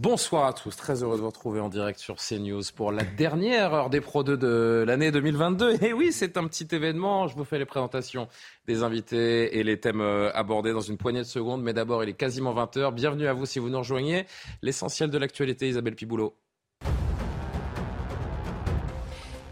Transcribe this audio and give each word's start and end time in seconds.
Bonsoir 0.00 0.46
à 0.46 0.54
tous, 0.54 0.74
très 0.74 1.02
heureux 1.02 1.16
de 1.16 1.20
vous 1.20 1.26
retrouver 1.26 1.60
en 1.60 1.68
direct 1.68 2.00
sur 2.00 2.16
CNews 2.16 2.62
pour 2.74 2.90
la 2.90 3.04
dernière 3.04 3.74
heure 3.74 3.90
des 3.90 4.00
Pro 4.00 4.24
2 4.24 4.38
de 4.38 4.82
l'année 4.86 5.10
2022. 5.10 5.84
Et 5.84 5.92
oui, 5.92 6.10
c'est 6.10 6.38
un 6.38 6.48
petit 6.48 6.66
événement, 6.74 7.28
je 7.28 7.36
vous 7.36 7.44
fais 7.44 7.58
les 7.58 7.66
présentations 7.66 8.26
des 8.66 8.82
invités 8.82 9.58
et 9.58 9.62
les 9.62 9.78
thèmes 9.78 10.00
euh, 10.00 10.32
abordés 10.32 10.72
dans 10.72 10.80
une 10.80 10.96
poignée 10.96 11.18
de 11.18 11.24
secondes. 11.24 11.62
Mais 11.62 11.74
d'abord, 11.74 12.02
il 12.02 12.08
est 12.08 12.14
quasiment 12.14 12.54
20h. 12.54 12.94
Bienvenue 12.94 13.26
à 13.26 13.34
vous 13.34 13.44
si 13.44 13.58
vous 13.58 13.68
nous 13.68 13.76
rejoignez. 13.76 14.24
L'essentiel 14.62 15.10
de 15.10 15.18
l'actualité, 15.18 15.68
Isabelle 15.68 15.96
Piboulot. 15.96 16.34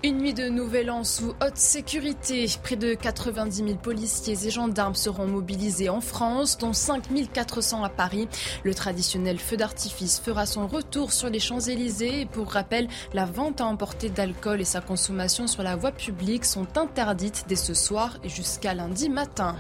Une 0.08 0.22
nuit 0.22 0.32
de 0.32 0.48
Nouvel 0.48 0.90
An 0.90 1.04
sous 1.04 1.34
haute 1.44 1.58
sécurité. 1.58 2.46
Près 2.62 2.76
de 2.76 2.94
90 2.94 3.56
000 3.56 3.76
policiers 3.76 4.46
et 4.46 4.48
gendarmes 4.48 4.94
seront 4.94 5.26
mobilisés 5.26 5.90
en 5.90 6.00
France, 6.00 6.56
dont 6.56 6.72
5 6.72 7.02
400 7.30 7.84
à 7.84 7.90
Paris. 7.90 8.26
Le 8.64 8.72
traditionnel 8.72 9.38
feu 9.38 9.58
d'artifice 9.58 10.18
fera 10.18 10.46
son 10.46 10.66
retour 10.66 11.12
sur 11.12 11.28
les 11.28 11.40
Champs-Élysées. 11.40 12.26
pour 12.32 12.50
rappel, 12.50 12.88
la 13.12 13.26
vente 13.26 13.60
à 13.60 13.66
emporter 13.66 14.08
d'alcool 14.08 14.62
et 14.62 14.64
sa 14.64 14.80
consommation 14.80 15.46
sur 15.46 15.62
la 15.62 15.76
voie 15.76 15.92
publique 15.92 16.46
sont 16.46 16.78
interdites 16.78 17.44
dès 17.46 17.54
ce 17.54 17.74
soir 17.74 18.16
et 18.24 18.30
jusqu'à 18.30 18.72
lundi 18.72 19.10
matin. 19.10 19.56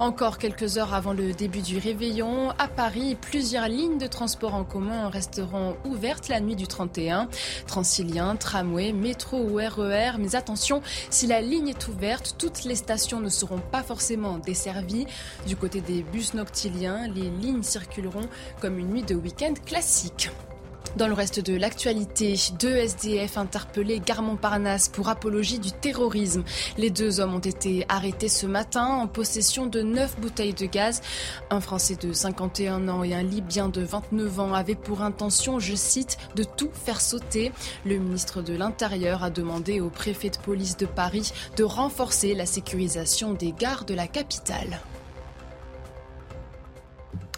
Encore 0.00 0.38
quelques 0.38 0.78
heures 0.78 0.92
avant 0.92 1.12
le 1.12 1.32
début 1.32 1.60
du 1.60 1.78
réveillon, 1.78 2.50
à 2.58 2.68
Paris, 2.68 3.16
plusieurs 3.20 3.68
lignes 3.68 3.98
de 3.98 4.06
transport 4.06 4.54
en 4.54 4.64
commun 4.64 5.08
resteront 5.08 5.76
ouvertes 5.84 6.28
la 6.28 6.40
nuit 6.40 6.56
du 6.56 6.66
31. 6.66 7.28
Transilien, 7.66 8.36
tramway, 8.36 8.92
métro 8.92 9.38
ou 9.38 9.56
RER. 9.56 10.12
E 10.14 10.18
Mais 10.18 10.34
attention, 10.34 10.82
si 11.10 11.26
la 11.26 11.40
ligne 11.40 11.68
est 11.68 11.88
ouverte, 11.88 12.34
toutes 12.38 12.64
les 12.64 12.74
stations 12.74 13.20
ne 13.20 13.28
seront 13.28 13.60
pas 13.60 13.82
forcément 13.82 14.38
desservies. 14.38 15.06
Du 15.46 15.56
côté 15.56 15.80
des 15.80 16.02
bus 16.02 16.34
noctiliens, 16.34 17.08
les 17.08 17.30
lignes 17.30 17.62
circuleront 17.62 18.28
comme 18.60 18.78
une 18.78 18.88
nuit 18.88 19.02
de 19.02 19.14
week-end 19.14 19.54
classique. 19.64 20.30
Dans 20.96 21.08
le 21.08 21.12
reste 21.12 21.40
de 21.40 21.56
l'actualité, 21.56 22.36
deux 22.60 22.76
SDF 22.76 23.36
interpellés 23.36 23.98
gare 23.98 24.22
Montparnasse 24.22 24.88
pour 24.88 25.08
apologie 25.08 25.58
du 25.58 25.72
terrorisme. 25.72 26.44
Les 26.78 26.88
deux 26.88 27.18
hommes 27.18 27.34
ont 27.34 27.40
été 27.40 27.84
arrêtés 27.88 28.28
ce 28.28 28.46
matin 28.46 28.86
en 28.86 29.08
possession 29.08 29.66
de 29.66 29.82
neuf 29.82 30.14
bouteilles 30.20 30.54
de 30.54 30.66
gaz. 30.66 31.02
Un 31.50 31.60
Français 31.60 31.96
de 31.96 32.12
51 32.12 32.86
ans 32.86 33.02
et 33.02 33.12
un 33.12 33.24
Libyen 33.24 33.68
de 33.68 33.82
29 33.82 34.38
ans 34.38 34.54
avaient 34.54 34.76
pour 34.76 35.02
intention, 35.02 35.58
je 35.58 35.74
cite, 35.74 36.16
de 36.36 36.44
tout 36.44 36.70
faire 36.72 37.00
sauter. 37.00 37.50
Le 37.84 37.96
ministre 37.96 38.40
de 38.40 38.54
l'Intérieur 38.54 39.24
a 39.24 39.30
demandé 39.30 39.80
au 39.80 39.90
préfet 39.90 40.30
de 40.30 40.38
police 40.38 40.76
de 40.76 40.86
Paris 40.86 41.32
de 41.56 41.64
renforcer 41.64 42.34
la 42.34 42.46
sécurisation 42.46 43.32
des 43.32 43.50
gares 43.50 43.84
de 43.84 43.94
la 43.94 44.06
capitale. 44.06 44.78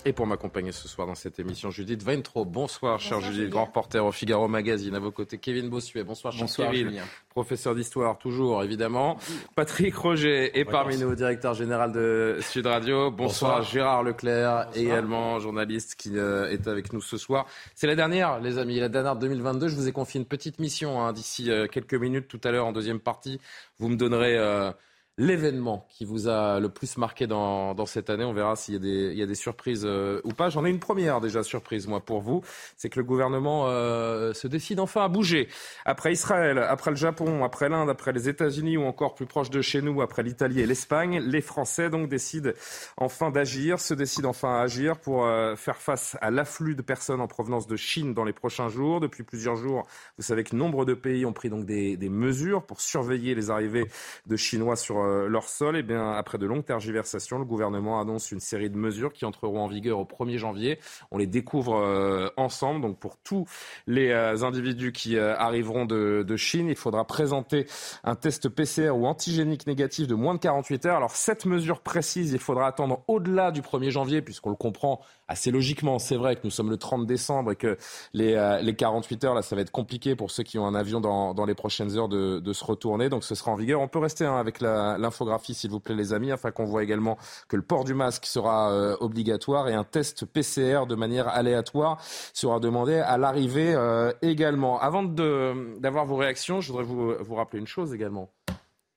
Et 0.09 0.13
pour 0.13 0.29
m'accompagner 0.29 0.71
ce 0.71 0.87
soir 0.87 1.09
dans 1.09 1.17
cette 1.17 1.41
émission, 1.41 1.73
Judith 1.73 2.05
Weintraub. 2.05 2.49
Bonsoir, 2.49 3.01
cher 3.01 3.21
Judith, 3.21 3.51
grand 3.51 3.65
reporter 3.65 4.07
au 4.07 4.13
Figaro 4.13 4.47
Magazine. 4.47 4.95
À 4.95 5.01
vos 5.01 5.11
côtés, 5.11 5.39
Kevin 5.39 5.69
Bossuet. 5.69 6.05
Bonsoir, 6.05 6.33
cher 6.33 6.43
Bonsoir, 6.43 6.71
Kevin. 6.71 7.03
Professeur 7.29 7.75
d'histoire, 7.75 8.17
toujours, 8.17 8.63
évidemment. 8.63 9.19
Patrick 9.57 9.97
Roger 9.97 10.57
est 10.57 10.65
parmi 10.65 10.97
nous, 10.97 11.13
directeur 11.17 11.55
général 11.55 11.91
de 11.91 12.39
Sud 12.41 12.69
Radio. 12.69 13.11
Bonsoir, 13.11 13.65
Gérard 13.65 14.05
Leclerc, 14.05 14.69
également 14.77 15.41
journaliste 15.41 15.97
qui 15.97 16.17
euh, 16.17 16.53
est 16.53 16.69
avec 16.69 16.93
nous 16.93 17.01
ce 17.01 17.17
soir. 17.17 17.45
C'est 17.75 17.89
la 17.89 17.97
dernière, 17.97 18.39
les 18.39 18.59
amis, 18.59 18.79
la 18.79 18.89
dernière 18.89 19.17
2022. 19.17 19.67
Je 19.67 19.75
vous 19.75 19.89
ai 19.89 19.93
confié 19.93 20.21
une 20.21 20.27
petite 20.27 20.61
mission 20.61 21.03
hein, 21.03 21.13
d'ici 21.13 21.51
euh, 21.51 21.67
quelques 21.67 21.95
minutes, 21.95 22.29
tout 22.29 22.41
à 22.45 22.53
l'heure, 22.53 22.67
en 22.67 22.73
deuxième 22.73 23.01
partie. 23.01 23.41
Vous 23.81 23.89
me 23.89 23.97
donnerez... 23.97 24.39
Euh, 24.39 24.71
l'événement 25.19 25.87
qui 25.89 26.05
vous 26.05 26.29
a 26.29 26.61
le 26.61 26.69
plus 26.69 26.99
marqué 26.99 27.27
dans, 27.27 27.75
dans 27.75 27.87
cette 27.87 28.11
année. 28.11 28.25
On 28.25 28.35
verra 28.35 28.55
s'il 28.55 28.75
y 28.75 28.77
a 28.77 28.81
des, 28.81 29.13
il 29.13 29.19
y 29.19 29.23
a 29.23 29.27
des 29.27 29.35
surprises 29.35 29.85
euh, 29.87 30.21
ou 30.25 30.33
pas. 30.33 30.51
J'en 30.51 30.65
ai 30.67 30.71
une 30.71 30.79
première 30.79 31.23
déjà 31.23 31.43
surprise, 31.43 31.87
moi, 31.87 32.01
pour 32.01 32.21
vous. 32.21 32.43
C'est 32.77 32.91
que 32.91 33.01
le 33.01 33.05
gouvernement 33.05 33.65
euh, 33.67 34.35
se 34.35 34.47
décide 34.47 34.79
enfin 34.79 35.05
à 35.05 35.09
bouger. 35.09 35.49
Après 35.87 36.13
Israël, 36.13 36.59
après 36.59 36.91
le 36.91 36.99
Japon, 36.99 37.45
après 37.45 37.71
l'Inde, 37.71 37.89
après 37.89 38.13
les 38.13 38.29
États-Unis 38.29 38.77
ou 38.77 38.85
encore 38.85 39.15
plus 39.15 39.25
proche 39.25 39.49
de 39.49 39.63
chez 39.63 39.81
nous, 39.81 40.03
après 40.03 40.23
l'Italie 40.23 40.61
et 40.61 40.67
l'Espagne, 40.67 41.21
les 41.21 41.41
Français 41.41 41.89
donc 41.89 42.11
décident 42.11 42.51
enfin 42.99 43.31
d'agir, 43.31 43.81
se 43.81 43.95
décident 43.95 44.29
enfin 44.29 44.57
à 44.57 44.61
agir 44.61 44.99
pour 44.99 45.25
euh, 45.25 45.57
faire 45.57 45.79
face 45.79 46.19
à 46.21 46.31
l'afflux 46.31 46.75
de 46.75 46.83
personnes 46.83 47.23
en 47.23 47.27
provenance 47.27 47.67
de 47.67 47.77
Chine 47.77 48.13
dans 48.13 48.25
les 48.25 48.35
prochains 48.35 48.69
jours. 48.69 49.01
Depuis 49.01 49.23
plusieurs 49.23 49.57
jours, 49.57 49.87
vous 50.19 50.25
savez 50.25 50.45
que 50.45 50.55
nombre 50.55 50.85
de 50.85 50.93
pays 50.93 51.25
ont 51.25 51.33
pris 51.33 51.49
donc 51.49 51.65
des, 51.65 51.97
des 51.97 52.11
mesures 52.11 52.63
pour 52.65 52.83
surveiller 52.83 53.35
les 53.35 53.51
arrivées 53.51 53.87
de 54.27 54.37
Chinois 54.37 54.77
sur 54.77 55.06
euh, 55.07 55.29
leur 55.29 55.49
sol. 55.49 55.77
Et 55.77 55.81
eh 55.81 55.83
bien, 55.83 56.13
après 56.13 56.39
de 56.39 56.47
longues 56.47 56.65
tergiversations, 56.65 57.39
le 57.39 57.45
gouvernement 57.45 58.01
annonce 58.01 58.33
une 58.33 58.41
série 58.41 58.71
de 58.71 58.77
mesures 58.77 59.13
qui 59.13 59.25
entreront 59.25 59.61
en 59.61 59.67
vigueur 59.67 59.99
au 59.99 60.05
1er 60.05 60.39
janvier. 60.39 60.79
On 61.11 61.19
les 61.19 61.27
découvre 61.27 61.77
euh, 61.77 62.29
ensemble. 62.37 62.81
Donc, 62.81 62.99
pour 62.99 63.17
tous 63.19 63.47
les 63.87 64.11
euh, 64.11 64.43
individus 64.43 64.93
qui 64.93 65.19
arriveront 65.19 65.85
de, 65.85 66.25
de, 66.27 66.37
Chine, 66.37 66.69
il 66.69 66.77
faudra 66.77 67.05
présenter 67.05 67.67
un 68.05 68.15
test 68.15 68.49
PCR 68.49 68.91
ou 68.91 69.07
antigénique 69.07 69.67
négatif 69.67 70.07
de 70.07 70.15
moins 70.15 70.35
de 70.35 70.41
48 70.41 70.87
heures. 70.87 70.97
Alors, 70.97 71.13
cette 71.13 71.47
mesure 71.47 71.81
précise, 71.81 72.33
il 72.33 72.39
faudra 72.39 72.67
attendre 72.67 73.03
au-delà 73.09 73.51
du 73.51 73.63
1er 73.63 73.91
janvier, 73.91 74.23
puisqu'on 74.23 74.51
le 74.51 74.57
comprend 74.57 75.01
assez 75.29 75.51
logiquement. 75.51 75.99
C'est 75.99 76.17
vrai 76.17 76.37
que 76.37 76.41
nous 76.45 76.51
sommes 76.51 76.71
le 76.71 76.77
30 76.77 77.07
décembre 77.07 77.53
et 77.53 77.57
que 77.57 77.79
les, 78.13 78.61
les 78.63 78.77
48 78.77 79.25
heures, 79.25 79.35
là, 79.35 79.43
ça 79.43 79.57
va 79.57 79.63
être 79.63 79.71
compliqué 79.71 80.15
pour 80.15 80.31
ceux 80.31 80.43
qui 80.43 80.59
ont 80.59 80.67
un 80.67 80.75
avion 80.75 81.01
dans, 81.01 81.35
dans 81.35 81.47
les 81.47 81.55
prochaines 81.55 81.97
heures 81.97 82.09
de, 82.09 82.39
de 82.39 82.53
se 82.53 82.65
retourner. 82.65 83.09
Donc, 83.09 83.25
ce 83.25 83.35
sera 83.35 83.51
en 83.51 83.57
vigueur. 83.57 83.81
On 83.81 83.89
peut 83.89 83.99
rester 83.99 84.25
hein, 84.25 84.37
avec 84.37 84.61
la, 84.61 84.96
l'infographie, 84.99 85.55
s'il 85.55 85.71
vous 85.71 85.81
plaît, 85.81 85.95
les 85.95 86.13
amis, 86.13 86.33
afin 86.33 86.51
qu'on 86.51 86.65
voit 86.65 86.83
également 86.83 87.19
que 87.49 87.57
le 87.57 87.63
port 87.63 87.85
du 87.85 87.95
masque 87.95 88.27
sera 88.27 88.71
euh, 88.71 88.97
obligatoire 89.01 89.69
et 89.69 89.75
un 89.75 89.85
test 89.85 90.25
PCR 90.25 90.87
de 90.89 90.95
manière 90.95 91.29
aléatoire 91.29 91.99
sera 92.33 92.61
demandé 92.61 92.95
à 92.95 93.19
l'arrivée 93.19 93.75
euh, 93.75 94.13
également. 94.23 94.81
Avant 94.81 95.03
d'avoir 95.03 96.07
vos 96.07 96.17
réactions, 96.17 96.61
je 96.61 96.73
voudrais 96.73 96.85
vous, 96.85 97.15
vous 97.19 97.35
rappeler 97.35 97.59
une 97.59 97.67
chose 97.67 97.95
également. 97.95 98.31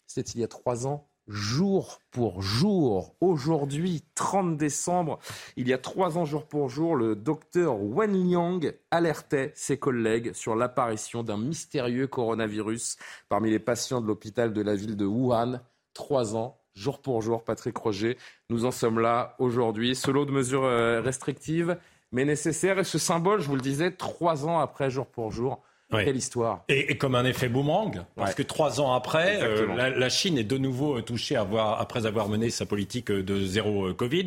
C'était 0.08 0.32
il 0.32 0.42
y 0.42 0.44
a 0.44 0.48
trois 0.48 0.88
ans 0.88 1.10
jour 1.30 2.02
pour 2.12 2.42
jour. 2.42 3.16
Aujourd'hui, 3.22 4.04
30 4.16 4.58
décembre, 4.58 5.20
il 5.56 5.68
y 5.68 5.74
a 5.74 5.78
trois 5.78 6.18
ans 6.18 6.26
jour 6.26 6.48
pour 6.48 6.70
jour, 6.70 6.96
le 6.96 7.16
docteur 7.16 7.80
Wen 7.80 8.12
Liang 8.12 8.60
alertait 8.92 9.54
ses 9.56 9.78
collègues 9.78 10.34
sur 10.34 10.56
l'apparition 10.56 11.24
d'un 11.24 11.38
mystérieux 11.38 12.08
coronavirus 12.08 12.98
parmi 13.30 13.52
les 13.52 13.60
patients 13.60 14.02
de 14.02 14.08
l'hôpital 14.08 14.52
de 14.52 14.62
la 14.62 14.76
ville 14.76 14.98
de 14.98 15.06
Wuhan 15.06 15.62
trois 15.94 16.36
ans, 16.36 16.60
jour 16.76 17.00
pour 17.02 17.22
jour, 17.22 17.44
Patrick 17.44 17.78
Roger. 17.78 18.18
Nous 18.50 18.66
en 18.66 18.72
sommes 18.72 19.00
là 19.00 19.36
aujourd'hui. 19.40 19.96
Ce 19.96 20.10
lot 20.10 20.26
de 20.26 20.32
mesures 20.32 20.64
euh, 20.64 21.02
restrictives, 21.02 21.78
mais 22.12 22.26
nécessaires. 22.26 22.80
Et 22.80 22.84
ce 22.84 22.98
symbole, 22.98 23.42
je 23.42 23.48
vous 23.48 23.56
le 23.56 23.62
disais, 23.62 23.92
trois 23.92 24.48
ans 24.48 24.60
après, 24.60 24.90
jour 24.90 25.06
pour 25.06 25.32
jour. 25.32 25.62
Quelle 25.92 26.18
histoire. 26.18 26.66
Et, 26.70 27.00
comme 27.00 27.16
un 27.16 27.26
effet 27.26 27.50
boomerang, 27.50 28.06
parce 28.16 28.36
que 28.36 28.44
trois 28.44 28.80
ans 28.80 28.94
après, 28.94 29.42
euh, 29.42 29.66
la, 29.76 30.10
Chine 30.10 30.38
est 30.38 30.44
de 30.44 30.60
nouveau 30.60 31.02
touchée 31.02 31.36
après 31.36 32.06
avoir 32.06 32.30
mené 32.30 32.52
sa 32.52 32.68
politique 32.68 33.12
de 33.12 33.44
zéro 33.44 33.88
euh, 33.88 33.94
Covid. 33.96 34.26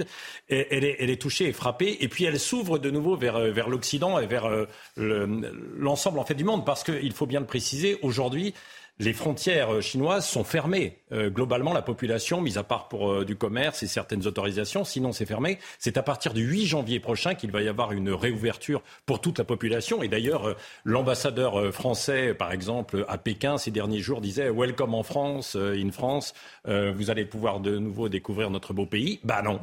Et, 0.48 0.66
elle, 0.72 0.82
est, 0.82 0.96
elle, 0.98 1.08
est, 1.08 1.22
touchée 1.22 1.46
et 1.46 1.52
frappée. 1.52 1.98
Et 2.00 2.08
puis 2.08 2.24
elle 2.24 2.40
s'ouvre 2.40 2.80
de 2.80 2.90
nouveau 2.90 3.14
vers, 3.14 3.38
vers 3.52 3.68
l'Occident 3.68 4.18
et 4.18 4.26
vers 4.26 4.50
l'ensemble 4.96 6.18
en 6.18 6.24
fait 6.24 6.34
du 6.34 6.42
monde. 6.42 6.66
Parce 6.66 6.82
qu'il 6.82 7.12
faut 7.12 7.26
bien 7.26 7.38
le 7.38 7.46
préciser, 7.46 7.96
aujourd'hui, 8.02 8.54
les 8.98 9.12
frontières 9.12 9.74
euh, 9.74 9.80
chinoises 9.80 10.26
sont 10.26 10.44
fermées. 10.44 10.98
Euh, 11.12 11.30
globalement, 11.30 11.72
la 11.72 11.82
population, 11.82 12.40
mis 12.40 12.58
à 12.58 12.62
part 12.62 12.88
pour 12.88 13.10
euh, 13.10 13.24
du 13.24 13.36
commerce 13.36 13.82
et 13.82 13.86
certaines 13.86 14.26
autorisations, 14.26 14.84
sinon 14.84 15.12
c'est 15.12 15.26
fermé. 15.26 15.58
C'est 15.78 15.96
à 15.96 16.02
partir 16.02 16.34
du 16.34 16.42
8 16.42 16.66
janvier 16.66 17.00
prochain 17.00 17.34
qu'il 17.34 17.50
va 17.50 17.62
y 17.62 17.68
avoir 17.68 17.92
une 17.92 18.10
réouverture 18.10 18.82
pour 19.06 19.20
toute 19.20 19.38
la 19.38 19.44
population. 19.44 20.02
Et 20.02 20.08
d'ailleurs, 20.08 20.56
l'ambassadeur 20.84 21.72
français, 21.72 22.34
par 22.34 22.52
exemple, 22.52 23.04
à 23.08 23.18
Pékin 23.18 23.58
ces 23.58 23.70
derniers 23.70 24.00
jours, 24.00 24.20
disait 24.20 24.50
Welcome 24.50 24.94
en 24.94 25.02
France, 25.02 25.56
in 25.56 25.90
France. 25.90 26.34
vous 26.64 27.10
allez 27.10 27.24
pouvoir 27.24 27.60
de 27.60 27.78
nouveau 27.78 28.08
découvrir 28.08 28.50
notre 28.50 28.72
beau 28.72 28.86
pays. 28.86 29.20
Bah 29.24 29.42
non. 29.42 29.60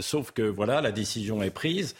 sauf 0.00 0.30
que 0.32 0.42
voilà, 0.42 0.80
la 0.80 0.92
décision 0.92 1.42
est 1.42 1.50
prise. 1.50 1.94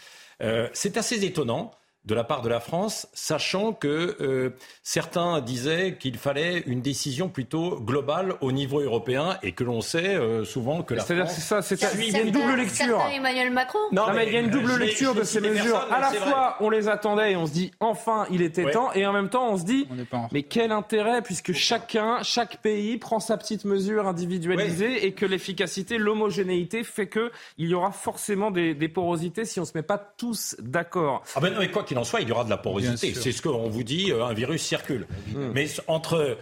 c'est 0.73 0.97
assez 0.97 1.23
étonnant 1.25 1.71
de 2.09 2.15
la 2.15 2.23
part 2.23 2.41
de 2.41 2.49
la 2.49 2.59
France, 2.59 3.07
sachant 3.13 3.71
que 3.71 4.17
euh, 4.19 4.49
certains 4.81 5.41
disaient 5.41 5.95
qu'il 5.99 6.17
fallait 6.17 6.63
une 6.65 6.81
décision 6.81 7.29
plutôt 7.29 7.79
globale 7.79 8.33
au 8.41 8.51
niveau 8.51 8.81
européen 8.81 9.37
et 9.43 9.51
que 9.51 9.63
l'on 9.63 9.81
sait 9.81 10.15
euh, 10.15 10.43
souvent 10.43 10.81
que 10.81 10.95
la 10.95 11.03
C'est-à-dire 11.03 11.25
France... 11.25 11.35
c'est 11.35 11.41
ça, 11.41 11.61
c'est 11.61 11.99
il 11.99 12.11
y 12.11 12.15
a 12.15 12.21
une 12.21 12.31
double 12.31 12.55
lecture. 12.55 12.99
Emmanuel 13.13 13.51
Macron. 13.51 13.77
Non, 13.91 14.11
mais, 14.13 14.25
il 14.25 14.33
y 14.33 14.37
a 14.37 14.39
une 14.39 14.49
double 14.49 14.75
lecture 14.77 15.13
de 15.13 15.23
ces 15.23 15.39
mesures. 15.39 15.77
à 15.91 15.99
la 15.99 16.11
fois, 16.11 16.55
on 16.61 16.71
les 16.71 16.89
attendait 16.89 17.33
et 17.33 17.35
on 17.35 17.45
se 17.45 17.51
dit 17.51 17.71
enfin, 17.79 18.25
il 18.31 18.41
était 18.41 18.71
temps, 18.71 18.91
et 18.93 19.05
en 19.05 19.13
même 19.13 19.29
temps, 19.29 19.51
on 19.51 19.57
se 19.57 19.63
dit 19.63 19.87
mais 20.31 20.41
quel 20.41 20.71
intérêt 20.71 21.21
puisque 21.21 21.53
chacun, 21.53 22.23
chaque 22.23 22.57
pays 22.57 22.97
prend 22.97 23.19
sa 23.19 23.37
petite 23.37 23.65
mesure 23.65 24.07
individualisée 24.07 25.05
et 25.05 25.13
que 25.13 25.27
l'efficacité, 25.27 25.99
l'homogénéité 25.99 26.83
fait 26.83 27.07
que 27.07 27.31
il 27.59 27.67
y 27.69 27.75
aura 27.75 27.91
forcément 27.91 28.49
des, 28.49 28.73
des 28.73 28.89
porosités 28.89 29.45
si 29.45 29.59
on 29.59 29.65
se 29.65 29.73
met 29.75 29.83
pas 29.83 29.99
tous 29.99 30.55
d'accord. 30.59 31.21
Ah 31.35 31.39
ben 31.39 31.53
non, 31.53 31.59
mais 31.59 31.69
quoi 31.69 31.83
qu'il 31.83 31.98
en 31.99 32.03
soit, 32.03 32.21
il 32.21 32.27
y 32.27 32.31
aura 32.31 32.43
de 32.43 32.49
la 32.49 32.57
porosité. 32.57 33.13
C'est 33.13 33.31
ce 33.31 33.41
qu'on 33.41 33.69
vous 33.69 33.83
dit, 33.83 34.11
euh, 34.11 34.25
un 34.25 34.33
virus 34.33 34.61
circule. 34.61 35.07
Hmm. 35.33 35.51
Mais 35.53 35.67
entre, 35.87 36.37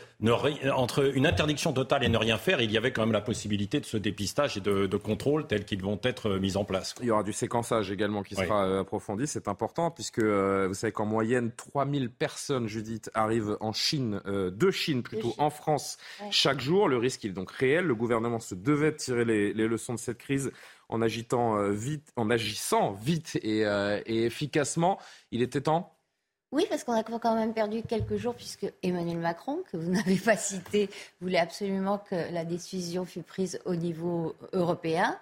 entre 0.73 1.15
une 1.15 1.25
interdiction 1.25 1.73
totale 1.73 2.03
et 2.03 2.09
ne 2.09 2.17
rien 2.17 2.37
faire, 2.37 2.61
il 2.61 2.71
y 2.71 2.77
avait 2.77 2.91
quand 2.91 3.01
même 3.01 3.11
la 3.11 3.21
possibilité 3.21 3.79
de 3.79 3.85
ce 3.85 3.97
dépistage 3.97 4.57
et 4.57 4.61
de, 4.61 4.97
contrôle 4.97 5.45
tels 5.45 5.65
qu'ils 5.65 5.81
vont 5.81 5.99
être 6.03 6.29
euh, 6.29 6.39
mis 6.39 6.57
en 6.57 6.65
place. 6.65 6.95
Il 7.01 7.07
y 7.07 7.11
aura 7.11 7.23
du 7.23 7.33
séquençage 7.33 7.91
également 7.91 8.23
qui 8.23 8.35
sera 8.35 8.65
euh, 8.65 8.81
approfondi. 8.81 9.27
C'est 9.27 9.47
important 9.47 9.91
puisque 9.91 10.19
vous 10.19 10.73
savez 10.73 10.91
qu'en 10.91 11.05
moyenne, 11.05 11.51
3000 11.55 12.09
personnes, 12.09 12.67
Judith, 12.67 13.09
arrivent 13.13 13.57
en 13.59 13.73
Chine, 13.73 14.21
de 14.25 14.71
Chine 14.71 15.03
plutôt, 15.03 15.33
en 15.37 15.49
France 15.49 15.97
chaque 16.31 16.61
jour. 16.61 16.87
Le 16.87 16.97
risque 16.97 17.25
est 17.25 17.29
donc 17.29 17.51
réel. 17.51 17.85
Le 17.85 17.95
gouvernement 17.95 18.39
se 18.39 18.55
devait 18.55 18.91
de 18.91 18.97
tirer 18.97 19.25
les, 19.25 19.53
les 19.53 19.67
leçons 19.67 19.93
de 19.93 19.99
cette 19.99 20.17
crise 20.17 20.51
en, 20.89 21.01
agitant, 21.01 21.57
euh, 21.57 21.71
vite, 21.71 22.11
en 22.15 22.29
agissant 22.29 22.91
vite 22.93 23.39
euh, 23.43 24.01
et, 24.05 24.25
efficacement. 24.25 24.99
Il 25.31 25.41
était 25.41 25.61
temps? 25.61 25.93
Oui, 26.51 26.65
parce 26.69 26.83
qu'on 26.83 26.93
a 26.93 27.03
quand 27.03 27.35
même 27.35 27.53
perdu 27.53 27.81
quelques 27.81 28.15
jours, 28.15 28.33
puisque 28.33 28.71
Emmanuel 28.81 29.17
Macron, 29.17 29.63
que 29.71 29.77
vous 29.77 29.91
n'avez 29.91 30.17
pas 30.17 30.37
cité, 30.37 30.89
voulait 31.21 31.39
absolument 31.39 31.97
que 31.97 32.15
la 32.33 32.45
décision 32.45 33.05
fût 33.05 33.21
prise 33.21 33.59
au 33.65 33.75
niveau 33.75 34.35
européen. 34.53 35.17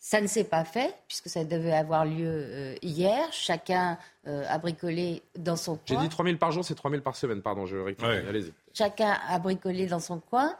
Ça 0.00 0.20
ne 0.20 0.28
s'est 0.28 0.44
pas 0.44 0.64
fait, 0.64 0.94
puisque 1.08 1.28
ça 1.28 1.44
devait 1.44 1.72
avoir 1.72 2.04
lieu 2.04 2.28
euh, 2.28 2.74
hier. 2.82 3.32
Chacun 3.32 3.98
a 4.24 4.58
bricolé 4.58 5.22
dans 5.36 5.56
son 5.56 5.76
coin. 5.76 5.82
J'ai 5.86 5.96
dit 5.96 6.08
3 6.10 6.24
000 6.26 6.36
par 6.36 6.52
jour, 6.52 6.62
c'est 6.62 6.74
3 6.74 6.90
000 6.90 7.02
par 7.02 7.16
semaine, 7.16 7.40
pardon, 7.40 7.64
je 7.64 7.78
rectifie. 7.78 8.08
Allez-y. 8.08 8.52
Chacun 8.74 9.16
a 9.26 9.38
bricolé 9.38 9.86
dans 9.86 9.98
son 9.98 10.20
coin. 10.20 10.54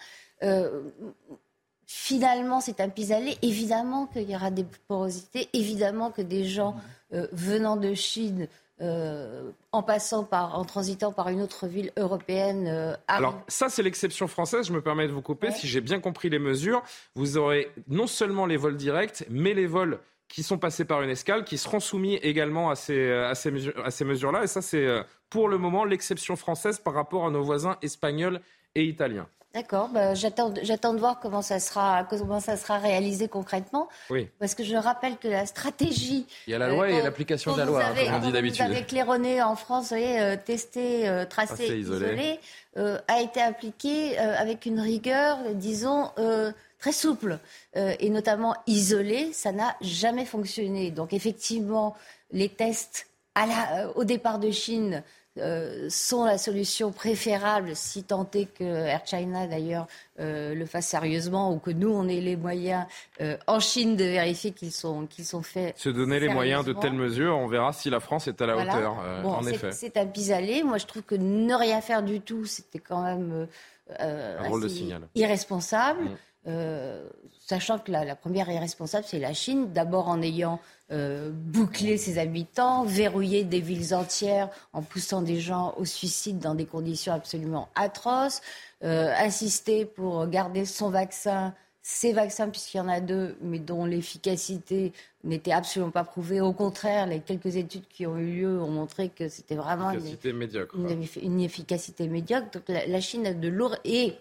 Finalement, 1.91 2.61
c'est 2.61 2.81
un 2.83 2.91
pis-aller. 2.91 3.39
Évidemment 3.41 4.07
qu'il 4.09 4.31
y 4.31 4.37
aura 4.37 4.51
des 4.51 4.67
porosités. 4.89 5.49
Évidemment 5.55 6.11
que 6.11 6.21
des 6.21 6.45
gens 6.45 6.77
euh, 7.15 7.27
venant 7.33 7.79
de 7.79 7.95
Chine, 7.95 8.47
euh, 8.83 9.51
en 9.73 9.83
passant 9.83 10.23
par, 10.23 10.59
en 10.59 10.67
transitant 10.67 11.13
par 11.13 11.31
une 11.31 11.41
autre 11.41 11.67
ville 11.67 11.91
européenne. 11.97 12.67
Euh, 12.69 12.95
Alors 13.09 13.41
ça, 13.49 13.71
c'est 13.71 13.83
l'exception 13.83 14.29
française. 14.29 14.67
Je 14.67 14.73
me 14.75 14.83
permets 14.83 15.09
de 15.09 15.13
vous 15.13 15.23
couper. 15.23 15.51
Si 15.51 15.67
j'ai 15.67 15.81
bien 15.81 15.99
compris 15.99 16.29
les 16.29 16.39
mesures, 16.39 16.83
vous 17.15 17.39
aurez 17.39 17.73
non 17.89 18.07
seulement 18.07 18.45
les 18.45 18.59
vols 18.59 18.77
directs, 18.77 19.25
mais 19.31 19.55
les 19.55 19.67
vols 19.67 19.99
qui 20.29 20.43
sont 20.43 20.59
passés 20.59 20.85
par 20.85 21.01
une 21.01 21.09
escale, 21.09 21.43
qui 21.43 21.57
seront 21.57 21.81
soumis 21.81 22.17
également 22.17 22.69
à 22.69 22.77
ces, 22.77 23.11
à 23.11 23.35
ces, 23.35 23.51
mesures, 23.51 23.83
à 23.83 23.91
ces 23.91 24.05
mesures-là. 24.05 24.45
Et 24.45 24.47
ça, 24.47 24.61
c'est 24.61 24.87
pour 25.31 25.49
le 25.49 25.57
moment 25.57 25.87
l'exception 25.87 26.37
française 26.37 26.79
par 26.79 26.93
rapport 26.93 27.27
à 27.27 27.31
nos 27.31 27.43
voisins 27.43 27.79
espagnols 27.81 28.43
et 28.75 28.85
italiens. 28.85 29.27
D'accord, 29.55 29.89
bah, 29.89 30.15
j'attends, 30.15 30.51
de 30.51 30.99
voir 30.99 31.21
comment 31.21 31.41
ça, 31.41 31.59
sera, 31.59 32.05
comment 32.05 32.39
ça 32.39 32.59
sera 32.59 32.79
réalisé 32.79 33.29
concrètement. 33.29 33.89
Oui. 34.11 34.29
Parce 34.39 34.55
que 34.55 34.63
je 34.63 34.77
rappelle 34.77 35.17
que 35.17 35.27
la 35.27 35.47
stratégie. 35.47 36.27
Il 36.47 36.51
y 36.51 36.55
a 36.55 36.59
la 36.59 36.69
loi 36.69 36.91
et 36.91 37.01
euh, 37.01 37.03
l'application 37.03 37.55
de 37.55 37.59
la 37.59 37.65
loi, 37.65 37.83
comme 37.83 38.15
on 38.15 38.19
dit 38.19 38.33
d'habitude. 38.33 38.67
Vous 38.67 38.73
avez 38.73 38.85
claironné 38.85 39.43
en 39.43 39.57
France, 39.57 39.85
vous 39.85 39.97
voyez, 39.97 40.21
euh, 40.21 40.37
testé, 40.37 41.09
euh, 41.09 41.25
tracé, 41.25 41.79
isolé, 41.79 42.41
a 42.77 43.21
été 43.21 43.41
appliqué 43.41 44.17
avec 44.19 44.65
une 44.65 44.79
rigueur, 44.79 45.39
disons, 45.55 46.13
très 46.79 46.93
souple. 46.93 47.41
et 47.75 48.09
notamment 48.11 48.55
isolé, 48.69 49.33
ça 49.33 49.51
n'a 49.51 49.75
jamais 49.81 50.25
fonctionné. 50.25 50.93
Donc 50.93 51.13
effectivement, 51.13 51.97
les 52.31 52.49
tests 52.49 53.09
à 53.35 53.47
la, 53.47 53.91
au 53.97 54.05
départ 54.05 54.39
de 54.39 54.53
Chine 54.53 55.03
euh, 55.41 55.87
sont 55.89 56.25
la 56.25 56.39
solution 56.39 56.93
préférable, 56.93 57.75
si 57.75 58.05
tant 58.05 58.29
est 58.35 58.47
que 58.47 58.65
Air 58.65 59.03
China 59.07 59.47
d'ailleurs 59.47 59.87
euh, 60.21 60.55
le 60.55 60.67
fasse 60.67 60.89
sérieusement 60.89 61.53
ou 61.53 61.59
que 61.59 61.71
nous 61.71 61.91
on 61.91 62.09
ait 62.09 62.21
les 62.21 62.37
moyens 62.37 62.87
euh, 63.21 63.37
en 63.47 63.61
Chine 63.61 63.97
de 63.97 64.05
vérifier 64.05 64.53
qu'ils 64.53 64.73
sont 64.73 65.07
qu'ils 65.07 65.25
sont 65.25 65.43
faits. 65.43 65.79
Se 65.79 65.89
donner 65.89 66.21
les 66.21 66.29
moyens 66.29 66.65
de 66.65 66.73
telles 66.73 66.93
mesures, 66.93 67.37
on 67.37 67.47
verra 67.47 67.73
si 67.73 67.91
la 67.91 68.01
France 68.01 68.29
est 68.29 68.41
à 68.41 68.47
la 68.47 68.57
hauteur. 68.57 68.97
en 69.25 69.47
effet, 69.47 69.73
c'est 69.73 69.97
un 69.97 70.07
pis-aller. 70.07 70.63
Moi, 70.63 70.79
je 70.79 70.87
trouve 70.87 71.03
que 71.03 71.15
ne 71.15 71.55
rien 71.55 71.81
faire 71.81 72.03
du 72.03 72.21
tout, 72.21 72.45
c'était 72.45 72.79
quand 72.79 73.03
même 73.03 73.47
un 73.99 74.49
rôle 74.49 74.63
de 74.63 74.69
signal. 74.69 75.09
irresponsable. 75.15 76.19
Mm. 76.47 76.51
sachant 77.47 77.79
que 77.79 77.91
la, 77.91 78.05
la 78.05 78.17
première 78.17 78.51
irresponsable, 78.51 79.05
c'est 79.07 79.19
la 79.19 79.35
Chine, 79.35 79.73
d'abord 79.73 80.09
en 80.09 80.23
ayant 80.23 80.61
euh, 80.91 81.31
boucler 81.31 81.99
ses 81.99 82.19
habitants, 82.19 82.83
verrouiller 82.85 83.45
des 83.45 83.61
villes 83.61 83.93
entières 83.93 84.49
en 84.73 84.81
poussant 84.81 85.21
des 85.21 85.39
gens 85.39 85.75
au 85.77 85.85
suicide 85.85 86.39
dans 86.39 86.55
des 86.55 86.65
conditions 86.65 87.13
absolument 87.13 87.69
atroces, 87.75 88.41
euh, 88.83 89.13
insister 89.19 89.85
pour 89.85 90.27
garder 90.29 90.65
son 90.65 90.89
vaccin, 90.89 91.53
ses 91.83 92.15
vaccins, 92.15 92.49
puisqu'il 92.49 92.79
y 92.79 92.81
en 92.81 92.89
a 92.89 93.01
deux, 93.01 93.37
mais 93.43 93.59
dont 93.59 93.85
l'efficacité 93.85 94.95
n'était 95.25 95.53
absolument 95.53 95.91
pas 95.91 96.05
prouvée. 96.05 96.41
Au 96.41 96.55
contraire, 96.55 97.07
les 97.07 97.21
quelques 97.21 97.57
études 97.57 97.87
qui 97.91 98.07
ont 98.07 98.17
eu 98.17 98.41
lieu 98.41 98.63
ont 98.63 98.71
montré 98.71 99.11
que 99.11 99.29
c'était 99.29 99.57
vraiment 99.57 99.91
une, 99.91 101.41
efficacité 101.43 102.09
médiocre. 102.09 102.51
Donc 102.51 102.63
la, 102.69 103.01
Chine 103.03 103.27
a 103.27 103.35
de 103.35 103.49
lourd 103.49 103.77
et 103.85 104.15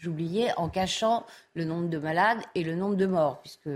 j'oubliais 0.00 0.52
en 0.56 0.68
cachant 0.68 1.26
le 1.54 1.64
nombre 1.64 1.88
de 1.88 1.98
malades 1.98 2.40
et 2.54 2.64
le 2.64 2.74
nombre 2.74 2.96
de 2.96 3.06
morts, 3.06 3.40
puisque 3.40 3.68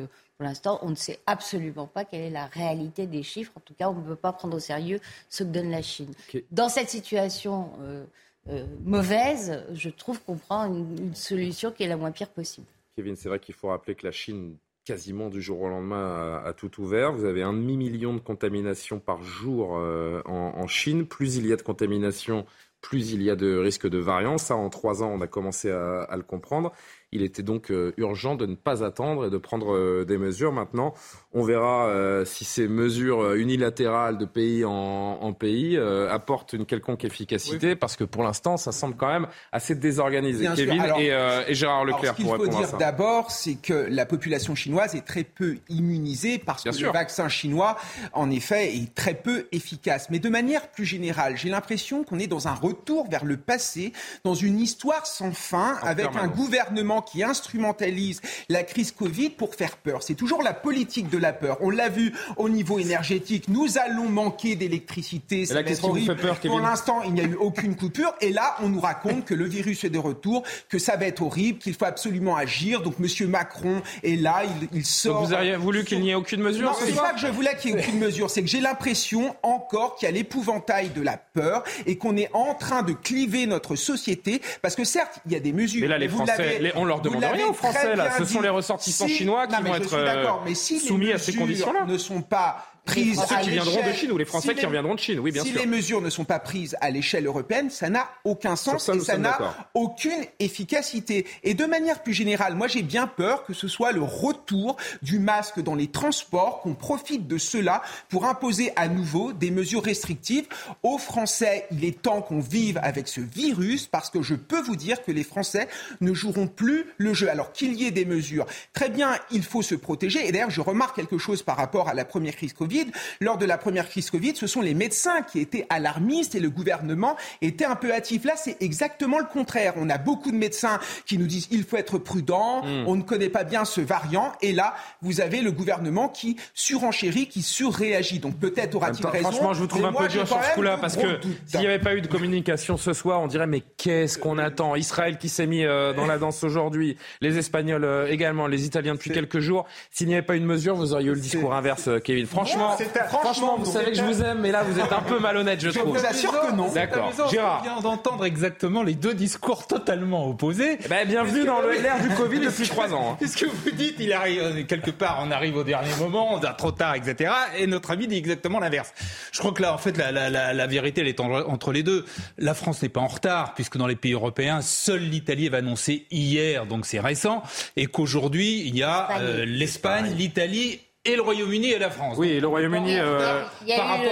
pour 0.42 0.48
l'instant, 0.48 0.80
on 0.82 0.90
ne 0.90 0.96
sait 0.96 1.20
absolument 1.26 1.86
pas 1.86 2.04
quelle 2.04 2.22
est 2.22 2.30
la 2.30 2.46
réalité 2.46 3.06
des 3.06 3.22
chiffres. 3.22 3.52
En 3.56 3.60
tout 3.60 3.74
cas, 3.74 3.88
on 3.88 3.94
ne 3.94 4.02
peut 4.02 4.16
pas 4.16 4.32
prendre 4.32 4.56
au 4.56 4.60
sérieux 4.60 4.98
ce 5.28 5.44
que 5.44 5.48
donne 5.48 5.70
la 5.70 5.82
Chine. 5.82 6.12
Dans 6.50 6.68
cette 6.68 6.88
situation 6.88 7.70
euh, 7.80 8.04
euh, 8.48 8.66
mauvaise, 8.84 9.64
je 9.72 9.88
trouve 9.88 10.20
qu'on 10.20 10.36
prend 10.36 10.66
une, 10.66 11.14
solution 11.14 11.70
qui 11.70 11.84
est 11.84 11.86
la 11.86 11.96
moins 11.96 12.10
pire 12.10 12.28
possible. 12.28 12.66
Kevin, 12.96 13.14
c'est 13.14 13.28
vrai 13.28 13.38
qu'il 13.38 13.54
faut 13.54 13.68
rappeler 13.68 13.94
que 13.94 14.04
la 14.04 14.12
Chine 14.12 14.56
quasiment 14.84 15.28
du 15.28 15.40
jour 15.40 15.60
au 15.60 15.68
lendemain 15.68 16.42
a, 16.44 16.52
tout 16.52 16.80
ouvert. 16.80 17.12
Vous 17.12 17.24
avez 17.24 17.42
un 17.42 17.52
demi-million 17.52 18.12
de 18.14 18.18
contaminations 18.18 18.98
par 18.98 19.22
jour 19.22 19.76
euh, 19.76 20.22
en, 20.24 20.66
Chine. 20.66 21.06
Plus 21.06 21.36
il 21.36 21.46
y 21.46 21.52
a 21.52 21.56
de 21.56 21.62
contaminations, 21.62 22.46
plus 22.82 23.12
il 23.12 23.22
y 23.22 23.30
a 23.30 23.36
de 23.36 23.56
risques 23.56 23.88
de 23.88 23.98
variants. 23.98 24.36
Ça, 24.36 24.54
en 24.56 24.68
trois 24.68 25.02
ans, 25.02 25.10
on 25.14 25.20
a 25.22 25.26
commencé 25.26 25.70
à 25.70 26.14
le 26.14 26.22
comprendre. 26.22 26.72
Il 27.14 27.22
était 27.22 27.42
donc 27.42 27.70
euh, 27.70 27.92
urgent 27.98 28.36
de 28.36 28.46
ne 28.46 28.54
pas 28.54 28.82
attendre 28.82 29.26
et 29.26 29.30
de 29.30 29.36
prendre 29.36 29.74
euh, 29.74 30.06
des 30.06 30.16
mesures. 30.16 30.50
Maintenant, 30.50 30.94
on 31.34 31.42
verra 31.42 31.88
euh, 31.88 32.24
si 32.24 32.46
ces 32.46 32.68
mesures 32.68 33.34
unilatérales 33.34 34.16
de 34.16 34.24
pays 34.24 34.64
en, 34.64 35.32
pays 35.38 35.78
apportent 35.78 36.52
une 36.52 36.66
quelconque 36.66 37.04
efficacité, 37.04 37.74
parce 37.74 37.96
que 37.96 38.04
pour 38.04 38.22
l'instant, 38.22 38.56
ça 38.56 38.70
semble 38.70 38.96
quand 38.96 39.08
même 39.08 39.26
assez 39.50 39.74
désorganisé. 39.74 40.46
Kevin 40.54 40.82
et, 40.98 41.54
Gérard 41.54 41.84
Leclerc 41.84 42.14
pour 42.14 42.32
répondre 42.32 42.48
à 42.48 42.52
ça. 42.52 42.58
Ce 42.58 42.60
qu'il 42.60 42.70
faut 42.70 42.76
dire 42.76 42.78
d'abord, 42.78 43.30
c'est 43.30 43.54
que 43.54 43.86
la 43.90 44.06
population 44.06 44.54
chinoise 44.54 44.94
est 44.94 45.06
très 45.06 45.24
peu 45.24 45.56
immunisée 45.68 46.38
parce 46.38 46.64
que 46.64 46.82
le 46.82 46.90
vaccin 46.90 47.28
chinois, 47.28 47.76
en 48.12 48.30
effet, 48.30 48.74
est 48.76 48.94
très 48.94 49.14
peu 49.14 49.48
efficace. 49.52 50.08
Mais 50.10 50.18
de 50.18 50.28
manière 50.28 50.68
plus 50.68 50.84
générale, 50.84 51.36
j'ai 51.36 51.48
l'impression 51.48 52.04
qu'on 52.04 52.18
est 52.18 52.26
dans 52.26 52.48
un 52.48 52.54
retour 52.54 53.08
vers 53.08 53.24
le 53.24 53.36
passé, 53.36 53.92
dans 54.24 54.34
une 54.34 54.60
histoire 54.60 55.06
sans 55.06 55.32
fin, 55.32 55.78
avec 55.82 56.14
un 56.14 56.28
gouvernement 56.28 57.01
qui 57.04 57.22
instrumentalise 57.22 58.20
la 58.48 58.62
crise 58.62 58.92
Covid 58.92 59.30
pour 59.30 59.54
faire 59.54 59.76
peur. 59.76 60.02
C'est 60.02 60.14
toujours 60.14 60.42
la 60.42 60.54
politique 60.54 61.08
de 61.10 61.18
la 61.18 61.32
peur. 61.32 61.58
On 61.60 61.70
l'a 61.70 61.88
vu 61.88 62.12
au 62.36 62.48
niveau 62.48 62.78
énergétique. 62.78 63.48
Nous 63.48 63.78
allons 63.78 64.08
manquer 64.08 64.54
d'électricité. 64.54 65.44
La 65.50 65.62
question 65.62 65.94
fait 65.94 66.14
peur, 66.14 66.36
Pour 66.40 66.60
l'instant, 66.60 67.02
il 67.02 67.14
n'y 67.14 67.20
a 67.20 67.24
eu 67.24 67.34
aucune 67.34 67.76
coupure. 67.76 68.14
Et 68.20 68.30
là, 68.30 68.56
on 68.62 68.68
nous 68.68 68.80
raconte 68.80 69.24
que 69.24 69.34
le 69.34 69.44
virus 69.44 69.84
est 69.84 69.90
de 69.90 69.98
retour, 69.98 70.42
que 70.68 70.78
ça 70.78 70.96
va 70.96 71.06
être 71.06 71.22
horrible, 71.22 71.58
qu'il 71.58 71.74
faut 71.74 71.84
absolument 71.84 72.36
agir. 72.36 72.82
Donc, 72.82 72.98
Monsieur 72.98 73.26
Macron 73.26 73.82
est 74.02 74.16
là, 74.16 74.42
il, 74.72 74.84
sort. 74.84 75.20
Donc 75.20 75.28
vous 75.28 75.34
auriez 75.34 75.56
voulu 75.56 75.84
qu'il 75.84 76.00
n'y 76.00 76.10
ait 76.10 76.14
aucune 76.14 76.42
mesure 76.42 76.70
Non, 76.70 76.76
c'est 76.78 76.94
pas 76.94 77.12
que 77.12 77.20
je 77.20 77.26
voulais 77.26 77.56
qu'il 77.56 77.74
n'y 77.74 77.80
ait 77.80 77.84
aucune 77.84 77.98
mesure. 77.98 78.30
C'est 78.30 78.42
que 78.42 78.48
j'ai 78.48 78.60
l'impression 78.60 79.34
encore 79.42 79.96
qu'il 79.96 80.06
y 80.06 80.08
a 80.08 80.12
l'épouvantail 80.12 80.90
de 80.90 81.02
la 81.02 81.16
peur 81.16 81.64
et 81.86 81.96
qu'on 81.96 82.16
est 82.16 82.30
en 82.32 82.54
train 82.54 82.82
de 82.82 82.92
cliver 82.92 83.46
notre 83.46 83.76
société. 83.76 84.40
Parce 84.60 84.76
que 84.76 84.84
certes, 84.84 85.20
il 85.26 85.32
y 85.32 85.36
a 85.36 85.40
des 85.40 85.52
mesures. 85.52 85.82
Mais 85.82 85.88
là, 85.88 85.98
les 85.98 86.08
Français, 86.08 86.72
on 86.74 86.84
leur 86.92 87.00
demande 87.00 87.24
rien 87.24 87.46
aux 87.48 87.52
Français 87.52 87.96
là. 87.96 88.10
Ce 88.18 88.24
sont 88.24 88.40
les 88.40 88.48
ressortissants 88.48 89.08
chinois 89.08 89.46
qui 89.46 89.62
vont 89.62 89.74
être 89.74 89.94
euh, 89.94 90.54
soumis 90.54 91.12
à 91.12 91.18
ces 91.18 91.34
conditions-là. 91.34 91.84
Ne 91.86 91.98
sont 91.98 92.22
pas 92.22 92.64
prises 92.84 93.20
ceux 93.28 93.36
qui 93.42 93.50
viendront 93.50 93.86
de 93.86 93.92
Chine 93.92 94.12
ou 94.12 94.18
les 94.18 94.24
Français 94.24 94.54
qui 94.54 94.66
reviendront 94.66 94.94
de 94.94 95.00
Chine, 95.00 95.18
oui, 95.20 95.30
bien 95.30 95.44
sûr. 95.44 95.52
Si 95.52 95.58
les 95.58 95.66
mesures 95.66 96.00
ne 96.00 96.10
sont 96.10 96.24
pas 96.24 96.38
prises 96.38 96.76
à 96.80 96.90
l'échelle 96.90 97.26
européenne, 97.26 97.70
ça 97.70 97.88
n'a 97.88 98.08
aucun 98.24 98.56
sens 98.56 98.88
et 98.88 99.00
ça 99.00 99.18
n'a 99.18 99.68
aucune 99.74 100.24
efficacité. 100.38 101.26
Et 101.42 101.54
de 101.54 101.64
manière 101.64 102.02
plus 102.02 102.12
générale, 102.12 102.54
moi 102.54 102.66
j'ai 102.66 102.82
bien 102.82 103.06
peur 103.06 103.44
que 103.44 103.54
ce 103.54 103.68
soit 103.68 103.92
le 103.92 104.02
retour 104.02 104.76
du 105.02 105.18
masque 105.18 105.60
dans 105.60 105.74
les 105.74 105.88
transports, 105.88 106.60
qu'on 106.60 106.74
profite 106.74 107.26
de 107.26 107.38
cela 107.38 107.82
pour 108.08 108.24
imposer 108.24 108.72
à 108.76 108.88
nouveau 108.88 109.32
des 109.32 109.50
mesures 109.50 109.84
restrictives 109.84 110.46
aux 110.82 110.98
Français. 110.98 111.66
Il 111.70 111.84
est 111.84 112.02
temps 112.02 112.22
qu'on 112.22 112.40
vive 112.40 112.78
avec 112.82 113.08
ce 113.08 113.20
virus 113.20 113.86
parce 113.86 114.10
que 114.10 114.22
je 114.22 114.34
peux 114.34 114.60
vous 114.60 114.76
dire 114.76 115.02
que 115.04 115.12
les 115.12 115.24
Français 115.24 115.68
ne 116.00 116.12
joueront 116.14 116.48
plus 116.48 116.86
le 116.98 117.14
jeu. 117.14 117.30
Alors 117.30 117.52
qu'il 117.52 117.74
y 117.74 117.86
ait 117.86 117.90
des 117.90 118.04
mesures, 118.04 118.46
très 118.72 118.88
bien, 118.88 119.12
il 119.30 119.42
faut 119.42 119.62
se 119.62 119.74
protéger. 119.74 120.26
Et 120.26 120.32
d'ailleurs, 120.32 120.50
je 120.50 120.60
remarque 120.60 120.96
quelque 120.96 121.18
chose 121.18 121.42
par 121.42 121.56
rapport 121.56 121.88
à 121.88 121.94
la 121.94 122.04
première 122.04 122.34
crise 122.34 122.52
Covid. 122.52 122.71
Lors 123.20 123.38
de 123.38 123.46
la 123.46 123.58
première 123.58 123.88
crise 123.88 124.10
Covid, 124.10 124.36
ce 124.36 124.46
sont 124.46 124.60
les 124.60 124.74
médecins 124.74 125.22
qui 125.22 125.40
étaient 125.40 125.66
alarmistes 125.70 126.34
et 126.34 126.40
le 126.40 126.50
gouvernement 126.50 127.16
était 127.40 127.64
un 127.64 127.76
peu 127.76 127.92
hâtif. 127.92 128.24
Là, 128.24 128.34
c'est 128.36 128.56
exactement 128.60 129.18
le 129.18 129.26
contraire. 129.26 129.74
On 129.76 129.88
a 129.90 129.98
beaucoup 129.98 130.30
de 130.30 130.36
médecins 130.36 130.78
qui 131.06 131.18
nous 131.18 131.26
disent 131.26 131.48
il 131.50 131.64
faut 131.64 131.76
être 131.76 131.98
prudent, 131.98 132.62
hmm. 132.62 132.84
on 132.86 132.96
ne 132.96 133.02
connaît 133.02 133.28
pas 133.28 133.44
bien 133.44 133.64
ce 133.64 133.80
variant. 133.80 134.32
Et 134.42 134.52
là, 134.52 134.74
vous 135.00 135.20
avez 135.20 135.40
le 135.40 135.52
gouvernement 135.52 136.08
qui 136.08 136.36
surenchérit, 136.54 137.26
qui 137.26 137.42
surréagit. 137.42 138.18
Donc 138.18 138.38
peut-être 138.38 138.74
aura-t-il 138.74 139.06
raison. 139.06 139.30
Franchement, 139.30 139.54
je 139.54 139.60
vous 139.60 139.66
trouve 139.66 139.84
un 139.84 139.92
peu 139.92 140.08
dur 140.08 140.26
sur 140.26 140.42
ce 140.42 140.54
coup-là 140.54 140.78
parce 140.78 140.96
que 140.96 141.20
s'il 141.46 141.60
n'y 141.60 141.66
avait 141.66 141.78
pas 141.78 141.94
eu 141.94 142.00
de 142.00 142.06
communication 142.06 142.76
ce 142.76 142.92
soir, 142.92 143.20
on 143.20 143.26
dirait 143.26 143.46
mais 143.46 143.62
qu'est-ce 143.76 144.18
qu'on 144.18 144.38
attend? 144.38 144.76
Israël 144.76 145.18
qui 145.18 145.28
s'est 145.28 145.46
mis 145.46 145.64
euh, 145.64 145.92
dans 145.92 146.06
la 146.06 146.18
danse 146.18 146.42
aujourd'hui, 146.44 146.96
les 147.20 147.38
Espagnols 147.38 147.84
euh, 147.84 148.06
également, 148.08 148.46
les 148.46 148.66
Italiens 148.66 148.94
depuis 148.94 149.10
quelques 149.10 149.40
jours. 149.40 149.66
S'il 149.90 150.08
n'y 150.08 150.14
avait 150.14 150.22
pas 150.22 150.36
eu 150.36 150.40
de 150.40 150.46
mesure, 150.46 150.74
vous 150.74 150.92
auriez 150.92 151.08
eu 151.08 151.14
le 151.14 151.20
discours 151.20 151.54
inverse, 151.54 151.88
euh, 151.88 151.98
Kevin. 151.98 152.26
Franchement, 152.26 152.61
franchement, 153.08 153.56
vous 153.58 153.70
savez 153.70 153.92
que 153.92 153.98
je 153.98 154.02
vous 154.02 154.22
aime, 154.22 154.40
mais 154.40 154.50
là, 154.50 154.62
vous 154.62 154.78
êtes 154.78 154.92
un 154.92 155.00
peu 155.00 155.18
malhonnête, 155.18 155.60
je, 155.60 155.70
trouve. 155.70 155.96
Je 155.96 156.00
vous 156.00 156.06
assure 156.06 156.40
que 156.40 156.52
non. 156.52 156.72
D'accord. 156.72 157.12
Gérard. 157.30 157.62
vient 157.62 157.80
d'entendre 157.80 158.24
exactement 158.24 158.82
les 158.82 158.94
deux 158.94 159.14
discours 159.14 159.66
totalement 159.66 160.28
opposés. 160.28 160.78
Ben, 160.88 161.06
bienvenue 161.06 161.44
dans 161.44 161.60
l'ère 161.62 162.00
du 162.00 162.08
Covid 162.10 162.40
depuis 162.40 162.68
trois 162.68 162.92
ans. 162.94 163.12
Hein. 163.12 163.16
Qu'est-ce 163.18 163.36
que 163.36 163.46
vous 163.46 163.70
dites 163.70 163.96
Il 163.98 164.12
arrive 164.12 164.66
quelque 164.66 164.90
part, 164.90 165.20
on 165.22 165.30
arrive 165.30 165.56
au 165.56 165.64
dernier 165.64 165.94
moment, 165.98 166.34
on 166.34 166.38
a 166.38 166.52
trop 166.52 166.72
tard, 166.72 166.94
etc. 166.94 167.32
Et 167.58 167.66
notre 167.66 167.90
ami 167.90 168.06
dit 168.06 168.16
exactement 168.16 168.60
l'inverse. 168.60 168.92
Je 169.32 169.38
crois 169.38 169.52
que 169.52 169.62
là, 169.62 169.74
en 169.74 169.78
fait, 169.78 169.96
la, 169.96 170.12
la, 170.12 170.30
la, 170.30 170.52
la 170.52 170.66
vérité, 170.66 171.00
elle 171.00 171.08
est 171.08 171.20
entre 171.20 171.72
les 171.72 171.82
deux. 171.82 172.04
La 172.38 172.54
France 172.54 172.82
n'est 172.82 172.88
pas 172.88 173.00
en 173.00 173.06
retard, 173.06 173.54
puisque 173.54 173.76
dans 173.76 173.86
les 173.86 173.96
pays 173.96 174.12
européens, 174.12 174.60
seule 174.60 175.02
l'Italie 175.02 175.48
va 175.48 175.58
annoncer 175.58 176.06
hier, 176.10 176.66
donc 176.66 176.86
c'est 176.86 177.00
récent, 177.00 177.42
et 177.76 177.86
qu'aujourd'hui, 177.86 178.62
il 178.66 178.76
y 178.76 178.82
a 178.82 179.08
euh, 179.20 179.44
l'Espagne, 179.44 180.14
l'Italie 180.16 180.80
et 181.04 181.16
le 181.16 181.22
Royaume-Uni 181.22 181.72
et 181.72 181.78
la 181.80 181.90
France. 181.90 182.16
Oui, 182.16 182.38
le 182.38 182.46
Royaume-Uni 182.46 182.96
euh, 182.96 183.42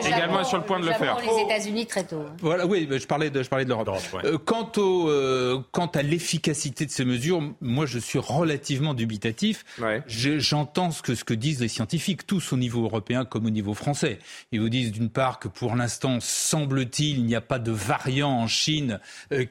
également 0.05 0.43
sur 0.43 0.59
le 0.59 0.65
point 0.65 0.81
de 0.81 0.87
le 0.87 0.93
faire. 0.93 1.19
Les 1.21 1.43
États-Unis 1.43 1.87
très 1.87 2.03
tôt. 2.03 2.25
Voilà, 2.41 2.67
oui, 2.67 2.89
je 2.91 3.07
parlais 3.07 3.31
de, 3.31 3.45
je 3.45 3.49
parlais 3.49 3.65
de 3.65 3.69
l'Europe. 3.71 3.91
Euh, 4.25 4.39
quant 4.39 4.73
au, 4.77 5.09
euh, 5.09 5.61
quant 5.71 5.87
à 5.87 6.03
l'efficacité 6.03 6.87
de 6.87 6.91
ces 6.91 7.05
mesures, 7.05 7.43
moi, 7.61 7.87
je 7.87 8.01
suis 8.01 8.19
relativement 8.19 8.95
dubitatif. 8.95 9.65
J'entends 10.07 10.91
ce 10.91 11.03
que 11.03 11.15
ce 11.15 11.23
que 11.23 11.35
disent 11.35 11.61
les 11.61 11.69
scientifiques, 11.69 12.27
tous 12.27 12.53
au 12.53 12.57
niveau 12.57 12.83
européen 12.83 13.25
comme 13.25 13.47
au 13.47 13.51
niveau 13.51 13.75
français. 13.75 14.19
Ils 14.51 14.61
vous 14.61 14.69
disent 14.69 14.91
d'une 14.91 15.11
part 15.11 15.39
que 15.39 15.47
pour 15.47 15.77
l'instant, 15.77 16.19
semble-t-il, 16.21 17.19
il 17.19 17.25
n'y 17.25 17.37
a 17.37 17.41
pas 17.41 17.61
de 17.61 17.71
variant 17.71 18.31
en 18.31 18.49
Chine 18.49 18.99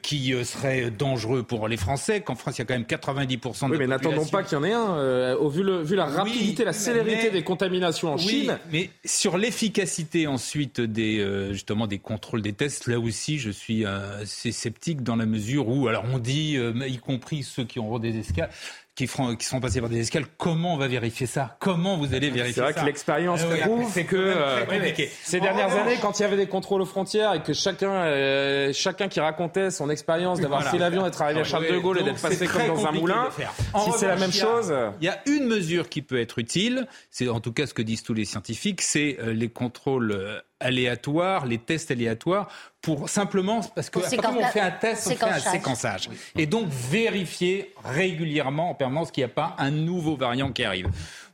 qui 0.02 0.34
serait 0.44 0.90
dangereux 0.90 1.42
pour 1.42 1.68
les 1.68 1.78
Français. 1.78 2.20
Qu'en 2.20 2.34
France, 2.34 2.58
il 2.58 2.60
y 2.60 2.62
a 2.62 2.64
quand 2.66 2.74
même 2.74 2.82
90% 2.82 3.68
de 3.68 3.72
oui, 3.72 3.78
mais 3.78 3.86
n'attendons 3.86 4.26
pas 4.26 4.42
qu'il 4.42 4.58
y 4.58 4.60
en 4.60 4.64
ait 4.64 4.72
un. 4.72 5.36
au 5.36 5.48
vu, 5.48 5.62
le, 5.62 5.82
vu 5.82 5.96
la 5.96 6.04
rapidité, 6.04 6.64
la 6.64 6.74
célérité 6.74 7.29
des 7.30 7.42
contaminations 7.42 8.12
en 8.12 8.18
Chine. 8.18 8.58
Mais 8.72 8.90
sur 9.04 9.38
l'efficacité 9.38 10.26
ensuite 10.26 10.80
des 10.80 11.18
euh, 11.18 11.52
justement 11.52 11.86
des 11.86 11.98
contrôles 11.98 12.42
des 12.42 12.52
tests, 12.52 12.86
là 12.86 12.98
aussi 12.98 13.38
je 13.38 13.50
suis 13.50 13.84
euh, 13.84 14.22
assez 14.22 14.52
sceptique 14.52 15.02
dans 15.02 15.16
la 15.16 15.26
mesure 15.26 15.68
où 15.68 15.88
alors 15.88 16.04
on 16.12 16.18
dit, 16.18 16.56
euh, 16.56 16.72
y 16.86 16.98
compris 16.98 17.42
ceux 17.42 17.64
qui 17.64 17.78
auront 17.78 17.98
des 17.98 18.18
escales, 18.18 18.50
qui, 19.00 19.06
feront, 19.06 19.34
qui 19.34 19.46
sont 19.46 19.60
passés 19.60 19.80
par 19.80 19.88
des 19.88 19.98
escales, 19.98 20.26
comment 20.36 20.74
on 20.74 20.76
va 20.76 20.86
vérifier 20.86 21.26
ça? 21.26 21.56
Comment 21.58 21.96
vous 21.96 22.12
allez 22.12 22.28
vérifier 22.28 22.52
ça 22.52 22.66
C'est 22.66 22.72
vrai 22.72 22.80
que 22.82 22.86
l'expérience 22.86 23.40
ah 23.50 23.56
prouve 23.66 24.04
que 24.04 24.16
euh, 24.16 24.66
ces 25.22 25.40
dernières 25.40 25.74
années, 25.74 25.96
quand 26.02 26.18
il 26.18 26.22
y 26.22 26.24
avait 26.26 26.36
des 26.36 26.46
contrôles 26.46 26.82
aux 26.82 26.86
frontières 26.86 27.32
et 27.32 27.42
que 27.42 27.54
chacun, 27.54 27.90
euh, 27.90 28.74
chacun 28.74 29.08
qui 29.08 29.18
racontait 29.20 29.70
son 29.70 29.88
expérience 29.88 30.38
d'avoir 30.38 30.64
pris 30.64 30.76
l'avion, 30.76 31.02
d'être 31.02 31.22
arrivé 31.22 31.40
à 31.40 31.44
Charles 31.44 31.68
de 31.68 31.78
Gaulle 31.78 32.00
et 32.00 32.02
d'être 32.02 32.20
passé 32.20 32.46
comme 32.46 32.66
dans 32.66 32.86
un 32.86 32.92
moulin, 32.92 33.28
si 33.84 33.92
c'est 33.96 34.08
la 34.08 34.16
même 34.16 34.32
chose... 34.32 34.74
Il 35.00 35.06
y 35.06 35.08
a 35.08 35.18
une 35.26 35.46
mesure 35.46 35.88
qui 35.88 36.02
peut 36.02 36.20
être 36.20 36.38
utile, 36.38 36.86
c'est 37.10 37.28
en 37.28 37.40
tout 37.40 37.52
cas 37.52 37.66
ce 37.66 37.72
que 37.72 37.82
disent 37.82 38.02
tous 38.02 38.14
les 38.14 38.26
scientifiques, 38.26 38.82
c'est 38.82 39.16
euh, 39.20 39.32
les 39.32 39.48
contrôles 39.48 40.42
aléatoires, 40.60 41.46
les 41.46 41.58
tests 41.58 41.90
aléatoires, 41.90 42.48
pour 42.80 43.08
simplement 43.08 43.60
parce 43.74 43.90
que 43.90 43.98
on 43.98 44.02
fait 44.46 44.60
un 44.60 44.70
test, 44.70 45.06
on 45.06 45.16
fait 45.16 45.24
un 45.24 45.38
séquençage, 45.38 46.08
et 46.36 46.46
donc 46.46 46.68
vérifier 46.68 47.74
régulièrement 47.84 48.70
en 48.70 48.74
permanence 48.74 49.10
qu'il 49.10 49.22
n'y 49.24 49.30
a 49.30 49.34
pas 49.34 49.56
un 49.58 49.70
nouveau 49.70 50.16
variant 50.16 50.52
qui 50.52 50.64
arrive. 50.64 50.88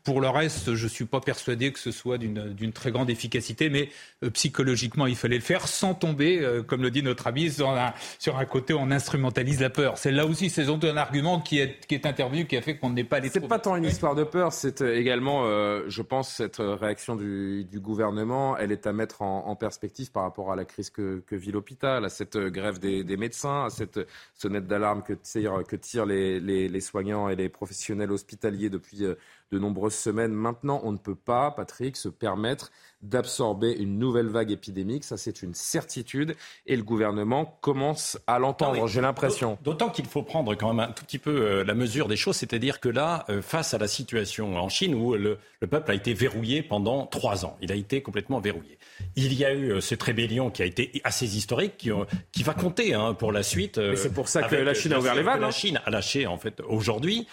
Pour 0.07 0.21
le 0.21 0.29
reste, 0.29 0.77
je 0.77 0.85
ne 0.85 0.89
suis 0.89 1.05
pas 1.05 1.19
persuadé 1.19 1.73
que 1.73 1.81
ce 1.81 1.91
soit 1.91 2.17
d'une 2.17 2.73
très 2.73 2.93
grande 2.93 3.11
efficacité, 3.11 3.69
mais 3.69 3.89
euh, 4.23 4.31
psychologiquement, 4.31 5.09
il 5.09 5.17
fallait 5.17 5.35
le 5.35 5.43
faire 5.43 5.67
sans 5.67 5.95
tomber, 5.95 6.39
euh, 6.39 6.63
comme 6.63 6.81
le 6.83 6.93
dit 6.93 7.03
notre 7.03 7.27
ami, 7.27 7.51
sur 7.51 7.71
un, 7.71 7.93
sur 8.21 8.39
un 8.39 8.45
côté 8.45 8.73
où 8.73 8.79
on 8.79 8.93
instrumentalise 8.93 9.61
la 9.61 9.69
peur. 9.69 9.99
C'est 9.99 10.13
là 10.13 10.25
aussi, 10.25 10.49
c'est 10.49 10.69
un 10.69 10.97
argument 10.97 11.41
qui 11.41 11.59
est, 11.59 11.85
qui 11.89 11.97
est 11.97 12.07
intervenu, 12.07 12.47
qui 12.47 12.57
a 12.57 12.63
fait 12.63 12.77
qu'on 12.77 12.91
n'est 12.91 13.03
pas 13.03 13.17
allé 13.17 13.31
C'est 13.31 13.49
pas 13.49 13.59
tant 13.59 13.75
une 13.75 13.83
histoire 13.83 14.15
de 14.15 14.23
peur, 14.23 14.53
c'est 14.53 14.81
euh, 14.81 14.97
également, 14.97 15.43
je 15.89 16.03
pense, 16.03 16.35
cette 16.37 16.59
réaction 16.59 17.17
du, 17.17 17.65
du, 17.65 17.81
gouvernement, 17.81 18.57
elle 18.57 18.71
est 18.71 18.87
à 18.87 18.93
mettre 18.93 19.23
en, 19.23 19.49
en, 19.49 19.57
perspective 19.57 20.13
par 20.13 20.23
rapport 20.23 20.53
à 20.53 20.57
la 20.57 20.65
crise 20.65 20.89
que, 20.89 21.25
que 21.27 21.35
vit 21.35 21.51
l'hôpital, 21.51 22.05
à 22.05 22.11
cette 22.11 22.37
grève 22.37 22.79
des, 22.79 23.03
des, 23.03 23.17
médecins, 23.17 23.65
à 23.65 23.71
cette 23.71 23.99
sonnette 24.35 24.69
d'alarme 24.69 25.03
que 25.03 25.15
tirent, 25.15 25.65
que 25.67 25.75
tirent 25.75 26.07
les, 26.07 26.39
les, 26.39 26.69
les, 26.69 26.81
soignants 26.81 27.29
et 27.29 27.35
les 27.35 27.49
professionnels 27.49 28.13
hospitaliers 28.13 28.71
depuis 28.71 29.05
de 29.51 29.59
nombreuses 29.59 29.95
semaines. 29.95 30.33
Maintenant, 30.33 30.81
on 30.85 30.93
ne 30.93 30.99
peut 30.99 31.15
pas, 31.15 31.51
Patrick, 31.51 31.97
se 31.97 32.09
permettre 32.09 32.71
d'absorber 33.03 33.73
une 33.73 33.99
nouvelle 33.99 34.29
vague 34.29 34.51
épidémique. 34.51 35.05
Ça, 35.05 35.17
c'est 35.17 35.43
une 35.43 35.55
certitude. 35.55 36.35
Et 36.67 36.77
le 36.77 36.83
gouvernement 36.83 37.59
commence 37.61 38.19
à 38.27 38.39
l'entendre, 38.39 38.87
j'ai 38.89 39.01
l'impression. 39.01 39.59
D'autant 39.63 39.91
qu'il 39.91 40.07
faut 40.07 40.23
prendre 40.23 40.55
quand 40.55 40.73
même 40.73 40.89
un 40.89 40.93
tout 40.93 41.05
petit 41.05 41.19
peu 41.19 41.31
euh, 41.31 41.65
la 41.65 41.75
mesure 41.75 42.09
des 42.09 42.17
choses. 42.17 42.37
C'est-à-dire 42.37 42.81
que 42.81 42.89
là, 42.89 43.25
euh, 43.29 43.43
face 43.43 43.75
à 43.75 43.79
la 43.79 43.89
situation 43.89 44.57
en 44.57 44.69
Chine 44.69 44.95
où 44.95 45.15
le, 45.15 45.39
peuple 45.71 45.91
a 45.91 45.95
été 45.95 46.15
verrouillé 46.15 46.63
pendant 46.63 47.07
trois 47.07 47.45
ans, 47.45 47.57
il 47.61 47.73
a 47.73 47.75
été 47.75 48.01
complètement 48.01 48.41
verrouillé. 48.41 48.79
Il 49.15 49.35
y 49.35 49.45
a 49.45 49.53
eu 49.53 49.73
euh, 49.73 49.81
cette 49.81 50.03
rébellion 50.03 50.51
qui 50.51 50.63
a 50.63 50.65
été 50.65 51.01
assez 51.05 51.37
historique, 51.37 51.77
qui, 51.77 51.91
qui 52.33 52.43
va 52.43 52.55
compter 52.55 52.95
hein, 52.95 53.15
pour 53.15 53.33
la 53.33 53.43
suite. 53.43 53.79
Mais 53.79 53.97
c'est 53.97 54.13
pour 54.13 54.29
ça 54.29 54.45
que 54.45 54.55
la 54.55 54.75
Chine 54.75 54.93
a 54.93 54.99
ouvert 54.99 55.15
les 55.15 55.23
vannes. 55.23 55.41
La 55.41 55.49
hein. 55.49 55.51
Chine 55.51 55.81
a 55.85 55.91
lâché, 55.91 56.27
en 56.27 56.39
fait, 56.39 56.61
aujourd'hui. 56.67 57.27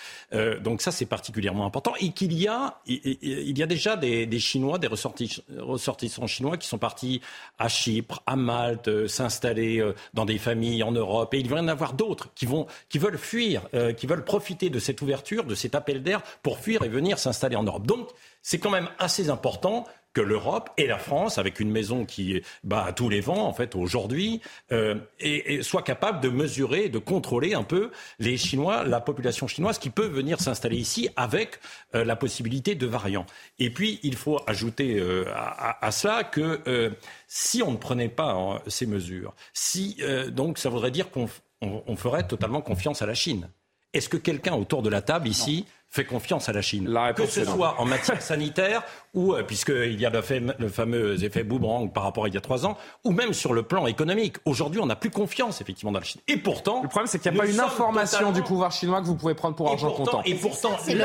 donc 0.61 0.81
ça, 0.81 0.91
c'est 0.91 1.05
particulièrement 1.05 1.65
important. 1.65 1.93
Et 1.99 2.11
qu'il 2.11 2.33
y 2.33 2.47
a, 2.47 2.81
il 2.85 3.57
y 3.57 3.63
a 3.63 3.67
déjà 3.67 3.95
des, 3.95 4.25
des 4.25 4.39
Chinois, 4.39 4.77
des 4.77 4.87
ressortissants 4.87 5.43
ressortissants 5.59 6.27
chinois 6.27 6.57
qui 6.57 6.67
sont 6.67 6.77
partis 6.77 7.21
à 7.59 7.67
Chypre, 7.67 8.21
à 8.25 8.35
Malte, 8.35 8.87
euh, 8.87 9.07
s'installer 9.07 9.79
euh, 9.79 9.95
dans 10.13 10.25
des 10.25 10.37
familles 10.37 10.83
en 10.83 10.91
Europe. 10.91 11.33
Et 11.33 11.39
il 11.39 11.49
va 11.49 11.57
y 11.57 11.59
en 11.59 11.67
avoir 11.67 11.93
d'autres 11.93 12.33
qui, 12.33 12.45
vont, 12.45 12.67
qui 12.89 12.97
veulent 12.97 13.17
fuir, 13.17 13.61
euh, 13.73 13.93
qui 13.93 14.07
veulent 14.07 14.25
profiter 14.25 14.69
de 14.69 14.79
cette 14.79 15.01
ouverture, 15.01 15.43
de 15.45 15.55
cet 15.55 15.75
appel 15.75 16.03
d'air 16.03 16.21
pour 16.41 16.59
fuir 16.59 16.83
et 16.83 16.89
venir 16.89 17.19
s'installer 17.19 17.55
en 17.55 17.63
Europe. 17.63 17.85
Donc, 17.85 18.09
c'est 18.41 18.59
quand 18.59 18.69
même 18.69 18.89
assez 18.99 19.29
important 19.29 19.85
que 20.13 20.21
l'Europe 20.21 20.69
et 20.77 20.87
la 20.87 20.97
France, 20.97 21.37
avec 21.37 21.59
une 21.59 21.71
maison 21.71 22.05
qui 22.05 22.41
bat 22.63 22.85
à 22.85 22.93
tous 22.93 23.09
les 23.09 23.21
vents, 23.21 23.47
en 23.47 23.53
fait, 23.53 23.75
aujourd'hui, 23.75 24.41
euh, 24.71 24.95
et, 25.19 25.55
et, 25.55 25.63
soit 25.63 25.81
capable 25.81 26.21
de 26.21 26.29
mesurer, 26.29 26.89
de 26.89 26.99
contrôler 26.99 27.53
un 27.53 27.63
peu 27.63 27.91
les 28.19 28.37
Chinois, 28.37 28.83
la 28.83 29.01
population 29.01 29.47
chinoise 29.47 29.79
qui 29.79 29.89
peut 29.89 30.07
venir 30.07 30.39
s'installer 30.39 30.77
ici 30.77 31.09
avec 31.15 31.59
euh, 31.95 32.05
la 32.05 32.15
possibilité 32.15 32.75
de 32.75 32.87
variants. 32.87 33.25
Et 33.59 33.69
puis, 33.69 33.99
il 34.03 34.15
faut 34.15 34.39
ajouter 34.47 34.99
euh, 34.99 35.25
à, 35.33 35.91
cela 35.91 36.23
que 36.23 36.61
euh, 36.67 36.89
si 37.27 37.61
on 37.61 37.71
ne 37.71 37.77
prenait 37.77 38.09
pas 38.09 38.33
hein, 38.33 38.61
ces 38.67 38.85
mesures, 38.85 39.33
si 39.53 39.97
donc 40.31 40.57
ça 40.57 40.69
voudrait 40.69 40.91
dire 40.91 41.09
qu'on 41.09 41.29
on, 41.61 41.95
ferait 41.95 42.27
totalement 42.27 42.61
confiance 42.61 43.01
à 43.01 43.05
la 43.05 43.13
Chine. 43.13 43.49
Est-ce 43.93 44.09
que 44.09 44.17
quelqu'un 44.17 44.53
autour 44.53 44.81
de 44.81 44.89
la 44.89 45.01
table 45.01 45.27
ici 45.27 45.65
fait 45.93 46.05
confiance 46.05 46.49
à 46.49 46.53
la 46.53 46.63
Chine. 46.63 46.91
que 47.15 47.27
ce 47.27 47.45
soit 47.45 47.75
en 47.79 47.85
matière 47.93 48.19
sanitaire 48.19 48.83
ou, 49.13 49.33
euh, 49.33 49.43
puisqu'il 49.43 49.99
y 50.01 50.07
a 50.07 50.09
le, 50.09 50.69
fameux 50.69 51.23
effet 51.23 51.43
boomerang 51.43 51.93
par 51.93 52.01
rapport 52.01 52.25
à 52.25 52.27
il 52.29 52.33
y 52.33 52.37
a 52.37 52.41
trois 52.41 52.65
ans, 52.65 52.77
ou 53.03 53.11
même 53.11 53.31
sur 53.31 53.53
le 53.53 53.61
plan 53.61 53.85
économique. 53.85 54.37
Aujourd'hui, 54.45 54.81
on 54.81 54.87
n'a 54.87 54.95
plus 54.95 55.11
confiance 55.11 55.61
effectivement 55.61 55.91
dans 55.91 55.99
la 55.99 56.05
Chine. 56.05 56.21
Et 56.27 56.37
pourtant... 56.37 56.81
Le 56.81 56.87
problème, 56.87 57.05
c'est 57.05 57.19
qu'il 57.19 57.31
n'y 57.31 57.37
a 57.37 57.43
pas 57.43 57.47
une 57.47 57.59
information 57.59 58.31
du 58.31 58.41
pouvoir 58.41 58.71
chinois 58.71 59.01
que 59.01 59.05
vous 59.05 59.15
pouvez 59.15 59.35
prendre 59.35 59.55
pour 59.55 59.69
argent 59.69 59.91
comptant. 59.91 60.23
Et 60.23 60.33
pourtant, 60.33 60.77
c'est 60.81 60.95
le, 60.95 61.01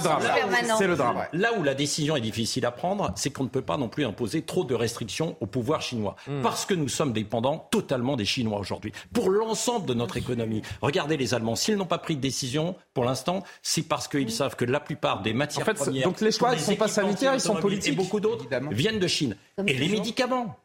drame. 0.00 0.20
C'est 0.76 0.86
le 0.88 0.96
drame. 0.96 1.24
Là 1.32 1.52
où 1.56 1.62
la 1.62 1.74
décision 1.74 2.16
est 2.16 2.20
difficile 2.20 2.66
à 2.66 2.72
prendre, 2.72 3.12
c'est 3.14 3.30
qu'on 3.30 3.44
ne 3.44 3.48
peut 3.48 3.62
pas 3.62 3.76
non 3.76 3.88
plus 3.88 4.04
imposer 4.04 4.42
trop 4.42 4.64
de 4.64 4.74
restrictions 4.74 5.36
au 5.40 5.46
pouvoir 5.46 5.82
chinois. 5.82 6.16
Hmm. 6.26 6.42
Parce 6.42 6.64
que 6.64 6.74
nous 6.74 6.88
sommes 6.88 7.12
dépendants 7.12 7.68
totalement 7.70 8.16
des 8.16 8.24
Chinois 8.24 8.58
aujourd'hui. 8.58 8.92
Pour 9.12 9.30
l'ensemble 9.30 9.86
de 9.86 9.94
notre 9.94 10.16
économie. 10.16 10.62
Regardez 10.82 11.16
les 11.16 11.32
Allemands. 11.32 11.54
S'ils 11.54 11.76
n'ont 11.76 11.86
pas 11.86 11.98
pris 11.98 12.16
de 12.16 12.20
décision, 12.20 12.74
pour 12.92 13.04
l'instant, 13.04 13.44
c'est 13.62 13.82
parce 13.82 13.99
parce 14.00 14.08
qu'ils 14.08 14.32
savent 14.32 14.56
que 14.56 14.64
la 14.64 14.80
plupart 14.80 15.20
des 15.20 15.34
matières 15.34 15.60
en 15.60 15.66
fait, 15.66 15.74
premières, 15.74 16.04
donc 16.04 16.22
les 16.22 16.32
choix 16.32 16.52
ne 16.54 16.56
sont 16.58 16.74
pas 16.74 16.88
sanitaires, 16.88 17.34
ils 17.34 17.40
sont 17.40 17.56
politiques. 17.56 17.92
Et 17.92 17.96
beaucoup 17.96 18.18
d'autres 18.18 18.46
viennent 18.70 18.98
de 18.98 19.06
Chine. 19.06 19.36
et 19.66 19.74
les 19.74 19.88
médicaments, 19.88 20.56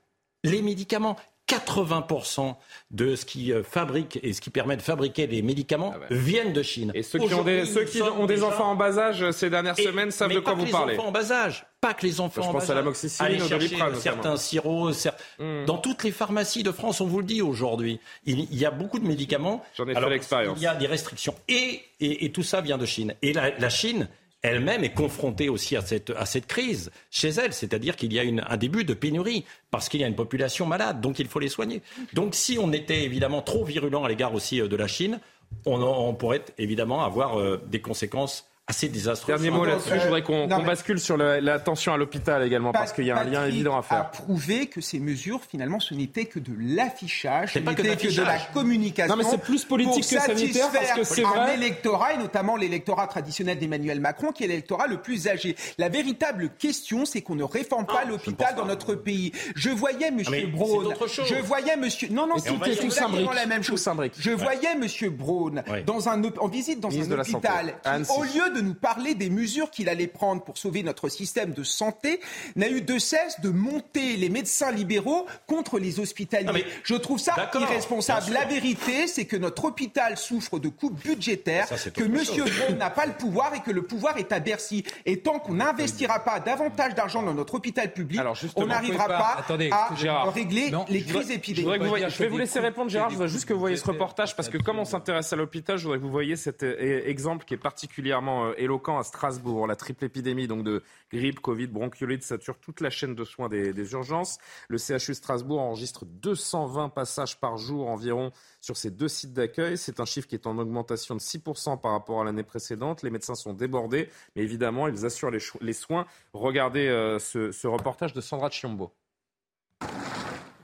les 0.46 0.62
médicaments, 0.62 1.18
80% 1.48 2.56
de 2.92 3.16
ce 3.16 3.26
qui 3.26 3.52
euh, 3.52 3.64
fabrique 3.64 4.20
et 4.24 4.34
ce 4.34 4.42
qui 4.42 4.50
permet 4.50 4.78
de 4.78 4.82
fabriquer 4.82 5.28
des 5.28 5.42
médicaments 5.42 5.94
ah 5.96 6.06
viennent 6.10 6.54
de 6.54 6.64
Chine. 6.64 6.92
Et 6.96 7.04
ceux 7.04 7.20
qui 7.20 7.34
ont 7.34 7.44
des, 7.44 7.66
ceux 7.66 7.84
qui 7.84 8.02
ont 8.02 8.26
des 8.26 8.44
enfants 8.44 8.72
en 8.72 8.76
bas 8.76 8.98
âge 8.98 9.30
ces 9.32 9.50
dernières 9.50 9.78
semaines 9.78 10.12
savent 10.12 10.34
de 10.34 10.40
quoi 10.40 10.54
vous 10.54 10.66
parlez. 10.66 10.94
Les 10.94 11.00
enfants 11.00 11.10
en 11.10 11.12
bas 11.12 11.32
âge, 11.32 11.66
pas 11.82 11.94
que 11.94 12.06
les 12.06 12.20
enfants 12.20 12.42
Je 12.42 12.48
en 12.48 12.54
pense 12.54 12.70
à 12.70 12.74
l'amoxicilline, 12.74 13.42
au 13.42 13.48
doliprane, 13.48 13.96
certains 13.96 14.38
sirops. 14.38 15.08
Hmm. 15.38 15.66
Dans 15.66 15.78
toutes 15.78 16.04
les 16.04 16.12
pharmacies 16.12 16.64
de 16.64 16.72
France, 16.72 17.00
on 17.02 17.06
vous 17.06 17.20
le 17.20 17.26
dit 17.26 17.42
aujourd'hui, 17.42 18.00
il, 18.26 18.54
y 18.56 18.66
a 18.66 18.72
beaucoup 18.72 19.00
de 19.00 19.08
médicaments. 19.08 19.64
J'en 19.78 19.88
ai 19.88 19.94
fait 19.94 20.10
l'expérience. 20.10 20.58
Il 20.60 20.64
y 20.64 20.68
a 20.68 20.76
des 20.76 20.88
restrictions 20.88 21.36
et, 21.48 21.84
et, 22.00 22.32
tout 22.32 22.44
ça 22.44 22.62
vient 22.62 22.78
de 22.78 22.86
Chine. 22.86 23.14
Et 23.22 23.34
la 23.34 23.70
Chine 23.70 24.08
elle-même 24.46 24.84
est 24.84 24.94
confrontée 24.94 25.50
aussi 25.50 25.76
à 25.76 25.82
cette, 25.82 26.48
crise 26.48 26.92
chez 27.10 27.30
elle, 27.30 27.54
c'est-à-dire 27.54 27.96
qu'il 27.96 28.14
y 28.14 28.20
a 28.20 28.24
un 28.48 28.58
début 28.58 28.84
de 28.84 28.94
pénurie 28.94 29.46
parce 29.72 29.90
qu'il 29.90 30.02
y 30.02 30.04
a 30.04 30.08
une 30.08 30.16
population 30.16 30.66
malade, 30.66 31.02
donc 31.02 31.20
il 31.20 31.28
faut 31.28 31.40
les 31.40 31.50
soigner. 31.50 31.82
Donc 32.14 32.36
si 32.36 32.58
on 32.60 32.72
était 32.72 33.04
évidemment 33.04 33.42
trop 33.42 33.64
virulent 33.66 34.04
à 34.04 34.10
l'égard 34.10 34.34
aussi 34.34 34.62
euh, 34.62 34.68
de 34.68 34.76
la 34.76 34.88
Chine, 34.88 35.20
on, 35.66 35.82
on 35.82 36.14
pourrait 36.14 36.44
évidemment 36.58 37.04
avoir 37.04 37.40
euh, 37.40 37.62
des 37.68 37.82
conséquences 37.82 38.48
assez 38.68 38.90
désastreux. 38.90 39.34
Dernier 39.34 39.52
mot 39.52 39.64
là-dessus, 39.64 39.92
je 39.94 40.06
voudrais 40.06 40.24
qu'on 40.24 40.48
bascule 40.48 41.00
sur 41.00 41.18
la 41.18 41.60
tension 41.60 41.94
à 41.94 41.98
l'hôpital 41.98 42.44
également, 42.44 42.72
parce 42.72 42.94
qu'il 42.94 43.06
y 43.06 43.12
a 43.12 43.20
un 43.20 43.24
lien 43.24 43.46
évident 43.46 43.78
à 43.78 43.84
faire. 43.84 43.98
a 44.00 44.04
prouvé 44.06 44.68
que 44.68 44.82
ces 44.82 45.00
mesures, 45.00 45.42
finalement, 45.48 45.80
ce 45.80 45.94
n'était 45.94 46.26
que 46.26 46.40
de 46.40 46.52
l'affichage, 46.60 47.54
ce 47.54 47.60
n'était 47.60 47.96
que, 47.96 48.16
de 48.16 48.22
la 48.24 48.40
communication. 48.54 49.16
Non, 49.16 49.22
mais 49.22 49.30
c'est 49.30 49.42
plus 49.42 49.66
politique 49.66 50.04
que 50.04 50.20
sanitaire, 50.20 50.70
parce 50.72 50.92
que 50.94 51.04
c'est 51.04 51.22
vrai. 51.22 51.40
un 51.40 51.54
électorat, 51.54 52.14
et 52.14 52.18
notamment 52.18 52.56
l'électorat 52.56 53.08
traditionnel 53.08 53.60
d'Emmanuel 53.60 54.00
Macron, 54.00 54.32
qui 54.32 54.44
est 54.44 54.48
l'électorat 54.48 54.88
le 54.88 54.98
plus 54.98 55.28
âgé. 55.28 55.56
La 55.78 55.90
véritable 55.90 56.50
question, 56.58 57.06
c'est 57.06 57.22
qu'on 57.22 57.36
ne 57.36 57.44
réforme 57.44 57.86
pas 57.86 58.06
l'hôpital 58.06 58.56
dans 58.56 58.66
notre 58.66 58.96
pays. 58.96 59.32
Je 59.56 59.70
voyais 59.70 60.08
M. 60.08 60.22
Ah, 60.26 60.32
Braun, 60.52 60.94
je 61.08 61.36
voyais 61.44 61.78
Monsieur... 61.78 62.08
Non, 62.10 62.26
non, 62.28 62.38
c'était 62.38 62.76
tout 62.76 62.90
la 63.34 63.46
même 63.46 63.64
chose. 63.64 63.88
Je 64.18 64.32
voyais 64.32 64.72
M. 64.74 65.10
Braun 65.12 65.64
dans 65.86 66.10
un, 66.10 66.22
en 66.40 66.48
visite 66.48 66.80
dans 66.80 66.90
un 66.90 67.12
hôpital, 67.12 67.76
au 68.10 68.24
lieu 68.24 68.55
de 68.56 68.62
nous 68.62 68.74
parler 68.74 69.16
des 69.16 69.30
mesures 69.30 69.70
qu'il 69.70 69.90
allait 69.90 70.08
prendre 70.08 70.44
pour 70.44 70.58
sauver 70.58 70.84
notre 70.84 71.10
système 71.10 71.52
de 71.52 71.64
santé, 71.64 72.20
n'a 72.56 72.70
eu 72.70 72.82
de 72.82 72.98
cesse 72.98 73.42
de 73.42 73.50
monter 73.50 74.18
les 74.18 74.30
médecins 74.30 74.72
libéraux 74.72 75.26
contre 75.48 75.80
les 75.80 76.00
hospitaliers. 76.00 76.66
Je 76.84 76.96
trouve 76.96 77.20
ça 77.20 77.52
irresponsable. 77.54 78.32
La 78.32 78.46
vérité, 78.46 79.08
c'est 79.08 79.26
que 79.26 79.36
notre 79.36 79.66
hôpital 79.66 80.18
souffre 80.18 80.60
de 80.60 80.70
coupes 80.70 81.02
budgétaires, 81.04 81.68
que 81.94 82.04
M. 82.04 82.22
Braun 82.24 82.78
n'a 82.78 82.90
pas 82.90 83.06
le 83.06 83.14
pouvoir 83.14 83.54
et 83.54 83.60
que 83.60 83.72
le 83.72 83.84
pouvoir 83.84 84.18
est 84.18 84.32
à 84.32 84.40
Bercy. 84.40 84.84
Et 85.06 85.20
tant 85.20 85.40
qu'on 85.40 85.56
n'investira 85.56 86.20
pas 86.20 86.40
davantage 86.40 86.96
d'argent 86.96 87.24
dans 87.24 87.34
notre 87.34 87.56
hôpital 87.56 87.92
public, 87.92 88.22
on 88.56 88.68
n'arrivera 88.68 89.08
pas, 89.08 89.46
à 89.72 90.32
régler 90.32 90.72
les 90.90 91.04
crises 91.04 91.32
épidémiques. 91.32 91.82
Je, 92.10 92.18
vais 92.20 92.28
vous 92.28 92.38
laisser 92.38 92.60
répondre, 92.60 92.90
Gérard. 92.90 93.10
Je 93.10 93.16
voudrais 93.16 93.30
juste 93.30 93.46
que 93.46 93.54
vous 93.54 93.60
voyez 93.60 93.78
ce 93.78 93.86
reportage 93.86 94.36
parce 94.36 94.50
que 94.50 94.58
comme 94.58 94.80
on 94.80 94.86
s'intéresse 94.86 95.32
à 95.34 95.36
l'hôpital, 95.36 95.78
je 95.78 95.84
voudrais 95.84 96.00
que 96.00 96.04
vous 96.04 96.12
voyez 96.12 96.36
cet 96.36 96.64
euh, 96.64 97.02
exemple 97.06 97.46
qui 97.46 97.54
est 97.54 97.58
particulièrement 97.58 98.45
éloquent 98.58 98.98
à 98.98 99.04
Strasbourg. 99.04 99.68
La 99.68 99.76
triple 99.76 100.06
épidémie 100.06 100.48
donc 100.48 100.64
de 100.64 100.84
grippe, 101.12 101.40
Covid, 101.40 101.68
bronchiolite 101.68 102.24
sature 102.24 102.58
toute 102.60 102.82
la 102.82 102.90
chaîne 102.90 103.16
de 103.16 103.24
soins 103.24 103.50
des, 103.50 103.92
urgences. 103.92 104.38
Le 104.68 104.78
CHU 104.78 105.14
Strasbourg 105.14 105.60
enregistre 105.60 106.06
220 106.06 106.90
passages 106.90 107.40
par 107.40 107.58
jour 107.58 107.88
environ 107.88 108.32
sur 108.62 108.78
ces 108.78 108.92
deux 108.92 109.08
sites 109.08 109.34
d'accueil. 109.34 109.78
C'est 109.78 110.00
un 110.00 110.06
chiffre 110.06 110.28
qui 110.28 110.36
est 110.36 110.48
en 110.48 110.58
augmentation 110.58 111.16
de 111.16 111.22
6% 111.22 111.80
par 111.80 111.92
rapport 111.92 112.22
à 112.22 112.24
l'année 112.24 112.44
précédente. 112.44 113.04
Les 113.04 113.10
médecins 113.10 113.36
sont 113.36 113.54
débordés, 113.54 114.10
mais 114.36 114.44
évidemment, 114.44 114.88
ils 114.88 115.06
assurent 115.06 115.32
les, 115.32 115.74
soins. 115.74 116.06
Regardez 116.34 116.88
euh, 116.88 117.20
ce 117.20 117.68
reportage 117.68 118.14
de 118.14 118.22
Sandra 118.22 118.50
Chiombo. 118.50 118.92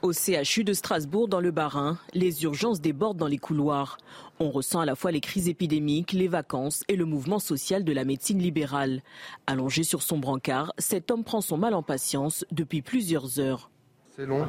Au 0.02 0.14
CHU 0.14 0.64
de 0.64 0.74
Strasbourg, 0.74 1.28
dans 1.28 1.40
le 1.40 1.52
Bas-Rhin, 1.52 2.00
les 2.16 2.44
urgences 2.44 2.82
débordent 2.82 3.18
dans 3.18 3.28
les 3.28 3.38
couloirs. 3.38 4.00
On 4.40 4.50
ressent 4.50 4.80
à 4.80 4.86
la 4.86 4.96
fois 4.96 5.12
les 5.12 5.22
crises 5.22 5.48
épidémiques, 5.48 6.14
les 6.14 6.28
vacances 6.28 6.84
et 6.88 6.96
le 6.96 7.06
mouvement 7.06 7.38
social 7.38 7.84
de 7.84 7.94
la 7.94 8.04
médecine 8.04 8.40
libérale. 8.40 9.04
Allongé 9.46 9.84
sur 9.84 10.02
son 10.02 10.18
brancard, 10.18 10.74
cet 10.80 11.12
homme 11.12 11.24
prend 11.24 11.42
son 11.42 11.58
mal 11.58 11.76
en 11.76 11.84
patience 11.84 12.46
depuis 12.52 12.82
plusieurs 12.82 13.40
heures. 13.40 13.70
C'est 14.16 14.26
long. 14.26 14.48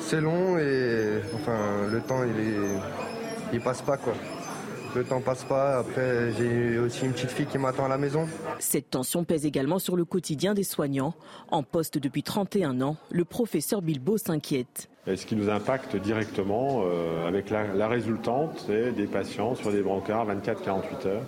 C'est 0.00 0.20
long 0.20 0.58
et 0.58 1.20
enfin 1.36 1.86
le 1.86 2.00
temps 2.00 2.24
il 2.24 2.40
est 2.40 2.78
il 3.52 3.60
passe 3.60 3.82
pas 3.82 3.96
le 4.94 5.04
temps 5.04 5.20
passe 5.20 5.44
pas. 5.44 5.78
Après, 5.78 6.32
j'ai 6.32 6.78
aussi 6.78 7.04
une 7.04 7.12
petite 7.12 7.30
fille 7.30 7.46
qui 7.46 7.58
m'attend 7.58 7.84
à 7.84 7.88
la 7.88 7.98
maison. 7.98 8.26
Cette 8.58 8.90
tension 8.90 9.24
pèse 9.24 9.46
également 9.46 9.78
sur 9.78 9.96
le 9.96 10.04
quotidien 10.04 10.54
des 10.54 10.64
soignants. 10.64 11.14
En 11.50 11.62
poste 11.62 11.98
depuis 11.98 12.22
31 12.22 12.80
ans, 12.80 12.96
le 13.10 13.24
professeur 13.24 13.82
Bilbo 13.82 14.18
s'inquiète. 14.18 14.88
ce 15.06 15.26
qui 15.26 15.36
nous 15.36 15.50
impacte 15.50 15.96
directement 15.96 16.82
euh, 16.84 17.26
avec 17.26 17.50
la, 17.50 17.74
la 17.74 17.88
résultante, 17.88 18.64
c'est 18.66 18.92
des 18.92 19.06
patients 19.06 19.54
sur 19.54 19.72
des 19.72 19.82
brancards 19.82 20.26
24-48 20.28 21.06
heures 21.08 21.22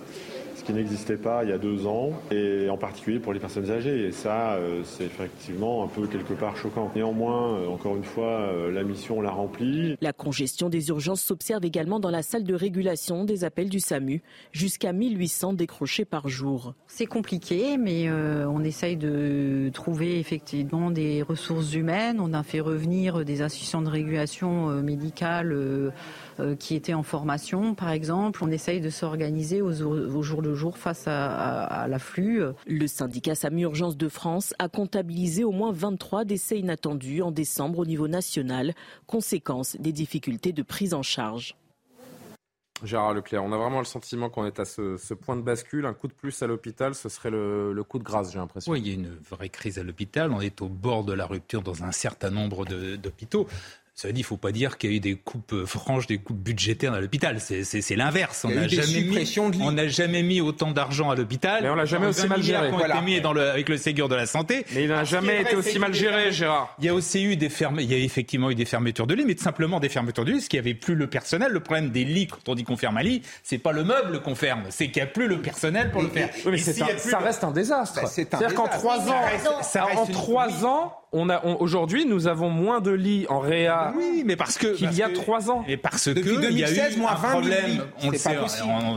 qui 0.67 0.73
n'existait 0.73 1.15
pas 1.15 1.45
il 1.45 1.49
y 1.49 1.53
a 1.53 1.57
deux 1.57 1.87
ans, 1.87 2.11
et 2.29 2.69
en 2.69 2.77
particulier 2.77 3.19
pour 3.19 3.31
les 3.31 3.39
personnes 3.39 3.71
âgées. 3.71 4.07
Et 4.07 4.11
ça, 4.11 4.55
euh, 4.55 4.81
c'est 4.83 5.05
effectivement 5.05 5.85
un 5.85 5.87
peu 5.87 6.07
quelque 6.07 6.33
part 6.33 6.57
choquant. 6.57 6.91
Néanmoins, 6.93 7.53
euh, 7.53 7.67
encore 7.69 7.95
une 7.95 8.03
fois, 8.03 8.25
euh, 8.25 8.69
la 8.69 8.83
mission, 8.83 9.21
l'a 9.21 9.31
remplie. 9.31 9.95
La 10.01 10.11
congestion 10.11 10.67
des 10.67 10.89
urgences 10.89 11.21
s'observe 11.21 11.63
également 11.63 12.01
dans 12.01 12.09
la 12.09 12.21
salle 12.21 12.43
de 12.43 12.53
régulation 12.53 13.23
des 13.23 13.45
appels 13.45 13.69
du 13.69 13.79
SAMU, 13.79 14.21
jusqu'à 14.51 14.91
1800 14.91 15.53
décrochés 15.53 16.03
par 16.03 16.27
jour. 16.27 16.73
C'est 16.87 17.05
compliqué, 17.05 17.77
mais 17.77 18.11
on 18.11 18.61
essaye 18.63 18.97
de 18.97 19.69
trouver 19.73 20.19
effectivement 20.19 20.91
des 20.91 21.21
ressources 21.21 21.73
humaines. 21.73 22.17
On 22.19 22.33
a 22.33 22.43
fait 22.43 22.59
revenir 22.59 23.23
des 23.23 23.41
assistants 23.41 23.81
de 23.81 23.89
régulation 23.89 24.67
médicale 24.81 25.53
euh, 25.53 25.91
qui 26.59 26.75
étaient 26.75 26.93
en 26.93 27.03
formation, 27.03 27.75
par 27.75 27.91
exemple. 27.91 28.43
On 28.43 28.51
essaye 28.51 28.81
de 28.81 28.89
s'organiser 28.89 29.61
au, 29.61 29.71
jour 30.21 30.41
le 30.41 30.55
jour 30.55 30.77
face 30.77 31.05
à, 31.07 31.87
l'afflux. 31.87 32.41
Le 32.65 32.87
syndicat 32.87 33.35
SAMU 33.35 33.63
Urgence 33.63 33.97
de 33.97 34.09
France 34.09 34.53
a 34.59 34.69
comptabilisé 34.69 35.43
au 35.43 35.51
moins 35.51 35.71
23 35.71 36.25
décès 36.25 36.59
inattendus 36.59 37.21
en 37.21 37.31
décembre 37.31 37.79
au 37.79 37.85
niveau 37.85 38.07
national, 38.07 38.73
conséquence 39.05 39.75
des 39.79 39.91
difficultés 39.91 40.53
de 40.53 40.63
prise 40.63 40.93
en 40.93 41.03
charge. 41.03 41.55
Gérard 42.83 43.13
Leclerc, 43.13 43.43
on 43.43 43.51
a 43.51 43.57
vraiment 43.57 43.79
le 43.79 43.85
sentiment 43.85 44.29
qu'on 44.29 44.45
est 44.45 44.59
à 44.59 44.65
ce, 44.65 45.13
point 45.15 45.35
de 45.35 45.41
bascule. 45.41 45.85
Un 45.85 45.93
coup 45.93 46.07
de 46.07 46.13
plus 46.13 46.43
à 46.43 46.47
l'hôpital, 46.47 46.93
ce 46.93 47.09
serait 47.09 47.31
le, 47.31 47.73
le, 47.73 47.83
coup 47.83 47.97
de 47.97 48.03
grâce, 48.03 48.31
j'ai 48.31 48.37
l'impression. 48.37 48.71
Oui, 48.71 48.81
il 48.81 48.87
y 48.87 48.91
a 48.91 48.93
une 48.93 49.17
vraie 49.29 49.49
crise 49.49 49.79
à 49.79 49.83
l'hôpital. 49.83 50.31
On 50.31 50.41
est 50.41 50.61
au 50.61 50.67
bord 50.67 51.03
de 51.03 51.13
la 51.13 51.25
rupture 51.25 51.63
dans 51.63 51.83
un 51.83 51.91
certain 51.91 52.29
nombre 52.29 52.65
d'hôpitaux. 52.65 53.47
Ça 53.99 54.11
dit, 54.11 54.19
il 54.19 54.21
ne 54.21 54.27
faut 54.27 54.37
pas 54.37 54.51
dire 54.51 54.77
qu'il 54.77 54.91
y 54.91 54.93
a 54.93 54.95
eu 54.97 54.99
des 54.99 55.15
coupes 55.15 55.53
euh, 55.53 55.65
franches, 55.65 56.05
des 56.05 56.19
coupes 56.19 56.37
budgétaires 56.37 56.93
à 56.93 57.01
l'hôpital. 57.01 57.39
C'est 57.41 57.95
l'inverse. 57.95 58.45
On 58.45 58.51
n'a 58.51 58.67
jamais, 58.67 59.01
mis, 59.01 59.89
jamais 59.89 60.21
mis 60.21 60.39
autant 60.39 60.69
d'argent 60.69 61.09
à 61.09 61.15
l'hôpital. 61.15 61.63
Mais 61.63 61.69
on 61.69 61.73
l'a 61.73 61.85
jamais 61.85 62.05
aussi 62.05 62.27
mal 62.27 62.43
géré. 62.43 62.69
On 62.71 62.79
été 62.79 63.01
mis 63.01 63.21
dans 63.21 63.33
le, 63.33 63.49
avec 63.49 63.67
le 63.69 63.77
Ségur 63.77 64.07
de 64.07 64.13
la 64.13 64.27
santé. 64.27 64.67
Mais 64.75 64.83
il 64.83 64.89
n'a 64.89 65.03
jamais 65.03 65.41
été 65.41 65.55
aussi 65.55 65.79
mal 65.79 65.95
géré, 65.95 66.31
Gérard. 66.31 66.75
Il 66.77 66.85
y 66.85 66.89
a 66.89 66.93
aussi 66.93 67.23
eu 67.23 67.37
des 67.37 67.49
fermes, 67.49 67.79
il 67.79 67.91
y 67.91 67.95
a 67.95 67.97
effectivement 67.97 68.51
eu 68.51 68.55
des 68.55 68.65
fermetures 68.65 69.07
de 69.07 69.15
lits, 69.15 69.25
mais 69.25 69.35
simplement 69.35 69.79
des 69.79 69.89
fermetures 69.89 70.25
de 70.25 70.29
lits, 70.29 70.37
parce 70.37 70.47
qu'il 70.47 70.61
n'y 70.61 70.67
avait 70.67 70.77
plus 70.77 70.93
le 70.93 71.07
personnel. 71.07 71.51
Le 71.51 71.59
problème 71.59 71.89
des 71.89 72.03
lits, 72.03 72.27
quand 72.27 72.49
on 72.49 72.53
dit 72.53 72.65
qu'on 72.65 72.77
ferme 72.77 72.97
un 72.97 73.03
lit, 73.03 73.23
c'est 73.41 73.57
pas 73.57 73.71
le 73.71 73.83
meuble 73.83 74.21
qu'on 74.21 74.35
ferme, 74.35 74.65
c'est 74.69 74.91
qu'il 74.91 75.01
n'y 75.01 75.09
a 75.09 75.11
plus 75.11 75.27
le 75.27 75.41
personnel 75.41 75.89
pour 75.89 76.03
le 76.03 76.09
faire. 76.09 76.29
Oui, 76.45 76.51
mais 76.51 76.57
ça 76.59 77.17
reste 77.17 77.43
un 77.43 77.51
désastre. 77.51 78.01
Bah, 78.03 78.07
C'est-à-dire 78.07 78.53
qu'en 78.53 78.67
trois 78.67 78.99
ans, 79.09 79.23
en 79.95 80.05
trois 80.05 80.65
ans, 80.65 80.93
on 81.13 81.29
a 81.29 81.43
aujourd'hui, 81.43 82.05
nous 82.05 82.27
avons 82.27 82.49
moins 82.49 82.81
de 82.81 82.91
lits 82.91 83.25
en 83.29 83.39
réa. 83.39 83.93
Oui, 83.95 84.23
mais 84.25 84.35
parce 84.35 84.57
que 84.57 84.67
qu'il 84.75 84.93
y 84.93 85.01
a 85.01 85.09
trois 85.09 85.49
ans. 85.49 85.63
Et 85.67 85.77
parce 85.77 86.13
que 86.13 86.49
il 86.49 86.57
y 86.57 86.63
a 86.63 86.71
eu 86.71 87.01
un 87.01 87.15
problème. 87.15 87.83
On 88.03 88.11
le 88.11 88.17
sait, 88.17 88.37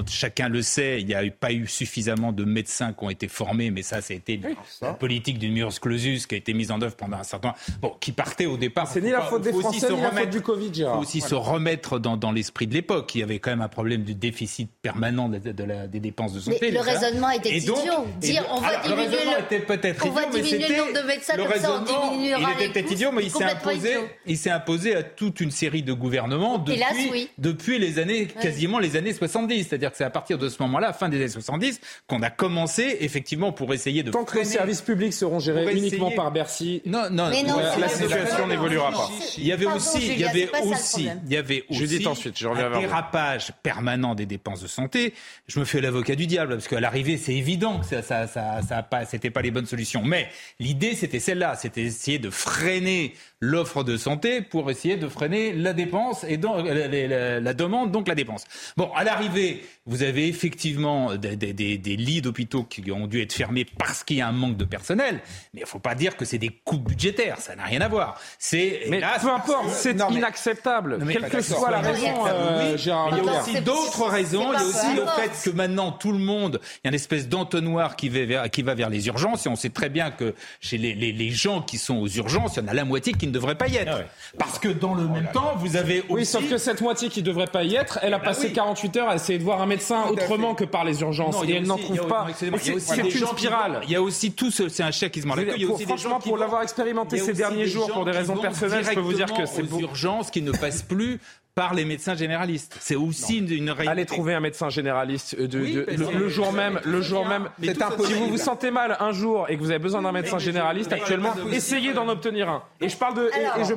chacun 0.09 0.49
le 0.49 0.62
sait. 0.62 1.01
Il 1.01 1.07
n'y 1.07 1.14
a 1.14 1.23
pas 1.31 1.53
eu 1.53 1.66
suffisamment 1.66 2.33
de 2.33 2.44
médecins 2.44 2.92
qui 2.92 3.05
ont 3.05 3.11
été 3.11 3.29
formés, 3.29 3.70
mais 3.70 3.83
ça, 3.83 4.01
c'était 4.01 4.40
la 4.83 4.92
politique 4.92 5.38
du 5.38 5.51
murs 5.51 5.79
clausus 5.81 6.27
qui 6.27 6.35
a 6.35 6.38
été 6.38 6.53
mise 6.53 6.70
en 6.70 6.81
œuvre 6.83 6.96
pendant 6.96 7.18
un 7.18 7.23
certain 7.23 7.51
temps. 7.51 7.57
Bon, 7.81 7.94
qui 8.01 8.12
partait 8.12 8.46
au 8.46 8.57
départ. 8.57 8.88
C'est 8.88 9.01
ni 9.01 9.11
la 9.11 9.23
faute 9.23 9.42
des 9.42 9.53
Français, 9.53 9.92
ni 9.92 10.01
la 10.01 10.11
faute 10.11 10.31
du 10.31 10.40
Covid. 10.40 10.70
Il 10.75 10.85
faut 10.85 10.99
aussi 10.99 11.20
se 11.20 11.35
remettre 11.35 11.99
dans, 11.99 12.16
dans 12.16 12.33
l'esprit 12.33 12.66
de 12.66 12.75
l'époque. 12.75 13.14
Il 13.14 13.20
y 13.20 13.23
avait 13.23 13.38
quand 13.38 13.51
même 13.51 13.61
un 13.61 13.68
problème 13.68 14.03
de 14.03 14.12
déficit 14.12 14.68
permanent 14.83 15.29
de, 15.29 15.64
la, 15.64 15.87
des 15.87 16.01
dépenses 16.01 16.33
de 16.33 16.40
santé. 16.40 16.59
Mais 16.61 16.70
le 16.70 16.81
raisonnement 16.81 17.31
était 17.31 17.57
idiot. 17.57 17.77
Dire 18.18 18.44
on 18.51 18.61
va 18.61 18.77
diminuer 18.79 19.18
le, 19.51 19.64
peut-être 19.64 20.07
on 20.07 20.11
va 20.11 20.27
diminuer 20.27 20.68
le 20.68 20.77
nombre 20.77 21.01
de 21.01 21.07
médecins 21.07 21.37
comme 21.37 21.61
ça, 21.61 21.83
il 22.12 22.49
était 22.55 22.73
peut-être 22.73 22.92
idiot, 22.92 23.12
mais 23.12 23.25
il 23.25 23.31
s'est 23.31 23.44
imposé, 23.44 23.96
il 24.27 24.37
s'est 24.38 24.51
imposé 24.51 24.94
à 24.94 25.03
toute 25.03 25.40
une 25.40 25.51
série 25.51 25.83
de 25.83 25.92
gouvernements 25.92 26.59
depuis, 26.59 27.29
depuis 27.38 27.79
les 27.79 27.99
années, 27.99 28.27
quasiment 28.27 28.79
les 28.79 28.96
années 28.96 29.12
70. 29.12 29.68
C'est-à-dire 29.68 29.90
que 29.90 29.96
c'est 29.96 30.05
à 30.05 30.11
partir 30.11 30.38
de 30.38 30.49
ce 30.49 30.62
moment-là, 30.62 30.92
fin 30.92 31.09
des 31.09 31.18
années 31.18 31.29
70, 31.29 31.81
qu'on 32.07 32.23
a 32.23 32.31
commencé 32.31 32.99
effectivement 33.01 33.53
pour 33.53 33.73
essayer 33.75 34.03
de. 34.03 34.11
Tant 34.11 34.25
que 34.25 34.38
les 34.38 34.44
services 34.44 34.83
publics 34.83 35.12
seront 35.12 35.38
gérés 35.38 35.77
uniquement 35.77 36.11
par 36.11 36.31
Bercy, 36.33 36.83
non, 36.87 37.11
non, 37.11 37.29
la 37.29 37.88
situation 37.88 38.46
n'évoluera 38.46 38.90
pas. 38.90 39.11
Il 39.37 39.46
y 39.46 39.53
avait 39.53 39.66
aussi, 39.66 40.07
il 40.12 40.20
y 40.20 40.25
avait 40.25 40.51
aussi, 40.64 41.09
il 41.27 41.33
y 41.33 41.37
avait 41.37 41.64
aussi. 41.68 42.07
Ensuite, 42.07 42.38
je 42.38 42.49
reviens 42.49 42.73
un 42.73 42.81
dérapage 42.81 43.53
permanent 43.62 44.14
des 44.14 44.27
dépenses 44.27 44.62
de 44.62 44.66
santé. 44.66 45.14
Je 45.46 45.61
me 45.61 45.64
fais 45.64 45.81
l'avocat 45.81 46.14
du 46.14 46.27
diable 46.27 46.55
parce 46.55 46.68
qu'à 46.68 46.81
l'arrivée, 46.81 47.16
c'est 47.16 47.35
évident 47.35 47.81
que 47.81 47.87
ça, 47.87 48.03
ça, 48.03 48.27
ça, 48.27 48.61
ça 48.66 48.83
pas, 48.83 49.05
c'était 49.05 49.31
pas 49.31 49.42
les 49.42 49.51
bonnes 49.51 49.66
solutions. 49.66 50.03
Mais 50.05 50.29
l'idée, 50.59 50.94
c'était 50.94 51.20
celle-là, 51.20 51.57
c'était 51.57 51.89
essayer 51.90 52.18
de 52.18 52.31
freiner 52.31 53.12
l'offre 53.42 53.85
de 53.85 53.96
santé 53.96 54.42
pour 54.42 54.70
essayer 54.70 54.96
de 54.96 55.09
freiner 55.09 55.55
la 55.55 55.72
dépense 55.72 56.24
et 56.29 56.37
donc 56.37 56.66
la, 56.66 57.40
la, 57.40 57.55
demande, 57.55 57.90
donc 57.90 58.07
la 58.07 58.14
dépense. 58.14 58.44
Bon, 58.76 58.92
à 58.94 59.03
l'arrivée, 59.03 59.64
vous 59.87 60.03
avez 60.03 60.29
effectivement 60.29 61.16
des, 61.16 61.37
des, 61.37 61.55
des, 61.55 61.96
lits 61.96 62.20
d'hôpitaux 62.20 62.64
qui 62.64 62.90
ont 62.92 63.07
dû 63.07 63.22
être 63.22 63.33
fermés 63.33 63.64
parce 63.64 64.05
qu'il 64.05 64.18
y 64.18 64.20
a 64.20 64.29
un 64.29 64.33
manque 64.33 64.59
de 64.59 64.66
personnel, 64.66 65.20
mais 65.55 65.61
il 65.61 65.62
ne 65.62 65.66
faut 65.68 65.79
pas 65.79 65.94
dire 65.94 66.18
que 66.18 66.26
c'est 66.26 66.37
des 66.37 66.50
coûts 66.50 66.79
budgétaires, 66.79 67.38
ça 67.38 67.57
n'a 67.57 67.64
rien 67.64 67.81
à 67.81 67.88
voir. 67.88 68.20
C'est 68.38 68.83
mais 68.90 69.00
peu 69.00 69.31
importe, 69.31 69.70
c'est 69.70 69.96
inacceptable, 70.11 70.98
quelle 71.11 71.31
que 71.31 71.40
soit 71.40 71.70
la 71.70 71.81
raison. 71.81 72.26
Euh, 72.26 72.76
il 72.79 72.87
y 72.87 72.90
a 72.90 73.40
aussi 73.40 73.61
d'autres 73.62 74.05
raisons. 74.07 74.53
Il 74.53 74.61
y 74.61 74.62
a 74.62 74.66
aussi 74.66 74.94
le 74.94 75.07
fait 75.16 75.50
que 75.50 75.57
maintenant 75.57 75.92
tout 75.92 76.12
le 76.12 76.18
monde, 76.18 76.61
il 76.62 76.81
y 76.85 76.88
a 76.88 76.90
une 76.90 76.94
espèce 76.94 77.26
d'entonnoir 77.26 77.96
qui 77.96 78.11
va 78.11 78.24
vers, 78.26 78.50
qui 78.50 78.61
va 78.61 78.74
vers 78.74 78.90
les 78.90 79.07
urgences, 79.07 79.46
et 79.46 79.48
on 79.48 79.57
sait 79.57 79.70
très 79.70 79.88
bien 79.88 80.11
que 80.11 80.35
chez 80.61 80.76
les, 80.76 80.94
les, 80.94 81.12
les 81.12 81.31
gens 81.31 81.62
qui 81.62 81.79
sont 81.79 81.96
aux 81.96 82.09
urgences, 82.09 82.57
il 82.57 82.64
y 82.64 82.66
en 82.66 82.68
a 82.68 82.74
la 82.74 82.85
moitié 82.85 83.14
qui 83.14 83.30
ne 83.31 83.35
devrait 83.35 83.55
pas 83.55 83.69
y 83.69 83.77
être. 83.77 84.01
Ah 84.01 84.35
Parce 84.38 84.59
que 84.59 84.69
dans 84.69 84.95
le 84.95 85.07
même 85.07 85.29
temps, 85.33 85.55
vous 85.57 85.77
avez 85.77 86.01
aussi... 86.01 86.11
Oui, 86.11 86.27
sauf 86.27 86.49
que 86.49 86.59
cette 86.59 86.81
moitié 86.81 87.09
qui 87.09 87.21
ne 87.21 87.27
devrait 87.27 87.47
pas 87.47 87.64
y 87.64 87.75
être, 87.75 87.99
elle 88.03 88.14
a 88.14 88.19
eh 88.19 88.21
ben 88.21 88.27
passé 88.27 88.53
48 88.53 88.97
heures 88.97 89.09
à 89.09 89.14
essayer 89.16 89.38
de 89.38 89.45
voir 89.45 89.61
un 89.61 89.66
médecin 89.66 90.05
autrement 90.09 90.55
que 90.55 90.64
par 90.64 90.85
les 90.85 91.01
urgences. 91.01 91.37
et 91.47 91.55
elle 91.55 91.66
n'en 91.66 91.79
trouve 91.79 92.07
pas. 92.07 92.27
C'est 92.37 92.49
une 92.49 93.27
spirale. 93.27 93.81
Il 93.85 93.90
y 93.90 93.97
a 93.97 94.03
aussi 94.03 94.33
tout 94.33 94.51
ce... 94.51 94.69
C'est 94.69 94.83
un 94.83 94.90
chèque 94.90 95.12
qui 95.12 95.23
se 95.23 95.29
Il 95.57 95.87
Franchement, 95.87 96.21
pour 96.21 96.37
l'avoir 96.37 96.62
expérimenté 96.62 97.19
ces 97.19 97.33
derniers 97.33 97.66
jours, 97.66 97.90
pour 97.90 98.05
des 98.05 98.12
raisons 98.12 98.37
personnelles, 98.37 98.85
je 98.85 98.95
peux 98.95 99.01
vous 99.01 99.14
dire 99.14 99.33
que 99.33 99.47
c'est 99.47 99.71
urgences 99.81 100.31
qui 100.31 100.43
ne 100.43 100.53
passent 100.53 100.83
plus 100.83 101.21
par 101.61 101.75
les 101.75 101.85
médecins 101.85 102.14
généralistes. 102.14 102.79
C'est 102.81 102.96
aussi 102.96 103.37
une, 103.37 103.68
réalité. 103.68 103.88
Allez 103.88 104.07
trouver 104.07 104.33
un 104.33 104.40
médecin 104.40 104.70
généraliste 104.70 105.37
euh, 105.38 105.46
de, 105.46 105.59
le, 105.59 106.29
jour 106.31 106.55
même. 106.55 106.81
Le 106.87 107.03
jour 107.03 107.27
même. 107.27 107.51
Si 107.61 108.14
vous 108.14 108.29
vous 108.29 108.38
sentez 108.38 108.70
mal 108.70 108.96
un 108.99 109.12
jour 109.12 109.44
et 109.51 109.59
que 109.59 109.61
vous 109.61 109.68
avez 109.68 109.79
besoin 109.79 110.01
d'un 110.01 110.12
médecin 110.12 110.38
généraliste 110.38 110.90
actuellement, 110.90 111.35
essayez 111.53 111.92
d'en 111.92 112.09
obtenir 112.09 112.49
un. 112.49 112.62
Et 112.81 112.88
je 112.88 112.96
parle 112.96 113.14
de. 113.14 113.31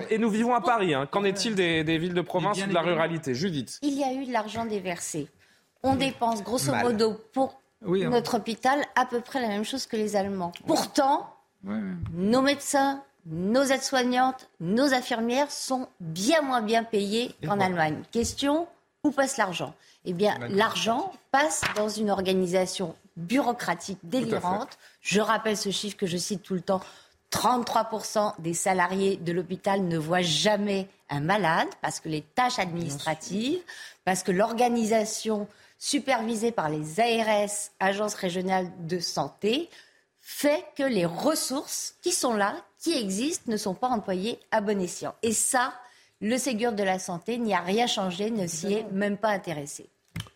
et, 0.09 0.17
nous 0.17 0.29
vivons 0.29 0.55
à 0.55 0.61
Paris. 0.61 0.93
Hein. 0.93 1.09
Qu'en 1.11 1.25
est-il 1.25 1.55
des, 1.55 1.97
villes 1.97 2.13
de 2.13 2.21
province 2.21 2.63
ou 2.63 2.69
de 2.69 2.73
la 2.73 2.83
ruralité? 2.83 3.35
Judith. 3.35 3.79
Il 3.81 3.99
y 3.99 4.03
a 4.05 4.13
eu 4.13 4.25
de 4.27 4.31
l'argent 4.31 4.65
déversé. 4.65 5.27
On 5.83 5.97
dépense 5.97 6.41
grosso 6.41 6.73
modo 6.73 7.19
pour 7.33 7.59
hein. 7.85 8.09
notre 8.09 8.37
hôpital 8.37 8.79
à 8.95 9.05
peu 9.05 9.19
près 9.19 9.41
la 9.41 9.49
même 9.49 9.65
chose 9.65 9.87
que 9.87 9.97
les 9.97 10.15
Allemands. 10.15 10.53
Pourtant, 10.65 11.35
nos 12.13 12.41
médecins, 12.41 13.03
nos 13.25 13.63
aides-soignantes, 13.63 14.49
nos 14.59 14.93
infirmières 14.93 15.51
sont 15.51 15.87
bien 15.99 16.41
moins 16.41 16.61
bien 16.61 16.83
payées 16.83 17.35
qu'en 17.45 17.59
Allemagne. 17.59 18.01
Question, 18.11 18.67
où 19.03 19.11
passe 19.11 19.37
l'argent? 19.37 19.73
Eh 20.05 20.13
bien, 20.13 20.37
l'argent 20.49 21.11
passe 21.31 21.61
dans 21.75 21.89
une 21.89 22.09
organisation 22.09 22.95
bureaucratique 23.15 23.99
délirante. 24.03 24.77
Je 25.01 25.21
rappelle 25.21 25.57
ce 25.57 25.71
chiffre 25.71 25.97
que 25.97 26.07
je 26.07 26.17
cite 26.17 26.43
tout 26.43 26.55
le 26.55 26.61
temps. 26.61 26.81
33% 27.31 28.33
des 28.39 28.53
salariés 28.53 29.17
de 29.17 29.31
l'hôpital 29.31 29.83
ne 29.83 29.97
voient 29.97 30.21
jamais 30.21 30.87
un 31.09 31.19
malade 31.19 31.67
parce 31.81 31.99
que 31.99 32.09
les 32.09 32.21
tâches 32.21 32.59
administratives, 32.59 33.61
parce 34.05 34.21
que 34.23 34.31
l'organisation 34.31 35.47
supervisée 35.79 36.51
par 36.51 36.69
les 36.69 36.99
ARS, 36.99 37.71
agences 37.79 38.13
régionales 38.13 38.69
de 38.87 38.99
santé, 38.99 39.69
fait 40.25 40.63
que 40.77 40.83
les 40.83 41.05
ressources 41.05 41.95
qui 42.01 42.13
sont 42.13 42.33
là, 42.33 42.55
qui 42.79 42.97
existent, 42.97 43.51
ne 43.51 43.57
sont 43.57 43.75
pas 43.75 43.89
employées 43.89 44.39
à 44.51 44.61
bon 44.61 44.81
escient. 44.81 45.13
Et 45.21 45.33
ça, 45.33 45.73
le 46.21 46.37
Ségur 46.37 46.71
de 46.71 46.81
la 46.81 46.97
santé 46.97 47.37
n'y 47.37 47.53
a 47.53 47.59
rien 47.59 47.87
changé, 47.87 48.31
ne 48.31 48.47
s'y 48.47 48.73
est 48.73 48.91
même 48.93 49.17
pas 49.17 49.29
intéressé. 49.29 49.89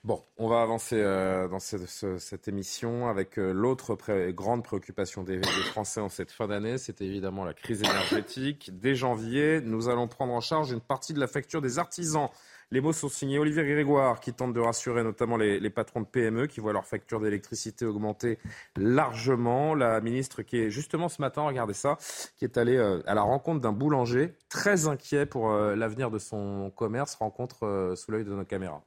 Bon, 0.03 0.23
on 0.37 0.49
va 0.49 0.61
avancer 0.61 0.97
euh, 0.97 1.47
dans 1.47 1.59
cette 1.59 2.47
émission 2.47 3.07
avec 3.07 3.39
euh, 3.39 3.51
l'autre 3.53 3.97
grande 4.31 4.63
préoccupation 4.63 5.23
des, 5.23 5.37
des, 5.37 5.47
Français 5.71 6.01
en 6.01 6.09
cette 6.09 6.31
fin 6.31 6.47
d'année, 6.47 6.77
c'est 6.77 7.01
évidemment 7.01 7.45
la 7.45 7.53
crise 7.53 7.81
énergétique. 7.81 8.71
Dès 8.73 8.95
janvier, 8.95 9.61
nous 9.61 9.87
allons 9.87 10.07
prendre 10.07 10.33
en 10.33 10.41
charge 10.41 10.71
une 10.71 10.81
partie 10.81 11.13
de 11.13 11.19
la 11.19 11.27
facture 11.27 11.61
des 11.61 11.79
artisans 11.79 12.29
les 12.71 12.81
mots 12.81 12.93
sont 12.93 13.09
signés 13.09 13.39
Olivier 13.39 13.63
Grégoire 13.63 14.19
qui 14.19 14.33
tente 14.33 14.53
de 14.53 14.59
rassurer 14.59 15.03
notamment 15.03 15.37
les, 15.37 15.69
patrons 15.69 16.01
de 16.01 16.05
PME 16.05 16.47
qui 16.47 16.59
voient 16.59 16.73
leur 16.73 16.85
facture 16.85 17.21
d'électricité 17.21 17.85
augmenter 17.85 18.39
largement. 18.75 19.73
La 19.73 20.01
ministre 20.01 20.41
qui 20.41 20.57
est 20.57 20.69
justement 20.69 21.07
ce 21.07 21.21
matin, 21.21 21.43
regardez 21.43 21.73
ça, 21.73 21.97
qui 22.35 22.45
est 22.45 22.57
allée 22.57 22.75
euh, 22.75 23.01
à 23.05 23.13
la 23.13 23.21
rencontre 23.21 23.61
d'un 23.61 23.71
boulanger 23.71 24.33
très 24.49 24.87
inquiet 24.87 25.25
pour 25.25 25.51
euh, 25.51 25.75
l'avenir 25.75 26.11
de 26.11 26.19
son 26.19 26.71
commerce, 26.75 27.15
rencontre 27.15 27.65
euh, 27.65 27.95
sous 27.95 28.11
l'œil 28.11 28.25
de 28.25 28.33
nos 28.33 28.45
caméras. 28.45 28.81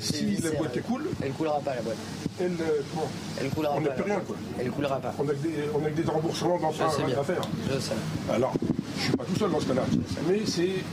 Si 0.00 0.36
la 0.36 0.50
boîte 0.50 0.82
coule, 0.82 1.08
elle 1.22 1.32
coulera 1.32 1.58
pas 1.60 1.74
la 1.74 1.82
boîte. 1.82 1.96
Elle, 2.38 2.52
elle 3.40 3.48
coulera 3.48 3.74
on 3.76 3.80
n'a 3.80 3.90
plus 3.90 4.02
rien 4.02 4.20
quoi. 4.20 4.36
Elle 4.60 4.70
coulera 4.70 5.00
pas. 5.00 5.14
On 5.18 5.26
a 5.26 5.32
des, 5.32 5.70
on 5.74 5.84
a 5.84 5.90
des 5.90 6.02
remboursements 6.02 6.58
dans 6.58 6.68
à 6.68 7.24
faire. 7.24 7.40
Je 7.72 7.80
sais. 7.80 7.94
Alors, 8.30 8.52
je 8.98 9.02
suis 9.04 9.16
pas 9.16 9.24
tout 9.24 9.36
seul 9.36 9.50
dans 9.50 9.60
ce 9.60 9.68
cas-là, 9.68 9.84
mais 10.28 10.44
c'est 10.44 10.84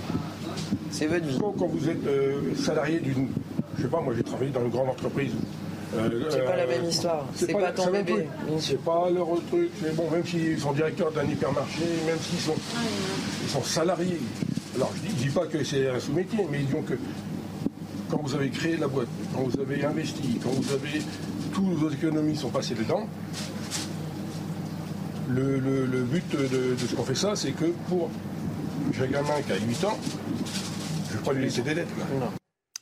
c'est 0.91 1.07
votre 1.07 1.25
vie. 1.25 1.37
Quand 1.39 1.67
vous 1.67 1.89
êtes 1.89 2.05
euh, 2.07 2.55
salarié 2.55 2.99
d'une. 2.99 3.29
Je 3.77 3.83
sais 3.83 3.87
pas, 3.87 4.01
moi 4.01 4.13
j'ai 4.15 4.23
travaillé 4.23 4.51
dans 4.51 4.63
une 4.63 4.69
grande 4.69 4.89
entreprise. 4.89 5.33
Euh, 5.95 6.23
c'est 6.29 6.45
pas 6.45 6.55
la 6.55 6.65
même 6.65 6.85
histoire. 6.85 7.25
C'est 7.35 7.51
pas, 7.51 7.71
ton 7.71 7.91
bébé. 7.91 8.27
C'est 8.59 8.83
pas 8.83 9.09
leur 9.09 9.27
truc. 9.49 9.69
Mais 9.81 9.91
bon, 9.91 10.09
même 10.09 10.25
s'ils 10.25 10.59
sont 10.59 10.71
directeurs 10.71 11.11
d'un 11.11 11.25
hypermarché, 11.25 11.83
même 12.05 12.17
s'ils 12.19 12.39
sont, 12.39 12.55
ils 13.43 13.49
sont 13.49 13.63
salariés. 13.63 14.19
Alors 14.75 14.91
je 14.95 15.07
dis, 15.07 15.13
dis 15.25 15.29
pas 15.29 15.45
que 15.45 15.63
c'est 15.63 15.89
un 15.89 15.99
sous-métier, 15.99 16.47
mais 16.51 16.59
disons 16.59 16.81
que 16.81 16.95
quand 18.09 18.17
vous 18.23 18.33
avez 18.35 18.49
créé 18.49 18.77
la 18.77 18.87
boîte, 18.87 19.07
quand 19.35 19.43
vous 19.43 19.59
avez 19.59 19.85
investi, 19.85 20.39
quand 20.43 20.49
vous 20.49 20.73
avez. 20.73 21.01
Toutes 21.53 21.75
vos 21.75 21.89
économies 21.91 22.35
sont 22.35 22.49
passées 22.49 22.73
dedans. 22.73 23.07
Le, 25.29 25.59
but 26.03 26.23
de, 26.31 26.75
de 26.75 26.87
ce 26.87 26.95
qu'on 26.95 27.03
fait 27.03 27.13
ça, 27.15 27.35
c'est 27.35 27.51
que 27.51 27.65
pour 27.87 28.09
j'ai 28.91 29.03
un 29.03 29.07
gamin 29.07 29.41
qui 29.41 29.51
a 29.51 29.57
8 29.57 29.85
ans, 29.85 29.97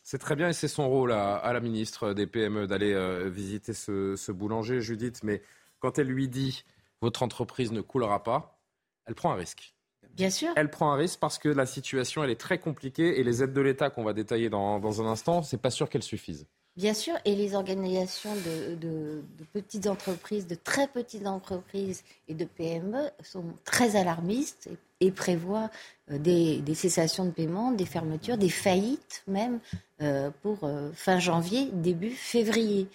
c'est 0.04 0.18
très 0.18 0.36
bien 0.36 0.50
et 0.50 0.54
c'est 0.54 0.68
son 0.68 0.90
rôle 0.90 1.12
à, 1.12 1.52
la 1.54 1.60
ministre 1.60 2.14
des 2.14 2.28
PME 2.28 2.68
d'aller 2.68 2.94
euh, 2.94 3.30
visiter 3.30 3.74
ce, 3.74 4.32
boulanger, 4.32 4.82
Judith. 4.82 5.22
Mais 5.24 5.42
quand 5.80 6.00
elle 6.00 6.08
lui 6.08 6.28
dit 6.28 6.64
votre 7.02 7.24
entreprise 7.24 7.72
ne 7.72 7.82
coulera 7.82 8.24
pas, 8.24 8.60
elle 9.06 9.16
prend 9.16 9.32
un 9.32 9.36
risque. 9.36 9.74
Bien 10.14 10.30
sûr. 10.30 10.50
Elle 10.56 10.70
prend 10.70 10.92
un 10.92 10.96
risque 10.96 11.20
parce 11.20 11.38
que 11.38 11.50
la 11.50 11.66
situation 11.66 12.24
elle 12.24 12.30
est 12.30 12.40
très 12.40 12.60
compliquée 12.60 13.20
et 13.20 13.24
les 13.24 13.44
aides 13.44 13.54
de 13.54 13.62
l'État 13.62 13.90
qu'on 13.90 14.04
va 14.04 14.14
détailler 14.14 14.50
dans, 14.50 14.80
dans 14.80 15.02
un 15.02 15.06
instant, 15.06 15.44
c'est 15.44 15.62
pas 15.62 15.72
sûr 15.72 15.90
qu'elles 15.90 16.04
suffisent. 16.04 16.48
Bien 16.78 16.94
sûr, 16.94 17.16
et 17.26 17.36
les 17.36 17.54
organisations 17.54 18.34
de, 18.34 19.24
petites 19.52 19.88
entreprises, 19.88 20.48
de 20.48 20.56
très 20.56 20.88
petites 20.88 21.28
entreprises 21.28 22.04
et 22.30 22.34
de 22.34 22.46
PME 22.46 23.10
sont 23.24 23.44
très 23.66 23.98
alarmistes 23.98 24.70
et, 24.72 24.78
prévoient 25.10 25.72
euh, 26.12 26.18
des, 26.18 26.76
cessations 26.76 27.26
de 27.26 27.32
paiement, 27.32 27.72
des 27.72 27.86
fermetures, 27.86 28.38
des 28.38 28.50
faillites 28.50 29.24
même 29.28 29.60
euh, 30.02 30.30
pour 30.42 30.60
euh, 30.64 30.90
fin 30.94 31.20
janvier, 31.20 31.70
début 31.74 32.12
février. 32.12 32.88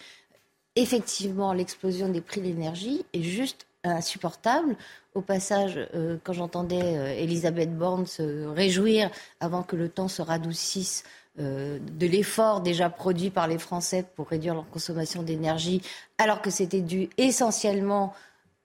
Effectivement, 0.76 1.52
l'explosion 1.52 2.08
des 2.08 2.20
prix 2.20 2.40
de 2.40 2.46
l'énergie 2.46 3.04
est 3.12 3.22
juste 3.22 3.66
insupportable. 3.82 4.76
Au 5.14 5.22
passage, 5.22 5.78
quand 6.24 6.32
j'entendais 6.34 7.22
Elisabeth 7.22 7.74
Borne 7.74 8.04
se 8.04 8.44
réjouir 8.46 9.10
avant 9.40 9.62
que 9.62 9.76
le 9.76 9.88
temps 9.88 10.08
se 10.08 10.20
radoucisse 10.20 11.04
de 11.38 12.06
l'effort 12.06 12.60
déjà 12.60 12.90
produit 12.90 13.30
par 13.30 13.46
les 13.46 13.58
Français 13.58 14.04
pour 14.16 14.28
réduire 14.28 14.54
leur 14.54 14.68
consommation 14.68 15.22
d'énergie, 15.22 15.80
alors 16.18 16.42
que 16.42 16.50
c'était 16.50 16.82
dû 16.82 17.08
essentiellement 17.16 18.12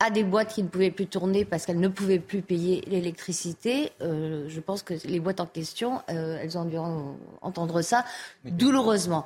à 0.02 0.10
des 0.10 0.24
boîtes 0.24 0.54
qui 0.54 0.64
ne 0.64 0.68
pouvaient 0.68 0.90
plus 0.90 1.06
tourner 1.06 1.46
parce 1.46 1.66
qu'elles 1.66 1.80
ne 1.80 1.88
pouvaient 1.88 2.20
plus 2.20 2.42
payer 2.42 2.84
l'électricité. 2.88 3.92
Euh, 4.02 4.46
je 4.48 4.60
pense 4.60 4.82
que 4.82 4.96
les 5.06 5.20
boîtes 5.20 5.40
en 5.40 5.46
question, 5.46 6.02
euh, 6.10 6.40
elles 6.42 6.58
ont 6.58 6.66
dû 6.66 6.78
entendre 7.42 7.82
ça 7.82 8.04
douloureusement. 8.44 9.26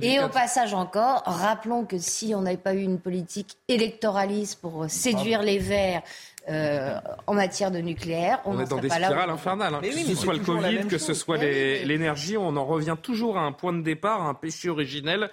Et 0.00 0.20
au 0.20 0.28
passage 0.28 0.72
encore, 0.72 1.22
rappelons 1.26 1.84
que 1.84 1.98
si 1.98 2.32
on 2.34 2.42
n'avait 2.42 2.56
pas 2.56 2.74
eu 2.74 2.82
une 2.82 3.00
politique 3.00 3.56
électoraliste 3.66 4.60
pour 4.60 4.88
séduire 4.88 5.42
les 5.42 5.58
Verts, 5.58 6.02
euh, 6.48 6.98
en 7.26 7.34
matière 7.34 7.70
de 7.70 7.78
nucléaire. 7.78 8.40
On, 8.46 8.58
est 8.58 8.70
dans 8.70 8.78
des 8.78 8.88
spirales 8.88 9.28
infernales. 9.28 9.74
Hein. 9.74 9.80
que 9.82 9.92
ce 9.92 10.14
soit 10.14 10.32
le 10.32 10.38
Covid, 10.38 10.86
que 10.86 10.96
ce 10.96 11.12
soit 11.12 11.36
l'énergie, 11.36 12.38
on 12.38 12.56
en 12.56 12.64
revient 12.64 12.96
toujours 13.02 13.36
à 13.36 13.42
un 13.42 13.52
point 13.52 13.74
de 13.74 13.82
départ, 13.82 14.22
à 14.22 14.28
un 14.28 14.34
péché 14.34 14.70
originel 14.70 15.30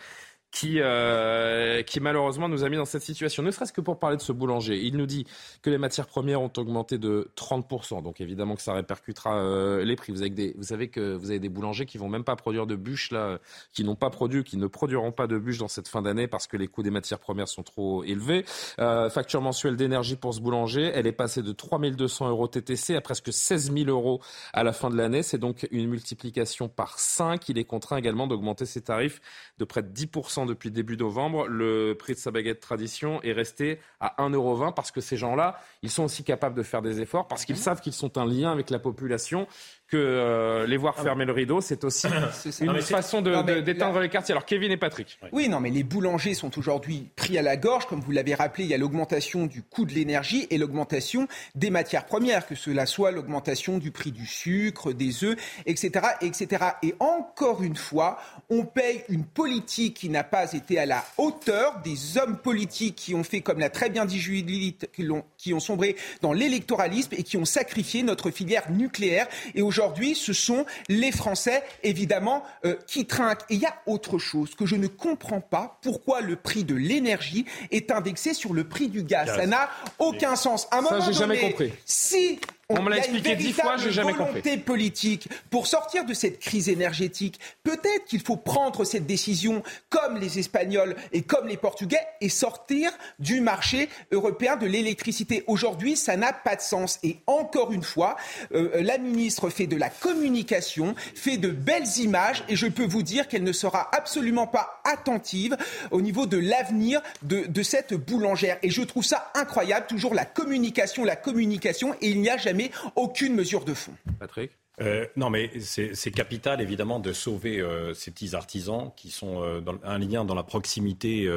qui, 0.56 0.78
euh, 0.80 1.84
qui 1.84 2.00
malheureusement 2.00 2.48
nous 2.48 2.64
a 2.64 2.70
mis 2.70 2.78
dans 2.78 2.86
cette 2.86 3.02
situation. 3.02 3.44
Ne 3.44 3.52
serait-ce 3.52 3.74
que 3.74 3.82
pour 3.82 4.00
parler 4.00 4.16
de 4.16 4.22
ce 4.22 4.32
boulanger. 4.32 4.80
Il 4.82 4.96
nous 4.96 5.06
dit 5.06 5.28
que 5.62 5.70
les 5.70 5.78
matières 5.78 6.08
premières 6.08 6.42
ont 6.42 6.52
augmenté 6.56 6.98
de 6.98 7.30
30%. 7.36 8.02
Donc 8.02 8.22
évidemment 8.22 8.56
que 8.56 8.62
ça 8.62 8.74
répercutera 8.74 9.38
euh, 9.38 9.84
les 9.84 9.98
prix. 9.98 10.14
Vous, 10.14 10.22
avez 10.22 10.56
savez 10.62 10.88
que 10.88 11.14
vous 11.14 11.30
avez 11.30 11.40
des 11.40 11.50
boulangers 11.50 11.86
qui 11.86 11.98
vont 11.98 12.08
même 12.08 12.24
pas 12.24 12.38
produire 12.38 12.68
de 12.68 12.78
bûches, 12.78 13.12
là, 13.12 13.38
qui 13.74 13.84
n'ont 13.84 13.98
pas 13.98 14.10
produit, 14.10 14.46
qui 14.46 14.56
ne 14.56 14.68
produiront 14.68 15.12
pas 15.12 15.28
de 15.28 15.38
bûches 15.38 15.58
dans 15.58 15.68
cette 15.68 15.90
fin 15.90 16.02
d'année 16.02 16.28
parce 16.28 16.48
que 16.48 16.56
les 16.56 16.68
coûts 16.68 16.84
des 16.84 16.90
matières 16.90 17.20
premières 17.20 17.50
sont 17.50 17.64
trop 17.64 18.06
élevés. 18.06 18.46
Euh, 18.80 19.10
facture 19.10 19.42
mensuelle 19.42 19.76
d'énergie 19.76 20.16
pour 20.16 20.34
ce 20.34 20.40
boulanger, 20.40 20.90
elle 20.96 21.06
est 21.06 21.12
passée 21.12 21.42
de 21.42 21.52
3200 21.52 22.30
euros 22.30 22.48
TTC 22.48 22.96
à 22.96 23.02
presque 23.02 23.34
16 23.34 23.74
000 23.74 23.90
euros 23.90 24.22
à 24.54 24.64
la 24.64 24.72
fin 24.72 24.90
de 24.90 24.96
l'année. 24.96 25.22
C'est 25.22 25.38
donc 25.38 25.68
une 25.72 25.90
multiplication 25.90 26.70
par 26.70 26.98
5. 26.98 27.50
Il 27.50 27.58
est 27.58 27.66
contraint 27.66 27.98
également 27.98 28.26
d'augmenter 28.26 28.66
ses 28.66 28.80
tarifs 28.80 29.20
de 29.58 29.66
près 29.66 29.84
de 29.84 29.90
10% 29.90 30.45
depuis 30.46 30.72
début 30.72 30.98
novembre. 30.98 31.48
Le 31.48 31.94
prix 31.94 32.14
de 32.14 32.20
sa 32.20 32.32
baguette 32.32 32.60
tradition 32.60 33.22
est 33.24 33.32
resté 33.32 33.80
à 34.00 34.16
1,20€ 34.24 34.74
parce 34.74 34.92
que 34.92 35.02
ces 35.02 35.18
gens-là, 35.18 35.60
ils 35.82 35.90
sont 35.90 36.04
aussi 36.04 36.24
capables 36.24 36.56
de 36.56 36.64
faire 36.64 36.82
des 36.82 37.02
efforts 37.02 37.28
parce 37.28 37.46
qu'ils 37.46 37.58
savent 37.58 37.82
qu'ils 37.82 37.94
sont 37.94 38.18
un 38.18 38.26
lien 38.26 38.52
avec 38.52 38.70
la 38.70 38.80
population 38.80 39.48
que 39.88 39.98
euh, 39.98 40.66
les 40.66 40.78
voir 40.78 40.96
ah 40.98 41.04
fermer 41.04 41.26
le 41.26 41.32
rideau, 41.32 41.62
c'est 41.62 41.84
aussi 41.84 42.08
une 42.62 42.82
façon 42.82 43.22
d'éteindre 43.22 44.00
les 44.00 44.10
quartiers. 44.10 44.34
Alors 44.34 44.46
Kevin 44.46 44.72
et 44.72 44.78
Patrick. 44.78 45.20
Oui, 45.32 45.48
non, 45.48 45.60
mais 45.60 45.70
les 45.70 45.84
boulangers 45.84 46.34
sont 46.34 46.58
aujourd'hui 46.58 47.10
pris 47.16 47.38
à 47.38 47.42
la 47.42 47.56
gorge. 47.58 47.86
Comme 47.86 48.00
vous 48.00 48.12
l'avez 48.12 48.34
rappelé, 48.34 48.64
il 48.64 48.70
y 48.70 48.74
a 48.74 48.78
l'augmentation 48.78 49.46
du 49.46 49.62
coût 49.62 49.86
de 49.86 49.94
l'énergie 49.94 50.48
et 50.50 50.58
l'augmentation 50.58 51.28
des 51.54 51.70
matières 51.70 52.06
premières, 52.06 52.48
que 52.48 52.56
cela 52.56 52.86
soit 52.86 53.12
l'augmentation 53.12 53.78
du 53.78 53.92
prix 53.92 54.12
du 54.12 54.26
sucre, 54.26 54.92
des 54.92 55.24
œufs, 55.24 55.38
etc., 55.66 56.08
etc. 56.22 56.66
Et 56.82 56.96
encore 57.00 57.62
une 57.62 57.76
fois, 57.76 58.18
on 58.50 58.66
paye 58.66 59.04
une 59.10 59.26
politique 59.26 59.96
qui 59.98 60.10
n'a 60.10 60.24
pas 60.24 60.54
été 60.54 60.80
à 60.80 60.86
la 60.86 61.04
hauteur 61.18 61.82
des 61.84 62.18
hommes 62.18 62.38
politiques 62.38 62.96
qui 62.96 63.16
ont 63.16 63.24
fait, 63.24 63.42
comme 63.42 63.60
l'a 63.60 63.70
très 63.70 63.90
bien 63.90 64.06
dit 64.06 64.20
Judith, 64.20 64.90
qui, 64.94 65.10
ont, 65.10 65.24
qui 65.46 65.54
ont 65.54 65.60
sombré 65.60 65.96
dans 66.24 66.34
l'électoralisme 66.34 67.14
et 67.16 67.22
qui 67.22 67.38
ont 67.38 67.46
sacrifié 67.46 68.02
notre 68.02 68.32
filière 68.32 68.72
nucléaire. 68.72 69.28
Et 69.54 69.62
aujourd'hui, 69.62 70.16
ce 70.16 70.34
sont 70.34 70.66
les 70.90 71.12
Français, 71.12 71.62
évidemment, 71.84 72.44
euh, 72.66 72.76
qui 72.88 73.06
trinquent. 73.06 73.44
Et 73.52 73.54
il 73.54 73.62
y 73.62 73.68
a 73.68 73.76
autre 73.86 74.18
chose 74.18 74.56
que 74.56 74.66
je 74.66 74.76
ne 74.76 74.88
comprends 74.88 75.42
pas. 75.42 75.78
Pourquoi 75.84 76.22
le 76.22 76.36
prix 76.36 76.64
de 76.64 76.74
l'énergie 76.74 77.46
est 77.70 77.92
indexé 77.92 78.34
sur 78.34 78.54
le 78.54 78.64
prix 78.64 78.88
du 78.88 79.04
gaz, 79.04 79.36
Ça 79.36 79.46
n'a 79.46 79.70
aucun 80.00 80.36
sens. 80.36 80.68
À 80.72 80.80
un 80.80 80.82
moment 80.82 81.00
Ça, 81.00 81.12
j'ai 81.12 81.14
jamais 81.14 81.40
compris. 81.40 81.72
Si 81.86 82.40
on, 82.70 82.82
me 82.82 82.90
l'a 82.90 82.98
expliqué 82.98 83.36
dix 83.36 83.54
fois, 83.54 83.78
j'ai 83.78 83.92
jamais 83.92 84.14
compris. 84.14 84.42
volonté 84.42 84.58
politique 84.58 85.30
pour 85.52 85.68
sortir 85.68 86.04
de 86.04 86.16
cette 86.16 86.40
crise 86.40 86.68
énergétique. 86.68 87.40
Peut-être 87.64 88.06
qu'il 88.06 88.22
faut 88.22 88.38
prendre 88.38 88.84
cette 88.86 89.06
décision 89.06 89.62
comme 89.90 90.18
les 90.18 90.40
Espagnols 90.40 90.96
et 91.12 91.22
comme 91.22 91.48
les 91.48 91.58
Portugais 91.58 92.02
et 92.22 92.30
sortir 92.30 92.92
du 93.20 93.40
marché 93.40 93.88
européen 94.12 94.56
de 94.56 94.66
l'électricité. 94.66 95.44
Aujourd'hui, 95.46 95.96
ça 95.96 96.18
n'a 96.18 96.34
pas 96.34 96.56
de 96.56 96.62
sens. 96.62 96.98
Et 97.04 97.18
encore 97.28 97.72
une 97.72 97.84
fois, 97.84 98.16
euh, 98.56 98.82
la 98.82 98.98
ministre 98.98 99.52
fait 99.52 99.68
de 99.68 99.76
la 99.76 99.92
communication, 99.92 100.96
fait 101.14 101.38
de 101.38 101.50
belles 101.50 102.00
images 102.00 102.44
et 102.50 102.56
je 102.56 102.66
peux 102.66 102.88
vous 102.88 103.04
dire 103.04 103.28
qu'elle 103.28 103.44
ne 103.44 103.54
sera 103.54 103.96
absolument 103.96 104.48
pas 104.48 104.82
attentive 104.86 105.56
au 105.92 106.02
niveau 106.02 106.26
de 106.26 106.38
l'avenir 106.38 107.02
de, 107.22 107.46
de 107.46 107.64
cette 107.64 107.94
boulangère. 107.94 108.58
Et 108.64 108.72
je 108.72 108.82
trouve 108.82 109.04
ça 109.04 109.32
incroyable, 109.36 109.86
toujours 109.86 110.16
la 110.16 110.26
communication, 110.26 111.04
la 111.04 111.16
communication 111.16 111.94
et 112.02 112.10
il 112.10 112.22
n'y 112.22 112.30
a 112.30 112.38
jamais 112.38 112.55
aucune 112.96 113.36
mesure 113.36 113.66
de 113.66 113.74
fond. 113.74 113.94
Patrick 114.20 114.52
euh, 114.82 115.06
non, 115.16 115.30
mais 115.30 115.52
c'est 115.60 116.12
capital 116.12 116.62
évidemment 116.62 117.00
de 117.00 117.14
sauver 117.14 117.62
euh, 117.62 117.94
ces 117.94 118.12
petits 118.12 118.36
artisans 118.36 118.92
qui 118.96 119.10
sont 119.10 119.42
euh, 119.42 119.62
dans, 119.62 119.78
un 119.84 120.00
lien 120.00 120.26
dans 120.26 120.36
la 120.36 120.44
proximité 120.44 121.30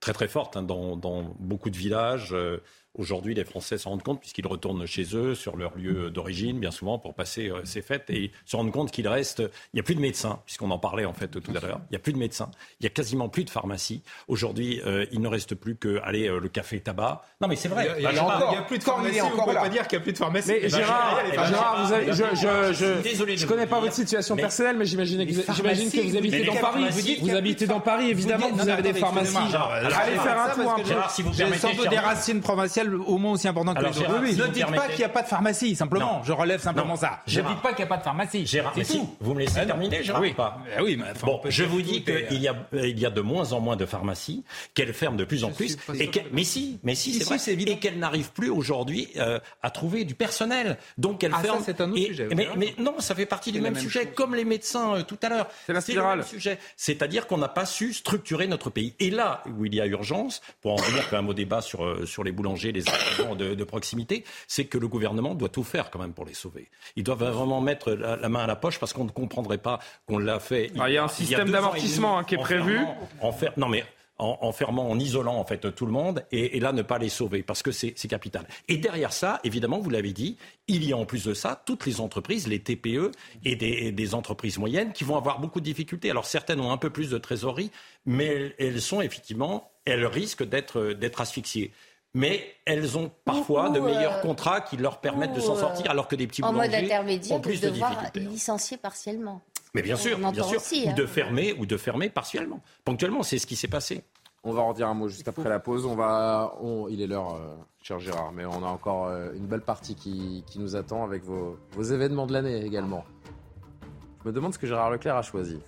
très 0.00 0.12
très 0.12 0.28
forte 0.28 0.56
hein, 0.56 0.62
dans, 0.62 0.96
dans, 0.96 1.34
beaucoup 1.38 1.70
de 1.70 1.76
villages. 1.76 2.34
Aujourd'hui, 2.96 3.34
les 3.34 3.44
Français 3.44 3.76
s'en 3.76 3.90
rendent 3.90 4.02
compte, 4.02 4.20
puisqu'ils 4.20 4.46
retournent 4.46 4.86
chez 4.86 5.14
eux, 5.14 5.34
sur 5.34 5.56
leur 5.56 5.76
lieu 5.76 6.10
d'origine, 6.10 6.58
bien 6.58 6.70
souvent, 6.70 6.98
pour 6.98 7.14
passer 7.14 7.50
euh, 7.50 7.60
ces 7.64 7.82
fêtes, 7.82 8.08
et 8.08 8.30
se 8.46 8.56
rendent 8.56 8.72
compte 8.72 8.90
qu'il 8.90 9.06
reste. 9.06 9.40
Il 9.40 9.76
n'y 9.76 9.80
a 9.80 9.82
plus 9.82 9.94
de 9.94 10.00
médecins, 10.00 10.40
puisqu'on 10.46 10.70
en 10.70 10.78
parlait 10.78 11.04
en 11.04 11.12
fait 11.12 11.28
tout 11.28 11.52
à 11.54 11.60
l'heure. 11.60 11.80
Il 11.90 11.92
n'y 11.92 11.96
a 11.96 12.00
plus 12.00 12.14
de 12.14 12.18
médecins. 12.18 12.50
Il 12.80 12.84
n'y 12.84 12.86
a 12.86 12.90
quasiment 12.90 13.28
plus 13.28 13.44
de 13.44 13.50
pharmacie. 13.50 14.02
Aujourd'hui, 14.28 14.80
euh, 14.86 15.04
il 15.12 15.20
ne 15.20 15.28
reste 15.28 15.54
plus 15.54 15.76
que 15.76 16.00
aller 16.02 16.28
euh, 16.28 16.40
le 16.40 16.48
café 16.48 16.80
tabac. 16.80 17.22
Non, 17.40 17.48
mais 17.48 17.56
c'est 17.56 17.68
vrai. 17.68 17.86
Il 17.98 18.00
n'y 18.00 18.06
a, 18.06 18.62
plus 18.62 18.78
de 18.78 18.84
pharmacie. 18.84 19.20
On 19.20 19.30
ne 19.30 19.44
peut 19.44 19.52
pas 19.52 19.68
dire 19.68 19.86
qu'il 19.86 19.98
n'y 19.98 20.02
a 20.02 20.04
plus 20.04 20.12
de 20.12 20.18
pharmacie. 20.18 20.52
Mais 20.62 20.68
Gérard, 20.68 21.20
Gérard 21.32 21.86
je, 21.86 22.72
je, 22.72 23.36
je, 23.36 23.46
connais 23.46 23.66
pas 23.66 23.80
votre 23.80 23.94
situation 23.94 24.36
personnelle, 24.36 24.76
mais 24.78 24.86
j'imagine 24.86 25.26
que, 25.26 25.52
j'imagine 25.52 25.90
que 25.90 26.00
vous 26.00 26.16
habitez 26.16 26.44
dans 26.44 26.56
Paris. 26.56 26.84
Vous 27.20 27.34
habitez 27.34 27.66
dans 27.66 27.80
Paris, 27.80 28.10
évidemment, 28.10 28.50
vous 28.52 28.68
avez 28.68 28.82
des 28.82 28.94
pharmacies. 28.94 29.36
Allez 29.36 30.16
faire 30.16 30.40
un 30.40 30.54
tour. 30.54 30.84
Gérard, 30.84 31.10
si 31.10 31.22
vous 31.22 31.32
permettez, 31.32 31.88
des 31.88 31.98
racines 31.98 32.40
provinciales 32.40 32.85
au 32.94 33.18
moins 33.18 33.32
aussi 33.32 33.48
important 33.48 33.74
que 33.74 33.84
les 33.84 33.98
autres. 34.00 34.20
ne 34.20 34.52
dites 34.52 34.66
pas 34.66 34.88
qu'il 34.88 34.98
n'y 34.98 35.04
a 35.04 35.08
pas 35.08 35.22
de 35.22 35.28
pharmacie, 35.28 35.74
simplement. 35.76 36.22
Je 36.24 36.32
relève 36.32 36.60
simplement 36.60 36.96
ça. 36.96 37.20
Ne 37.26 37.42
dites 37.42 37.62
pas 37.62 37.70
qu'il 37.70 37.78
n'y 37.78 37.84
a 37.84 37.86
pas 37.86 37.98
de 37.98 38.02
pharmacie. 38.02 38.46
Gérard, 38.46 38.72
mais 38.76 38.84
si, 38.84 39.00
vous 39.20 39.34
me 39.34 39.40
laissez 39.40 39.66
terminer, 39.66 40.02
Gérard 40.02 40.22
oui. 40.22 40.34
pas 40.34 40.58
eh 40.78 40.82
oui, 40.82 40.98
bon, 41.22 41.40
je 41.48 41.64
vous 41.64 41.82
dis 41.82 42.02
qu'il 42.02 42.40
y, 42.40 42.48
a, 42.48 42.54
il 42.72 42.98
y 42.98 43.06
a 43.06 43.10
de 43.10 43.20
moins 43.20 43.52
en 43.52 43.60
moins 43.60 43.76
de 43.76 43.86
pharmacies, 43.86 44.44
qu'elles 44.74 44.92
ferment 44.94 45.16
de 45.16 45.24
plus 45.24 45.44
en 45.44 45.50
plus. 45.50 45.76
Et 45.98 46.10
mais 46.32 46.44
si, 46.44 46.78
mais 46.82 46.94
si, 46.94 47.14
c'est 47.14 47.24
vrai. 47.24 47.36
Et 47.66 47.78
qu'elles 47.78 47.98
n'arrivent 47.98 48.32
plus 48.32 48.50
aujourd'hui 48.50 49.08
euh, 49.16 49.38
à 49.62 49.70
trouver 49.70 50.04
du 50.04 50.14
personnel. 50.14 50.78
Donc 50.98 51.24
elles 51.24 51.32
ah, 51.34 51.42
ferment. 51.42 51.62
c'est 51.64 51.80
un 51.80 51.90
autre 51.90 52.00
sujet. 52.00 52.28
Mais, 52.34 52.74
non, 52.78 53.00
ça 53.00 53.14
fait 53.14 53.26
partie 53.26 53.52
du 53.52 53.60
même, 53.60 53.76
sujet, 53.76 54.06
comme 54.06 54.34
les 54.34 54.44
médecins 54.44 54.96
euh, 54.96 55.02
tout 55.02 55.18
à 55.22 55.28
l'heure. 55.28 55.48
C'est 55.66 55.72
la 55.72 55.80
spirale. 55.80 56.24
sujet. 56.24 56.58
C'est-à-dire 56.76 57.26
qu'on 57.26 57.38
n'a 57.38 57.48
pas 57.48 57.66
su 57.66 57.92
structurer 57.92 58.46
notre 58.46 58.70
pays. 58.70 58.94
Et 59.00 59.10
là 59.10 59.42
où 59.58 59.64
il 59.64 59.74
y 59.74 59.80
a 59.80 59.86
urgence, 59.86 60.40
pour 60.62 60.72
en 60.72 60.76
revenir 60.76 61.08
quand 61.08 61.16
même 61.16 61.28
au 61.28 61.34
débat 61.34 61.60
sur, 61.60 61.84
euh, 61.84 62.06
sur 62.06 62.24
les 62.24 62.32
boulangers, 62.32 62.72
les 62.76 63.56
de, 63.56 63.64
proximité, 63.64 64.24
c'est 64.46 64.66
que 64.66 64.78
le 64.78 64.88
gouvernement 64.88 65.34
doit 65.34 65.48
tout 65.48 65.64
faire 65.64 65.90
quand 65.90 65.98
même 65.98 66.12
pour 66.12 66.24
les 66.24 66.34
sauver. 66.34 66.68
Ils 66.94 67.04
doivent 67.04 67.24
vraiment 67.24 67.60
mettre 67.60 67.92
la, 67.92 68.28
main 68.28 68.44
à 68.44 68.46
la 68.46 68.56
poche 68.56 68.78
parce 68.78 68.92
qu'on 68.92 69.04
ne 69.04 69.10
comprendrait 69.10 69.58
pas 69.58 69.80
qu'on 70.06 70.18
l'a 70.18 70.40
fait. 70.40 70.70
il, 70.74 70.92
y 70.92 70.98
a 70.98 71.04
un 71.04 71.08
système 71.08 71.50
d'amortissement 71.50 72.18
hein, 72.18 72.24
qui 72.24 72.34
est 72.34 72.38
prévu. 72.38 72.78
En, 73.20 73.32
non 73.56 73.68
mais 73.68 73.84
en, 74.18 74.52
fermant, 74.52 74.88
en 74.88 74.98
isolant 74.98 75.36
en 75.36 75.44
fait 75.44 75.74
tout 75.74 75.86
le 75.86 75.92
monde, 75.92 76.24
et, 76.32 76.58
là 76.60 76.72
ne 76.72 76.82
pas 76.82 76.98
les 76.98 77.08
sauver 77.08 77.42
parce 77.42 77.62
que 77.62 77.70
c'est 77.70 77.94
capital. 78.08 78.46
Et 78.68 78.78
derrière 78.78 79.12
ça, 79.12 79.40
évidemment, 79.44 79.78
vous 79.78 79.90
l'avez 79.90 80.12
dit, 80.12 80.36
il 80.68 80.84
y 80.84 80.92
a 80.92 80.96
en 80.96 81.04
plus 81.04 81.24
de 81.24 81.34
ça 81.34 81.62
toutes 81.66 81.86
les 81.86 82.00
entreprises, 82.00 82.48
les 82.48 82.60
TPE 82.60 83.10
et 83.44 83.56
des, 83.56 83.92
des, 83.92 84.14
entreprises 84.14 84.58
moyennes 84.58 84.92
qui 84.92 85.04
vont 85.04 85.16
avoir 85.16 85.40
beaucoup 85.40 85.60
de 85.60 85.64
difficultés. 85.64 86.10
Alors 86.10 86.24
certaines 86.24 86.60
ont 86.60 86.72
un 86.72 86.78
peu 86.78 86.90
plus 86.90 87.10
de 87.10 87.18
trésorerie, 87.18 87.70
mais 88.06 88.54
elles 88.58 88.80
sont 88.80 89.00
effectivement, 89.00 89.70
elles 89.84 90.06
risquent 90.06 90.44
d'être 90.44 91.20
asphyxiées 91.20 91.72
mais 92.16 92.42
elles 92.64 92.96
ont 92.96 93.10
parfois 93.26 93.68
de 93.68 93.78
meilleurs 93.78 94.14
euh, 94.14 94.22
contrats 94.22 94.62
qui 94.62 94.78
leur 94.78 95.02
permettent 95.02 95.34
de 95.34 95.40
s'en 95.40 95.54
euh, 95.54 95.60
sortir, 95.60 95.90
alors 95.90 96.08
que 96.08 96.16
des 96.16 96.26
petits 96.26 96.40
boulangers 96.40 96.68
en 96.68 96.70
mode 96.72 96.84
intermédiaire, 96.84 97.36
ont 97.36 97.40
plus 97.42 97.60
de, 97.60 97.68
devoir 97.68 97.92
licencier 98.14 98.78
partiellement. 98.78 99.42
Mais 99.74 99.82
bien 99.82 99.96
sûr, 99.96 100.16
bien 100.16 100.32
sûr, 100.32 100.62
ou 100.86 100.92
de 100.94 101.02
hein. 101.02 101.06
fermer 101.06 101.52
ou 101.58 101.66
de 101.66 101.76
fermer 101.76 102.08
partiellement. 102.08 102.62
Ponctuellement, 102.86 103.22
c'est 103.22 103.38
ce 103.38 103.46
qui 103.46 103.54
s'est 103.54 103.68
passé. 103.68 104.02
On 104.44 104.54
va 104.54 104.62
en 104.62 104.72
dire 104.72 104.88
un 104.88 104.94
mot 104.94 105.08
juste 105.08 105.28
après 105.28 105.50
la 105.50 105.60
pause. 105.60 105.84
On 105.84 105.94
va, 105.94 106.54
il 106.88 107.02
est 107.02 107.06
l'heure, 107.06 107.34
euh, 107.34 107.54
cher 107.82 107.98
Gérard, 107.98 108.32
mais 108.32 108.46
on 108.46 108.62
a 108.64 108.68
encore 108.68 109.10
une 109.34 109.46
belle 109.46 109.60
partie 109.60 109.94
qui, 109.94 110.42
nous 110.56 110.74
attend 110.74 111.04
avec 111.04 111.22
vos, 111.22 111.58
vos 111.72 111.82
événements 111.82 112.26
de 112.26 112.32
l'année 112.32 112.64
également. 112.64 113.04
Je 114.22 114.28
me 114.30 114.32
demande 114.32 114.54
ce 114.54 114.58
que 114.58 114.66
Gérard 114.66 114.90
Leclerc 114.90 115.16
a 115.16 115.22
choisi. 115.22 115.60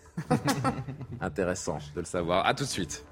Intéressant 1.21 1.77
de 1.95 2.01
le 2.01 2.07
savoir. 2.07 2.47
À 2.47 2.55
tout 2.55 2.65
de 2.65 2.71
suite 2.71 3.05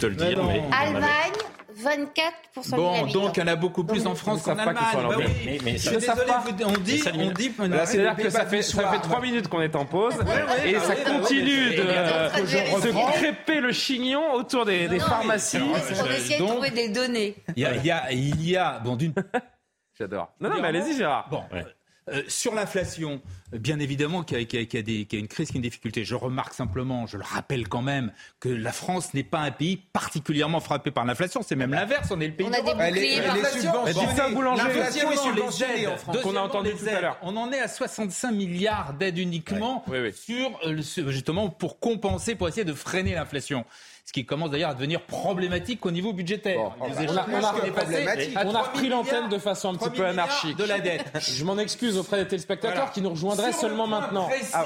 te 0.00 0.06
le 0.06 0.14
dire. 0.16 0.42
Mais 0.44 0.62
Allemagne. 0.72 1.32
24% 1.76 2.76
Bon, 2.76 3.06
donc 3.08 3.36
il 3.36 3.40
y 3.40 3.42
en 3.42 3.48
a 3.48 3.56
beaucoup 3.56 3.82
plus 3.82 4.06
en 4.06 4.14
France 4.14 4.42
qu'en 4.42 4.56
Allemagne. 4.56 4.76
Bah 4.94 5.08
oui. 5.16 5.24
Mais, 5.44 5.58
mais 5.64 5.78
ça, 5.78 5.90
désolé, 5.96 6.26
pas. 6.26 6.44
on 6.66 6.72
dit, 6.78 7.02
on 7.14 7.28
dit. 7.30 7.52
C'est-à-dire 7.84 8.16
que 8.16 8.30
ça 8.30 8.46
fait, 8.46 8.62
ça 8.62 8.92
fait 8.92 9.00
3 9.00 9.20
minutes 9.20 9.48
qu'on 9.48 9.60
est 9.60 9.74
en 9.74 9.84
pause 9.84 10.14
et 10.64 10.78
ça 10.78 10.94
continue 10.94 11.74
de, 11.74 11.82
de 11.82 13.12
crêper 13.12 13.60
le 13.60 13.72
chignon 13.72 14.34
autour 14.34 14.64
des, 14.64 14.86
des 14.86 15.00
pharmacies. 15.00 15.58
On 15.58 16.06
essaie 16.10 16.38
de 16.38 16.46
trouver 16.46 16.70
des 16.70 16.88
données. 16.90 17.34
Il 17.56 17.62
y 17.62 17.66
a, 17.66 17.74
il 17.74 17.84
y 17.84 17.90
a, 17.90 18.12
il 18.12 18.48
y 18.48 18.56
a 18.56 18.78
bon 18.78 18.94
d'une. 18.96 19.14
J'adore. 19.98 20.32
Non, 20.40 20.50
non, 20.50 20.60
mais 20.60 20.68
allez-y, 20.68 20.96
Gérard. 20.96 21.28
Bon. 21.28 21.42
Euh, 22.10 22.22
sur 22.28 22.54
l'inflation, 22.54 23.20
bien 23.58 23.78
évidemment 23.78 24.22
qu'il 24.22 24.38
y, 24.40 24.56
a 24.56 25.18
une 25.18 25.28
crise, 25.28 25.50
qui 25.50 25.56
a 25.56 25.58
une 25.58 25.62
difficulté. 25.62 26.04
Je 26.04 26.14
remarque 26.14 26.54
simplement, 26.54 27.06
je 27.06 27.16
le 27.16 27.24
rappelle 27.24 27.68
quand 27.68 27.82
même, 27.82 28.12
que 28.40 28.48
la 28.48 28.72
France 28.72 29.14
n'est 29.14 29.24
pas 29.24 29.40
un 29.40 29.50
pays 29.50 29.76
particulièrement 29.92 30.60
frappé 30.60 30.90
par 30.90 31.04
l'inflation. 31.04 31.42
C'est 31.42 31.56
même 31.56 31.72
l'inverse. 31.72 32.08
On 32.10 32.20
est 32.20 32.28
le 32.28 32.34
pays. 32.34 32.46
On 32.48 32.52
a 32.52 32.60
des 32.60 32.74
boucliers. 32.74 33.20
L'inflation 33.20 35.10
est 35.12 35.16
subventionnée 35.16 35.86
en 35.86 35.96
France. 35.96 36.16
Qu'on 36.22 36.36
a 36.36 36.40
entendu 36.40 36.70
tout 36.70 36.88
à 36.88 37.00
l'heure. 37.00 37.18
On 37.22 37.36
en 37.36 37.52
est 37.52 37.60
à 37.60 37.68
65 37.68 38.32
milliards 38.32 38.94
d'aides 38.94 39.18
uniquement 39.18 39.84
sur 40.12 40.58
euh, 40.64 40.82
justement 41.08 41.48
pour 41.48 41.78
compenser, 41.78 42.34
pour 42.34 42.48
essayer 42.48 42.64
de 42.64 42.72
freiner 42.72 43.14
l'inflation. 43.14 43.64
ce 44.04 44.12
qui 44.12 44.26
commence 44.26 44.50
d'ailleurs 44.50 44.70
à 44.70 44.74
devenir 44.74 45.00
problématique 45.02 45.84
au 45.86 45.90
niveau 45.90 46.12
budgétaire. 46.12 46.76
on, 46.80 46.84
a, 46.84 48.62
repris 48.62 48.88
l'antenne 48.88 49.28
de 49.28 49.38
façon 49.38 49.70
un 49.70 49.76
petit 49.76 49.90
peu 49.90 50.04
anarchique. 50.04 50.56
De 50.56 50.64
la 50.64 50.78
dette. 50.78 51.04
Je 51.20 51.44
m'en 51.44 51.58
excuse 51.58 51.96
auprès 51.96 52.18
des 52.18 52.28
téléspectateurs 52.28 52.90
qui 52.92 53.00
nous 53.00 53.10
rejoindraient 53.10 53.43
seulement 53.52 53.86
maintenant. 53.86 54.28
Ah, 54.52 54.64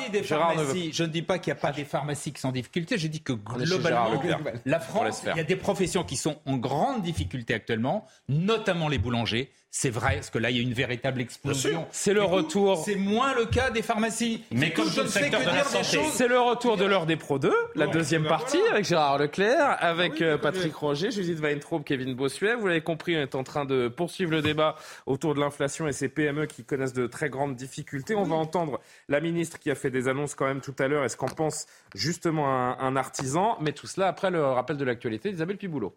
je 0.93 1.03
ne 1.03 1.09
dis 1.09 1.23
pas 1.23 1.39
qu'il 1.39 1.53
n'y 1.53 1.59
a 1.59 1.61
pas 1.61 1.73
des 1.73 1.85
pharmacies 1.85 2.33
qui 2.33 2.41
sont 2.41 2.49
en 2.49 2.53
difficulté, 2.53 2.99
je 2.99 3.07
dis 3.09 3.21
que 3.21 3.33
globalement, 3.33 4.21
la 4.65 4.81
France, 4.81 5.23
il 5.27 5.37
y 5.37 5.41
a 5.41 5.45
des 5.45 5.57
professions 5.57 6.05
qui 6.05 6.17
sont 6.17 6.37
en 6.47 6.57
grande 6.57 7.03
difficulté 7.03 7.55
actuellement, 7.55 8.07
notamment 8.29 8.89
les 8.89 8.99
boulangers 8.99 9.51
c'est 9.71 9.91
vrai, 9.91 10.15
parce 10.15 10.31
que 10.31 10.39
là, 10.39 10.51
il 10.51 10.57
y 10.57 10.61
a 10.61 10.63
une 10.63 10.73
véritable 10.73 11.21
explosion. 11.21 11.87
C'est 11.93 12.15
le 12.15 12.23
retour. 12.23 12.83
C'est 12.85 12.95
moins 12.95 13.35
le 13.35 13.45
cas 13.45 13.71
des 13.71 13.83
pharmacies. 13.83 14.43
Mais 14.51 14.73
comme 14.73 14.89
je 14.91 15.03
ne 15.03 15.07
sais 15.07 15.29
que 15.29 15.37
dire 15.37 16.07
C'est 16.11 16.27
le 16.27 16.41
retour 16.41 16.79
de 16.79 16.87
l'heure 16.87 17.05
des 17.05 17.17
Pro 17.17 17.39
2, 17.39 17.53
la 17.75 17.87
deuxième 17.87 18.27
partie, 18.27 18.61
avec 18.71 18.87
Gérard 18.87 19.19
Leclerc, 19.19 19.77
avec 19.81 20.23
euh, 20.23 20.39
Patrick 20.39 20.75
Roger, 20.75 21.11
Judith 21.11 21.39
Weintraub, 21.41 21.85
Kevin 21.85 22.15
Bossuet. 22.15 22.55
Vous 22.55 22.67
l'avez 22.67 22.81
compris, 22.81 23.15
on 23.17 23.21
est 23.21 23.35
en 23.35 23.45
train 23.45 23.67
de 23.67 23.89
poursuivre 23.89 24.31
le 24.31 24.41
débat 24.41 24.75
autour 25.05 25.35
de 25.35 25.41
l'inflation 25.41 25.87
et 25.87 25.93
ces 25.93 26.09
PME 26.09 26.47
qui 26.47 26.65
connaissent 26.65 26.95
de 26.95 27.07
très 27.07 27.29
grandes 27.29 27.55
difficultés. 27.55 28.15
On 28.15 28.25
va 28.25 28.37
entendre 28.37 28.81
la 29.09 29.21
ministre 29.21 29.59
qui 29.59 29.71
a 29.71 29.75
fait 29.75 29.91
des 29.91 30.09
annonces 30.09 30.35
quand 30.35 30.47
même 30.47 30.63
tout 30.63 30.75
à 30.79 30.89
l'heure 30.89 31.05
et 31.05 31.11
ce 31.11 31.17
qu'en 31.17 31.29
pense 31.29 31.67
justement 31.95 32.49
un, 32.49 32.79
un 32.79 32.97
artisan? 32.97 33.59
Mais 33.61 33.73
tout 33.73 33.87
cela 33.87 34.09
après 34.09 34.31
le 34.31 34.43
rappel 34.45 34.79
de 34.79 34.85
l'actualité 34.85 35.31
d'Isabelle 35.31 35.59
Piboulot. 35.59 35.95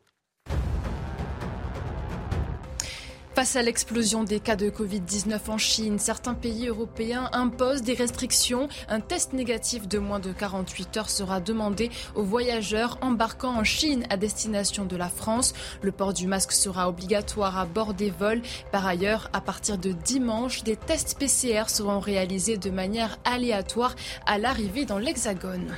Face 3.41 3.55
à 3.55 3.63
l'explosion 3.63 4.23
des 4.23 4.39
cas 4.39 4.55
de 4.55 4.69
Covid-19 4.69 5.39
en 5.47 5.57
Chine, 5.57 5.97
certains 5.97 6.35
pays 6.35 6.67
européens 6.67 7.27
imposent 7.33 7.81
des 7.81 7.95
restrictions. 7.95 8.69
Un 8.87 8.99
test 8.99 9.33
négatif 9.33 9.87
de 9.87 9.97
moins 9.97 10.19
de 10.19 10.31
48 10.31 10.97
heures 10.97 11.09
sera 11.09 11.39
demandé 11.39 11.89
aux 12.13 12.21
voyageurs 12.21 12.99
embarquant 13.01 13.57
en 13.57 13.63
Chine 13.63 14.05
à 14.11 14.17
destination 14.17 14.85
de 14.85 14.95
la 14.95 15.09
France. 15.09 15.55
Le 15.81 15.91
port 15.91 16.13
du 16.13 16.27
masque 16.27 16.51
sera 16.51 16.87
obligatoire 16.87 17.57
à 17.57 17.65
bord 17.65 17.95
des 17.95 18.11
vols. 18.11 18.43
Par 18.71 18.85
ailleurs, 18.85 19.27
à 19.33 19.41
partir 19.41 19.79
de 19.79 19.91
dimanche, 19.91 20.61
des 20.61 20.75
tests 20.75 21.17
PCR 21.17 21.63
seront 21.67 21.99
réalisés 21.99 22.57
de 22.57 22.69
manière 22.69 23.17
aléatoire 23.25 23.95
à 24.27 24.37
l'arrivée 24.37 24.85
dans 24.85 24.99
l'Hexagone. 24.99 25.73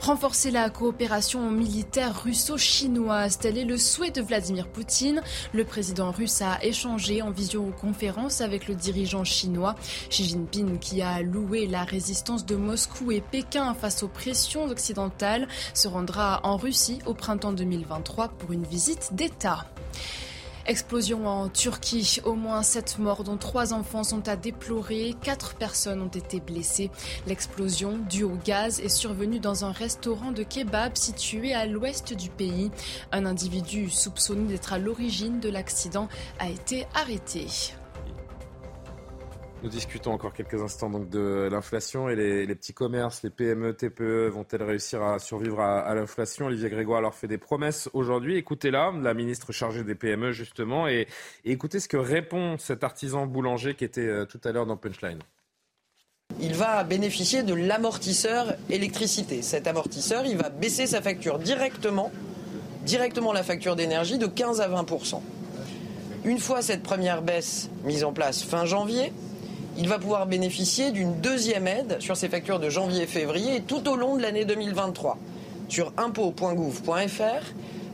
Renforcer 0.00 0.50
la 0.50 0.70
coopération 0.70 1.50
militaire 1.50 2.22
russo-chinoise, 2.24 3.38
tel 3.38 3.58
est 3.58 3.66
le 3.66 3.76
souhait 3.76 4.10
de 4.10 4.22
Vladimir 4.22 4.66
Poutine. 4.66 5.22
Le 5.52 5.64
président 5.64 6.10
russe 6.10 6.40
a 6.40 6.58
échangé 6.64 6.79
en 6.86 7.30
visioconférence 7.30 8.40
avec 8.40 8.66
le 8.68 8.74
dirigeant 8.74 9.24
chinois 9.24 9.74
Xi 10.08 10.24
Jinping 10.24 10.78
qui 10.78 11.02
a 11.02 11.20
loué 11.22 11.66
la 11.66 11.84
résistance 11.84 12.46
de 12.46 12.56
Moscou 12.56 13.12
et 13.12 13.20
Pékin 13.20 13.74
face 13.74 14.02
aux 14.02 14.08
pressions 14.08 14.64
occidentales 14.64 15.48
se 15.74 15.88
rendra 15.88 16.40
en 16.42 16.56
Russie 16.56 17.00
au 17.06 17.14
printemps 17.14 17.52
2023 17.52 18.28
pour 18.28 18.52
une 18.52 18.64
visite 18.64 19.10
d'État. 19.12 19.66
Explosion 20.70 21.26
en 21.26 21.48
Turquie. 21.48 22.20
Au 22.24 22.34
moins 22.34 22.62
sept 22.62 23.00
morts, 23.00 23.24
dont 23.24 23.36
trois 23.36 23.72
enfants, 23.72 24.04
sont 24.04 24.28
à 24.28 24.36
déplorer. 24.36 25.16
Quatre 25.20 25.56
personnes 25.56 26.00
ont 26.00 26.06
été 26.06 26.38
blessées. 26.38 26.92
L'explosion, 27.26 27.98
due 28.08 28.22
au 28.22 28.36
gaz, 28.44 28.78
est 28.78 28.88
survenue 28.88 29.40
dans 29.40 29.64
un 29.64 29.72
restaurant 29.72 30.30
de 30.30 30.44
kebab 30.44 30.96
situé 30.96 31.54
à 31.54 31.66
l'ouest 31.66 32.14
du 32.14 32.30
pays. 32.30 32.70
Un 33.10 33.26
individu 33.26 33.90
soupçonné 33.90 34.46
d'être 34.46 34.72
à 34.72 34.78
l'origine 34.78 35.40
de 35.40 35.48
l'accident 35.48 36.08
a 36.38 36.48
été 36.48 36.86
arrêté. 36.94 37.48
Nous 39.62 39.68
discutons 39.68 40.12
encore 40.12 40.32
quelques 40.32 40.62
instants 40.62 40.88
donc 40.88 41.10
de 41.10 41.46
l'inflation 41.52 42.08
et 42.08 42.16
les, 42.16 42.54
petits 42.54 42.72
commerces, 42.72 43.22
les 43.22 43.28
PME, 43.28 43.74
TPE 43.74 44.28
vont-elles 44.28 44.62
réussir 44.62 45.02
à 45.02 45.18
survivre 45.18 45.60
à, 45.60 45.94
l'inflation? 45.94 46.46
Olivier 46.46 46.70
Grégoire 46.70 47.02
leur 47.02 47.14
fait 47.14 47.28
des 47.28 47.36
promesses 47.36 47.90
aujourd'hui. 47.92 48.36
Écoutez-la, 48.36 48.90
la 49.02 49.12
ministre 49.12 49.52
chargée 49.52 49.84
des 49.84 49.94
PME 49.94 50.32
justement, 50.32 50.88
et, 50.88 51.08
écoutez 51.44 51.78
ce 51.78 51.88
que 51.88 51.98
répond 51.98 52.56
cet 52.56 52.84
artisan 52.84 53.26
boulanger 53.26 53.74
qui 53.74 53.84
était 53.84 54.00
euh, 54.00 54.24
tout 54.24 54.40
à 54.44 54.52
l'heure 54.52 54.64
dans 54.64 54.78
Punchline. 54.78 55.18
Il 56.40 56.54
va 56.54 56.82
bénéficier 56.82 57.42
de 57.42 57.52
l'amortisseur 57.52 58.54
électricité. 58.70 59.42
Cet 59.42 59.66
amortisseur, 59.66 60.24
il 60.24 60.38
va 60.38 60.48
baisser 60.48 60.86
sa 60.86 61.02
facture 61.02 61.38
directement, 61.38 62.10
directement 62.86 63.34
la 63.34 63.42
facture 63.42 63.76
d'énergie 63.76 64.16
de 64.16 64.26
15 64.26 64.62
à 64.62 64.70
20% 64.70 65.20
Une 66.24 66.38
fois 66.38 66.62
cette 66.62 66.82
première 66.82 67.20
baisse 67.20 67.68
mise 67.84 68.04
en 68.04 68.14
place 68.14 68.42
fin 68.42 68.64
janvier, 68.64 69.12
il 69.80 69.88
va 69.88 69.98
pouvoir 69.98 70.26
bénéficier 70.26 70.90
d'une 70.90 71.22
deuxième 71.22 71.66
aide 71.66 72.02
sur 72.02 72.14
ses 72.14 72.28
factures 72.28 72.60
de 72.60 72.68
janvier 72.68 73.04
et 73.04 73.06
février 73.06 73.56
et 73.56 73.62
tout 73.62 73.88
au 73.88 73.96
long 73.96 74.14
de 74.14 74.20
l'année 74.20 74.44
2023. 74.44 75.16
Sur 75.70 75.94
impôt.gouv.fr, 75.96 77.46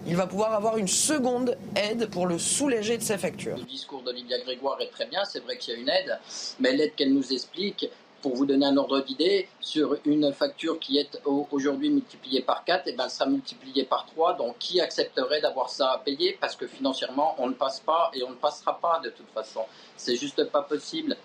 il 0.08 0.16
va 0.16 0.26
pouvoir 0.26 0.54
avoir 0.54 0.78
une 0.78 0.88
seconde 0.88 1.56
aide 1.76 2.10
pour 2.10 2.26
le 2.26 2.40
soulager 2.40 2.98
de 2.98 3.04
ses 3.04 3.18
factures. 3.18 3.56
Le 3.56 3.62
discours 3.62 4.02
d'Olivia 4.02 4.40
Grégoire 4.40 4.80
est 4.80 4.90
très 4.90 5.06
bien, 5.06 5.24
c'est 5.24 5.38
vrai 5.38 5.58
qu'il 5.58 5.74
y 5.74 5.76
a 5.76 5.80
une 5.80 5.88
aide, 5.88 6.18
mais 6.58 6.72
l'aide 6.72 6.96
qu'elle 6.96 7.14
nous 7.14 7.32
explique, 7.32 7.88
pour 8.20 8.34
vous 8.34 8.46
donner 8.46 8.66
un 8.66 8.76
ordre 8.76 8.98
d'idée, 9.02 9.48
sur 9.60 9.96
une 10.04 10.32
facture 10.32 10.80
qui 10.80 10.98
est 10.98 11.20
aujourd'hui 11.52 11.90
multipliée 11.90 12.42
par 12.42 12.64
4, 12.64 12.88
et 12.88 12.96
sera 13.08 13.26
multipliée 13.26 13.84
par 13.84 14.06
3. 14.06 14.34
Donc 14.38 14.58
qui 14.58 14.80
accepterait 14.80 15.40
d'avoir 15.40 15.70
ça 15.70 15.92
à 15.92 15.98
payer? 15.98 16.36
Parce 16.40 16.56
que 16.56 16.66
financièrement, 16.66 17.36
on 17.38 17.46
ne 17.46 17.54
passe 17.54 17.78
pas 17.78 18.10
et 18.12 18.24
on 18.24 18.30
ne 18.30 18.34
passera 18.34 18.80
pas 18.80 19.00
de 19.04 19.10
toute 19.10 19.30
façon. 19.32 19.60
C'est 19.96 20.16
juste 20.16 20.42
pas 20.50 20.62
possible 20.62 21.16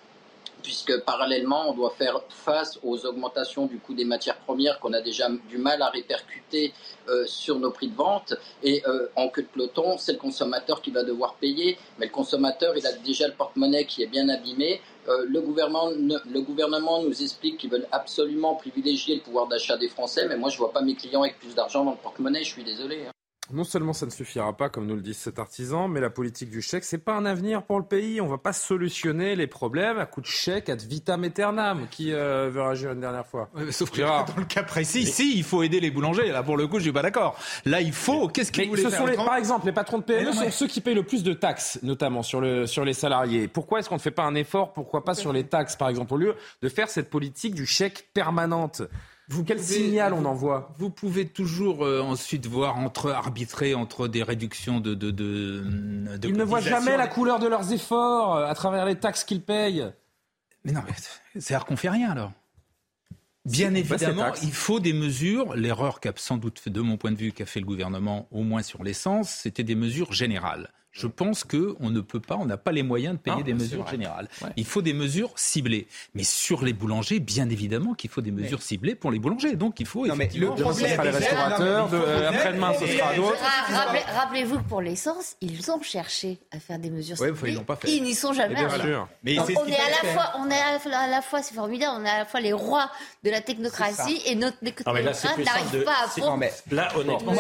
puisque 0.62 1.00
parallèlement, 1.02 1.70
on 1.70 1.74
doit 1.74 1.94
faire 1.98 2.22
face 2.30 2.80
aux 2.84 3.06
augmentations 3.06 3.66
du 3.66 3.78
coût 3.78 3.94
des 3.94 4.06
matières 4.06 4.38
premières 4.38 4.80
qu'on 4.80 4.94
a 4.94 5.02
déjà 5.02 5.30
du 5.50 5.58
mal 5.58 5.82
à 5.82 5.90
répercuter 5.90 6.74
euh, 7.10 7.26
sur 7.26 7.60
nos 7.60 7.72
prix 7.72 7.90
de 7.90 7.96
vente. 7.96 8.34
Et 8.64 8.84
euh, 8.88 9.08
en 9.16 9.30
queue 9.30 9.44
de 9.44 9.48
peloton, 9.48 9.98
c'est 9.98 10.14
le 10.14 10.20
consommateur 10.20 10.82
qui 10.82 10.92
va 10.92 11.04
devoir 11.04 11.36
payer, 11.36 11.78
mais 12.00 12.06
le 12.06 12.12
consommateur, 12.12 12.78
il 12.78 12.86
a 12.86 12.94
déjà 12.94 13.28
le 13.28 13.34
porte-monnaie 13.34 13.86
qui 13.86 14.04
est 14.04 14.08
bien 14.08 14.30
abîmé. 14.30 14.82
Euh, 15.08 15.26
le, 15.28 15.42
gouvernement, 15.42 15.90
le 15.90 16.42
gouvernement 16.42 17.02
nous 17.02 17.22
explique 17.22 17.58
qu'ils 17.58 17.72
veulent 17.72 17.88
absolument 17.92 18.56
privilégier 18.56 19.16
le 19.16 19.22
pouvoir 19.22 19.48
d'achat 19.48 19.78
des 19.78 19.90
Français, 19.90 20.28
mais 20.28 20.38
moi, 20.38 20.50
je 20.50 20.56
ne 20.56 20.60
vois 20.60 20.72
pas 20.72 20.82
mes 20.82 20.96
clients 20.96 21.22
avec 21.22 21.40
plus 21.40 21.56
d'argent 21.56 21.84
dans 21.84 21.92
le 21.92 21.98
porte-monnaie, 21.98 22.44
je 22.44 22.50
suis 22.50 22.64
désolé. 22.64 23.06
Hein. 23.08 23.12
Non 23.54 23.66
seulement 23.66 23.92
ça 23.92 24.06
ne 24.06 24.12
suffira 24.12 24.56
pas, 24.56 24.70
comme 24.70 24.86
nous 24.86 24.96
le 24.96 25.02
dit 25.02 25.14
cet 25.14 25.38
artisan, 25.38 25.90
mais 25.90 26.00
la 26.00 26.10
politique 26.10 26.50
du 26.50 26.62
chèque, 26.62 26.86
c'est 26.86 26.98
pas 26.98 27.14
un 27.14 27.26
avenir 27.26 27.64
pour 27.64 27.80
le 27.80 27.86
pays. 27.86 28.22
On 28.22 28.28
va 28.28 28.38
pas 28.38 28.54
solutionner 28.54 29.36
les 29.36 29.48
problèmes 29.48 29.98
à 30.00 30.06
coup 30.06 30.22
de 30.22 30.26
chèque 30.26 30.70
ad 30.70 30.82
vitam 30.82 31.24
aeternam. 31.26 31.88
Qui 31.92 32.14
euh, 32.14 32.50
veut 32.50 32.62
réagir 32.62 32.94
une 32.94 33.02
dernière 33.02 33.26
fois 33.26 33.50
Sauf 33.72 33.92
que 33.92 34.02
dans 34.02 34.26
le 34.38 34.46
cas 34.46 34.64
précis, 34.64 35.06
si, 35.06 35.38
il 35.38 35.44
faut 35.44 35.64
aider 35.64 35.82
les 35.82 35.92
boulangers. 35.92 36.32
Là, 36.32 36.44
pour 36.44 36.56
le 36.56 36.68
coup, 36.68 36.78
je 36.78 36.84
suis 36.84 36.94
pas 36.94 37.02
d'accord. 37.02 37.38
Là, 37.66 37.82
il 37.82 37.92
faut. 37.92 38.30
Qu'est-ce 38.30 38.54
qu'ils 38.54 38.70
voulaient 38.70 38.90
faire 38.90 39.06
les, 39.06 39.16
Par 39.16 39.36
exemple, 39.36 39.66
les 39.66 39.74
patrons 39.74 39.98
de 39.98 40.04
PME 40.04 40.32
sont 40.32 40.52
ceux 40.52 40.68
qui 40.68 40.80
payent 40.80 40.96
le 40.96 41.04
plus 41.04 41.24
de 41.24 41.34
taxes, 41.34 41.80
notamment 41.84 42.24
sur, 42.24 42.40
le, 42.40 42.68
sur 42.68 42.86
les 42.86 42.94
salariés. 42.94 43.50
Pourquoi 43.50 43.80
est-ce 43.80 43.90
qu'on 43.90 43.96
ne 43.96 44.02
fait 44.02 44.12
pas 44.12 44.24
un 44.24 44.36
effort 44.36 44.72
Pourquoi 44.72 45.04
pas 45.04 45.14
sur 45.14 45.34
les 45.34 45.44
taxes, 45.44 45.76
par 45.76 45.90
exemple, 45.90 46.14
au 46.14 46.18
lieu 46.18 46.36
de 46.62 46.70
faire 46.70 46.90
cette 46.90 47.10
politique 47.10 47.54
du 47.54 47.66
chèque 47.66 48.08
permanente? 48.14 48.84
Vous, 49.32 49.46
Quel 49.46 49.60
signal 49.60 50.14
on 50.14 50.26
envoie 50.26 50.74
Vous 50.78 50.90
pouvez 50.90 51.26
toujours 51.26 51.86
euh, 51.86 52.02
ensuite 52.02 52.48
voir 52.48 52.78
entre 52.78 53.12
arbitrer 53.12 53.74
entre 53.74 54.10
des 54.10 54.24
réductions 54.24 54.82
de. 54.82 54.94
de, 54.94 55.10
de, 55.10 55.64
Ils 56.24 56.36
ne 56.36 56.44
voient 56.44 56.60
jamais 56.60 56.98
la 56.98 57.08
couleur 57.08 57.40
de 57.40 57.48
leurs 57.48 57.72
efforts 57.72 58.36
euh, 58.36 58.46
à 58.46 58.54
travers 58.56 58.86
les 58.86 58.96
taxes 58.96 59.24
qu'ils 59.24 59.42
payent. 59.42 59.86
Mais 60.66 60.74
non, 60.74 60.82
mais 60.86 60.94
c'est-à-dire 61.40 61.66
qu'on 61.66 61.78
fait 61.78 61.90
rien 61.90 62.12
alors. 62.12 62.34
Bien 63.46 63.74
évidemment, 63.74 64.34
il 64.44 64.52
faut 64.52 64.80
des 64.82 64.94
mesures. 64.94 65.56
L'erreur 65.56 66.02
qu'a 66.02 66.12
sans 66.18 66.38
doute, 66.38 66.68
de 66.68 66.82
mon 66.82 66.98
point 66.98 67.12
de 67.12 67.18
vue, 67.18 67.32
qu'a 67.32 67.46
fait 67.46 67.62
le 67.62 67.66
gouvernement, 67.66 68.28
au 68.32 68.44
moins 68.44 68.62
sur 68.62 68.84
l'essence, 68.84 69.30
c'était 69.30 69.64
des 69.64 69.76
mesures 69.76 70.12
générales. 70.12 70.72
Je 70.92 71.08
pense 71.08 71.46
qu'on 71.46 71.90
ne 71.90 72.02
peut 72.02 72.20
pas, 72.20 72.36
on 72.36 72.46
n'a 72.46 72.58
pas 72.58 72.74
les 72.74 72.84
moyens 72.84 73.16
de 73.16 73.20
payer 73.20 73.44
des 73.44 73.54
mesures 73.54 73.88
générales. 73.88 74.28
Il 74.58 74.66
faut 74.66 74.82
des 74.82 74.94
mesures 74.94 75.32
ciblées. 75.36 75.88
Mais 76.16 76.24
sur 76.24 76.66
les 76.66 76.74
boulangers, 76.74 77.20
bien 77.20 77.50
évidemment 77.50 77.94
qu'il 77.94 78.10
faut 78.10 78.22
des 78.22 78.32
mesures 78.32 78.62
ciblées 78.62 78.96
pour 78.96 79.12
les 79.12 79.20
boulangers. 79.20 79.56
Donc 79.56 79.80
il 79.80 79.86
faut 79.86 80.06
effectivement... 80.06 80.56
le 80.56 80.62
problème, 80.62 81.02
les 81.02 81.10
restaurateurs, 81.10 81.90
après-demain 82.28 82.74
ce 82.80 82.88
sera 82.88 83.16
d'autres. 83.16 83.40
Rappelez-vous 84.16 84.58
que 84.60 84.68
pour 84.68 84.82
l'essence, 84.82 85.36
ils 85.40 85.72
ont 85.72 85.82
cherché 85.82 86.40
à 86.52 86.60
faire 86.60 86.78
des 86.78 86.90
mesures 86.90 87.18
ciblées. 87.18 87.52
ils 87.52 87.56
n'ont 87.56 87.64
pas 87.64 87.78
fait. 87.78 87.90
Ils 87.90 88.04
n'y 88.04 88.16
sont 88.16 88.34
jamais 88.34 88.56
arrivés. 88.56 89.00
Mais 89.24 89.40
on, 89.40 89.48
est 89.48 89.76
à 89.76 90.04
la 90.04 90.10
fois, 90.10 90.34
on 90.40 90.50
est 90.50 90.94
à 90.94 91.08
la 91.08 91.22
fois, 91.22 91.42
c'est 91.42 91.56
formidable, 91.56 91.98
on 92.02 92.06
est 92.06 92.10
à 92.10 92.20
la 92.20 92.26
fois 92.26 92.42
les 92.42 92.54
rois 92.54 92.92
de 93.24 93.30
la 93.30 93.42
technocratie 93.42 94.22
et 94.26 94.36
notre 94.36 94.60
technocratie 94.60 95.28
n'arrive 95.44 95.84
pas 95.84 95.92
à 95.92 96.76
Là, 96.76 96.90
honnêtement, 96.98 97.34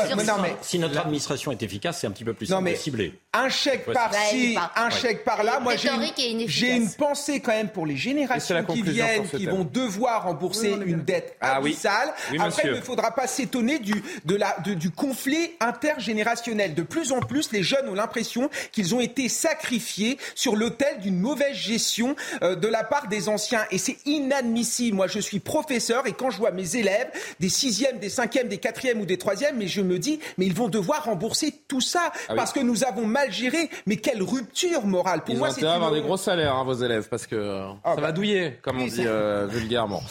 si 0.61 0.79
notre 0.79 0.99
administration 0.99 1.51
est 1.51 1.61
efficace, 1.63 1.99
c'est 1.99 2.07
un 2.07 2.11
petit 2.11 2.23
peu 2.23 2.33
plus 2.33 2.51
cibler 2.75 3.19
un 3.41 3.49
chèque 3.49 3.85
par-ci, 3.85 4.57
un 4.75 4.89
chèque 4.89 5.23
par-là. 5.23 5.59
Moi, 5.59 5.73
j'ai 5.75 6.75
une, 6.75 6.89
pensée 6.91 7.39
quand 7.39 7.51
même 7.51 7.69
pour 7.69 7.85
les 7.85 7.97
générations 7.97 8.63
qui 8.65 8.81
viennent, 8.81 9.27
qui 9.27 9.45
vont 9.45 9.63
devoir 9.63 10.23
rembourser 10.23 10.75
une 10.85 11.03
dette 11.03 11.35
ah 11.41 11.57
abyssale. 11.57 12.13
Après, 12.39 12.63
il 12.65 12.75
ne 12.75 12.81
faudra 12.81 13.11
pas 13.11 13.27
s'étonner 13.27 13.79
du, 13.79 14.03
de 14.25 14.35
la, 14.35 14.57
du 14.59 14.91
conflit 14.91 15.51
intergénérationnel. 15.59 16.73
De 16.73 16.83
plus 16.83 17.11
en 17.11 17.19
plus, 17.19 17.51
les 17.51 17.63
jeunes 17.63 17.89
ont 17.89 17.93
l'impression 17.93 18.49
qu'ils 18.71 18.95
ont 18.95 19.01
été 19.01 19.29
sacrifiés 19.29 20.17
sur 20.35 20.55
l'autel 20.55 20.99
d'une 20.99 21.19
mauvaise 21.19 21.55
gestion 21.55 22.15
euh, 22.41 22.55
de 22.55 22.67
la 22.67 22.83
part 22.83 23.07
des 23.07 23.29
anciens. 23.29 23.65
Et 23.71 23.77
c'est 23.77 23.97
inadmissible. 24.05 24.95
Moi, 24.95 25.07
je 25.07 25.19
suis 25.19 25.39
professeur 25.39 26.07
et 26.07 26.13
quand 26.13 26.29
je 26.29 26.37
vois 26.37 26.51
mes 26.51 26.75
élèves, 26.75 27.09
des 27.39 27.49
sixièmes, 27.49 27.99
des 27.99 28.09
cinquièmes, 28.09 28.47
des 28.47 28.57
quatrièmes 28.57 29.01
ou 29.01 29.05
des 29.05 29.17
troisièmes, 29.17 29.57
mais 29.57 29.67
je 29.67 29.81
me 29.81 29.99
dis, 29.99 30.19
mais 30.37 30.45
ils 30.45 30.53
vont 30.53 30.67
devoir 30.67 31.05
rembourser 31.05 31.53
tout 31.67 31.81
ça 31.81 32.11
ah 32.27 32.35
parce 32.35 32.51
que 32.51 32.59
nous 32.59 32.83
avons 32.83 33.05
mal 33.05 33.30
géré. 33.31 33.69
Mais 33.85 33.97
quelle 33.97 34.21
rupture 34.21 34.85
morale 34.85 35.23
Pour 35.23 35.35
moi, 35.35 35.49
c'est 35.49 35.65
avoir 35.65 35.91
des 35.91 36.01
gros 36.01 36.17
salaires, 36.17 36.55
hein, 36.55 36.63
vos 36.63 36.73
élèves, 36.73 37.07
parce 37.09 37.27
que 37.27 37.35
euh, 37.35 37.69
ah 37.83 37.95
ça 37.95 38.01
va 38.01 38.07
bah. 38.07 38.11
douiller, 38.11 38.59
comme 38.61 38.79
on 38.79 38.87
dit 38.87 39.05
euh, 39.05 39.47
vulgairement. 39.49 40.03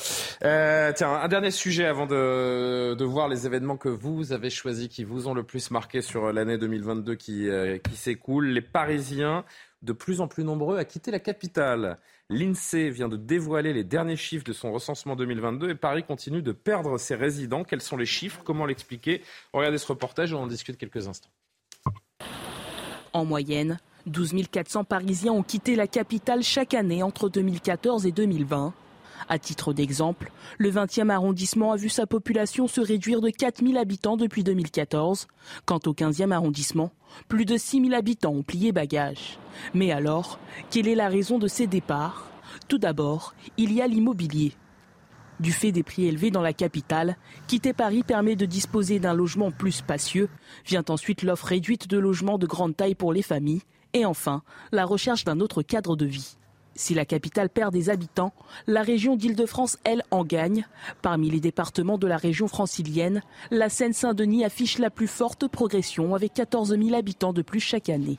Euh, 0.44 0.92
tiens, 0.94 1.12
un 1.14 1.28
dernier 1.28 1.50
sujet 1.50 1.86
avant 1.86 2.06
de, 2.06 2.94
de, 2.94 3.04
voir 3.04 3.28
les 3.28 3.46
événements 3.46 3.76
que 3.76 3.88
vous 3.88 4.32
avez 4.32 4.50
choisis, 4.50 4.88
qui 4.88 5.04
vous 5.04 5.28
ont 5.28 5.34
le 5.34 5.42
plus 5.42 5.70
marqué 5.70 6.02
sur 6.02 6.32
l'année 6.32 6.58
2022 6.58 7.14
qui, 7.14 7.48
qui 7.88 7.96
s'écoule. 7.96 8.48
Les 8.48 8.62
Parisiens 8.62 9.44
de 9.82 9.92
plus 9.92 10.20
en 10.20 10.28
plus 10.28 10.44
nombreux 10.44 10.78
à 10.78 10.84
quitter 10.84 11.10
la 11.10 11.20
capitale. 11.20 11.98
L'INSEE 12.28 12.90
vient 12.90 13.08
de 13.08 13.16
dévoiler 13.16 13.72
les 13.72 13.84
derniers 13.84 14.16
chiffres 14.16 14.44
de 14.44 14.52
son 14.52 14.72
recensement 14.72 15.16
2022 15.16 15.70
et 15.70 15.74
Paris 15.74 16.04
continue 16.04 16.42
de 16.42 16.52
perdre 16.52 16.98
ses 16.98 17.14
résidents. 17.14 17.64
Quels 17.64 17.80
sont 17.80 17.96
les 17.96 18.06
chiffres? 18.06 18.42
Comment 18.44 18.66
l'expliquer? 18.66 19.22
Regardez 19.52 19.78
ce 19.78 19.86
reportage, 19.86 20.32
on 20.32 20.42
en 20.42 20.46
discute 20.46 20.76
quelques 20.76 21.08
instants. 21.08 21.30
En 23.12 23.24
moyenne, 23.24 23.78
12 24.06 24.34
400 24.50 24.84
Parisiens 24.84 25.32
ont 25.32 25.42
quitté 25.42 25.74
la 25.74 25.88
capitale 25.88 26.42
chaque 26.42 26.74
année 26.74 27.02
entre 27.02 27.28
2014 27.28 28.06
et 28.06 28.12
2020. 28.12 28.72
À 29.28 29.38
titre 29.38 29.72
d'exemple, 29.72 30.30
le 30.58 30.70
20e 30.70 31.10
arrondissement 31.10 31.72
a 31.72 31.76
vu 31.76 31.88
sa 31.88 32.06
population 32.06 32.68
se 32.68 32.80
réduire 32.80 33.20
de 33.20 33.30
4 33.30 33.64
000 33.64 33.78
habitants 33.78 34.16
depuis 34.16 34.44
2014. 34.44 35.26
Quant 35.66 35.80
au 35.86 35.92
15e 35.92 36.30
arrondissement, 36.30 36.92
plus 37.28 37.44
de 37.44 37.56
6 37.56 37.82
000 37.82 37.94
habitants 37.94 38.32
ont 38.32 38.42
plié 38.42 38.70
bagage. 38.70 39.38
Mais 39.74 39.90
alors, 39.90 40.38
quelle 40.70 40.88
est 40.88 40.94
la 40.94 41.08
raison 41.08 41.38
de 41.38 41.48
ces 41.48 41.66
départs? 41.66 42.30
Tout 42.68 42.78
d'abord, 42.78 43.34
il 43.56 43.72
y 43.72 43.82
a 43.82 43.88
l'immobilier. 43.88 44.52
Du 45.40 45.52
fait 45.52 45.72
des 45.72 45.82
prix 45.82 46.04
élevés 46.04 46.30
dans 46.30 46.42
la 46.42 46.52
capitale, 46.52 47.16
quitter 47.46 47.72
Paris 47.72 48.02
permet 48.02 48.36
de 48.36 48.44
disposer 48.44 48.98
d'un 48.98 49.14
logement 49.14 49.50
plus 49.50 49.72
spacieux. 49.72 50.28
Vient 50.66 50.84
ensuite 50.90 51.22
l'offre 51.22 51.46
réduite 51.46 51.88
de 51.88 51.96
logements 51.96 52.36
de 52.36 52.46
grande 52.46 52.76
taille 52.76 52.94
pour 52.94 53.14
les 53.14 53.22
familles. 53.22 53.62
Et 53.94 54.04
enfin, 54.04 54.42
la 54.70 54.84
recherche 54.84 55.24
d'un 55.24 55.40
autre 55.40 55.62
cadre 55.62 55.96
de 55.96 56.04
vie. 56.04 56.36
Si 56.74 56.92
la 56.92 57.06
capitale 57.06 57.48
perd 57.48 57.72
des 57.72 57.88
habitants, 57.88 58.34
la 58.66 58.82
région 58.82 59.16
d'Île-de-France, 59.16 59.78
elle, 59.84 60.02
en 60.10 60.24
gagne. 60.24 60.66
Parmi 61.00 61.30
les 61.30 61.40
départements 61.40 61.98
de 61.98 62.06
la 62.06 62.18
région 62.18 62.46
francilienne, 62.46 63.22
la 63.50 63.70
Seine-Saint-Denis 63.70 64.44
affiche 64.44 64.76
la 64.76 64.90
plus 64.90 65.08
forte 65.08 65.48
progression 65.48 66.14
avec 66.14 66.34
14 66.34 66.76
000 66.78 66.94
habitants 66.94 67.32
de 67.32 67.42
plus 67.42 67.60
chaque 67.60 67.88
année. 67.88 68.18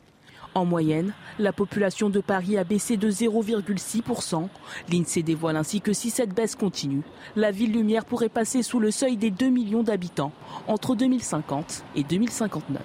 En 0.54 0.66
moyenne, 0.66 1.14
la 1.40 1.54
population 1.54 2.10
de 2.10 2.20
Paris 2.20 2.58
a 2.58 2.66
baissé 2.66 2.98
de 2.98 3.10
0,6%. 3.10 4.50
L'INSEE 4.92 5.24
dévoile 5.24 5.56
ainsi 5.56 5.80
que 5.80 5.94
si 5.94 6.10
cette 6.10 6.34
baisse 6.34 6.56
continue, 6.56 7.04
la 7.38 7.52
ville 7.52 7.72
lumière 7.72 8.04
pourrait 8.04 8.28
passer 8.28 8.62
sous 8.62 8.80
le 8.80 8.92
seuil 8.92 9.16
des 9.16 9.32
2 9.32 9.48
millions 9.48 9.84
d'habitants 9.84 10.34
entre 10.68 10.96
2050 10.96 11.86
et 11.96 12.04
2059. 12.04 12.82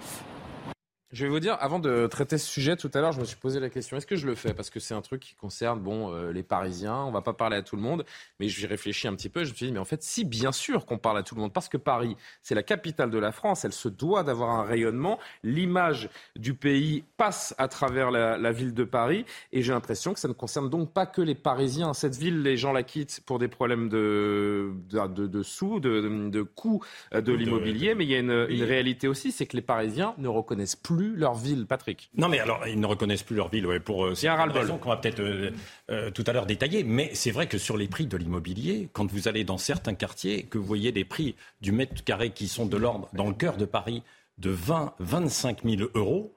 Je 1.12 1.24
vais 1.24 1.30
vous 1.30 1.38
dire, 1.38 1.56
avant 1.60 1.78
de 1.78 2.08
traiter 2.08 2.36
ce 2.36 2.48
sujet, 2.48 2.74
tout 2.74 2.90
à 2.92 3.00
l'heure, 3.00 3.12
je 3.12 3.20
me 3.20 3.24
suis 3.24 3.36
posé 3.36 3.60
la 3.60 3.70
question 3.70 3.96
est-ce 3.96 4.06
que 4.06 4.16
je 4.16 4.26
le 4.26 4.34
fais? 4.34 4.52
Parce 4.54 4.70
que 4.70 4.80
c'est 4.80 4.92
un 4.92 5.02
truc 5.02 5.20
qui 5.20 5.36
concerne 5.36 5.78
bon, 5.78 6.12
euh, 6.12 6.32
les 6.32 6.42
Parisiens. 6.42 6.96
On 6.96 7.12
va 7.12 7.22
pas 7.22 7.32
parler 7.32 7.56
à 7.56 7.62
tout 7.62 7.76
le 7.76 7.82
monde, 7.82 8.04
mais 8.40 8.48
j'y 8.48 8.66
réfléchis 8.66 9.06
un 9.06 9.14
petit 9.14 9.28
peu. 9.28 9.44
Je 9.44 9.50
me 9.50 9.54
suis 9.54 9.66
dit 9.66 9.72
mais 9.72 9.78
en 9.78 9.84
fait, 9.84 10.02
si 10.02 10.24
bien 10.24 10.50
sûr 10.50 10.84
qu'on 10.84 10.98
parle 10.98 11.18
à 11.18 11.22
tout 11.22 11.36
le 11.36 11.42
monde, 11.42 11.52
parce 11.52 11.68
que 11.68 11.76
Paris, 11.76 12.16
c'est 12.42 12.56
la 12.56 12.64
capitale 12.64 13.10
de 13.10 13.18
la 13.18 13.30
France, 13.30 13.64
elle 13.64 13.72
se 13.72 13.88
doit 13.88 14.24
d'avoir 14.24 14.50
un 14.50 14.64
rayonnement. 14.64 15.20
L'image 15.44 16.08
du 16.34 16.54
pays 16.54 17.04
passe 17.16 17.54
à 17.56 17.68
travers 17.68 18.10
la, 18.10 18.52
ville 18.52 18.74
de 18.74 18.84
Paris, 18.84 19.24
et 19.52 19.62
j'ai 19.62 19.72
l'impression 19.72 20.12
que 20.12 20.18
ça 20.18 20.26
ne 20.26 20.32
concerne 20.32 20.68
donc 20.68 20.92
pas 20.92 21.06
que 21.06 21.22
les 21.22 21.36
Parisiens. 21.36 21.94
Cette 21.94 22.16
ville, 22.16 22.42
les 22.42 22.56
gens 22.56 22.72
la 22.72 22.82
quittent 22.82 23.20
pour 23.26 23.38
des 23.38 23.48
problèmes 23.48 23.88
de, 23.88 24.72
de, 24.90 25.26
de, 25.28 25.42
sous, 25.44 25.78
de, 25.78 26.28
de 26.30 26.42
coûts 26.42 26.82
de 27.12 27.32
l'immobilier, 27.32 27.94
mais 27.94 28.04
il 28.04 28.10
y 28.10 28.16
a 28.16 28.18
une, 28.18 28.46
une 28.48 28.64
réalité 28.64 29.06
aussi, 29.06 29.30
c'est 29.30 29.46
que 29.46 29.56
les 29.56 29.62
Parisiens 29.62 30.14
ne 30.18 30.26
reconnaissent 30.26 30.74
plus 30.74 30.95
leur 31.04 31.34
ville, 31.34 31.66
Patrick. 31.66 32.10
Non, 32.16 32.28
mais 32.28 32.38
alors, 32.38 32.66
ils 32.66 32.80
ne 32.80 32.86
reconnaissent 32.86 33.22
plus 33.22 33.36
leur 33.36 33.48
ville, 33.48 33.66
ouais, 33.66 33.80
pour 33.80 34.06
euh, 34.06 34.14
c'est 34.14 34.28
une 34.28 34.50
raison 34.50 34.78
qu'on 34.78 34.88
va 34.88 34.96
peut-être 34.96 35.20
euh, 35.20 35.50
euh, 35.90 36.10
tout 36.10 36.24
à 36.26 36.32
l'heure 36.32 36.46
détailler. 36.46 36.84
Mais 36.84 37.10
c'est 37.14 37.30
vrai 37.30 37.46
que 37.46 37.58
sur 37.58 37.76
les 37.76 37.88
prix 37.88 38.06
de 38.06 38.16
l'immobilier, 38.16 38.88
quand 38.92 39.10
vous 39.10 39.28
allez 39.28 39.44
dans 39.44 39.58
certains 39.58 39.94
quartiers, 39.94 40.44
que 40.44 40.58
vous 40.58 40.64
voyez 40.64 40.92
des 40.92 41.04
prix 41.04 41.36
du 41.60 41.72
mètre 41.72 42.02
carré 42.04 42.30
qui 42.30 42.48
sont 42.48 42.66
de 42.66 42.76
l'ordre, 42.76 43.08
dans 43.12 43.28
le 43.28 43.34
cœur 43.34 43.56
de 43.56 43.64
Paris, 43.64 44.02
de 44.38 44.50
20, 44.50 44.94
25 44.98 45.62
000 45.64 45.90
euros, 45.94 46.32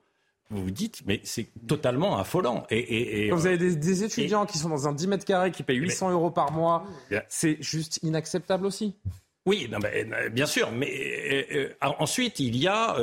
vous 0.52 0.64
vous 0.64 0.72
dites, 0.72 1.04
mais 1.06 1.22
c'est 1.24 1.48
totalement 1.68 2.18
affolant. 2.18 2.66
Et, 2.72 3.28
et, 3.28 3.32
vous 3.32 3.46
avez 3.46 3.58
des, 3.58 4.04
étudiants 4.04 4.46
qui 4.46 4.58
sont 4.58 4.70
dans 4.70 4.88
un 4.88 4.94
10 4.94 5.08
mètres 5.08 5.26
carrés, 5.26 5.52
qui 5.52 5.64
payent 5.64 5.78
800 5.78 6.12
euros 6.12 6.32
par 6.32 6.52
mois, 6.52 6.86
c'est 7.28 7.58
juste 7.62 8.00
inacceptable 8.02 8.66
aussi. 8.66 8.96
Oui, 9.46 9.70
bien 10.32 10.46
sûr, 10.46 10.72
mais 10.72 11.76
ensuite, 11.82 12.40
il 12.40 12.58
y 12.58 12.68
a 12.68 12.96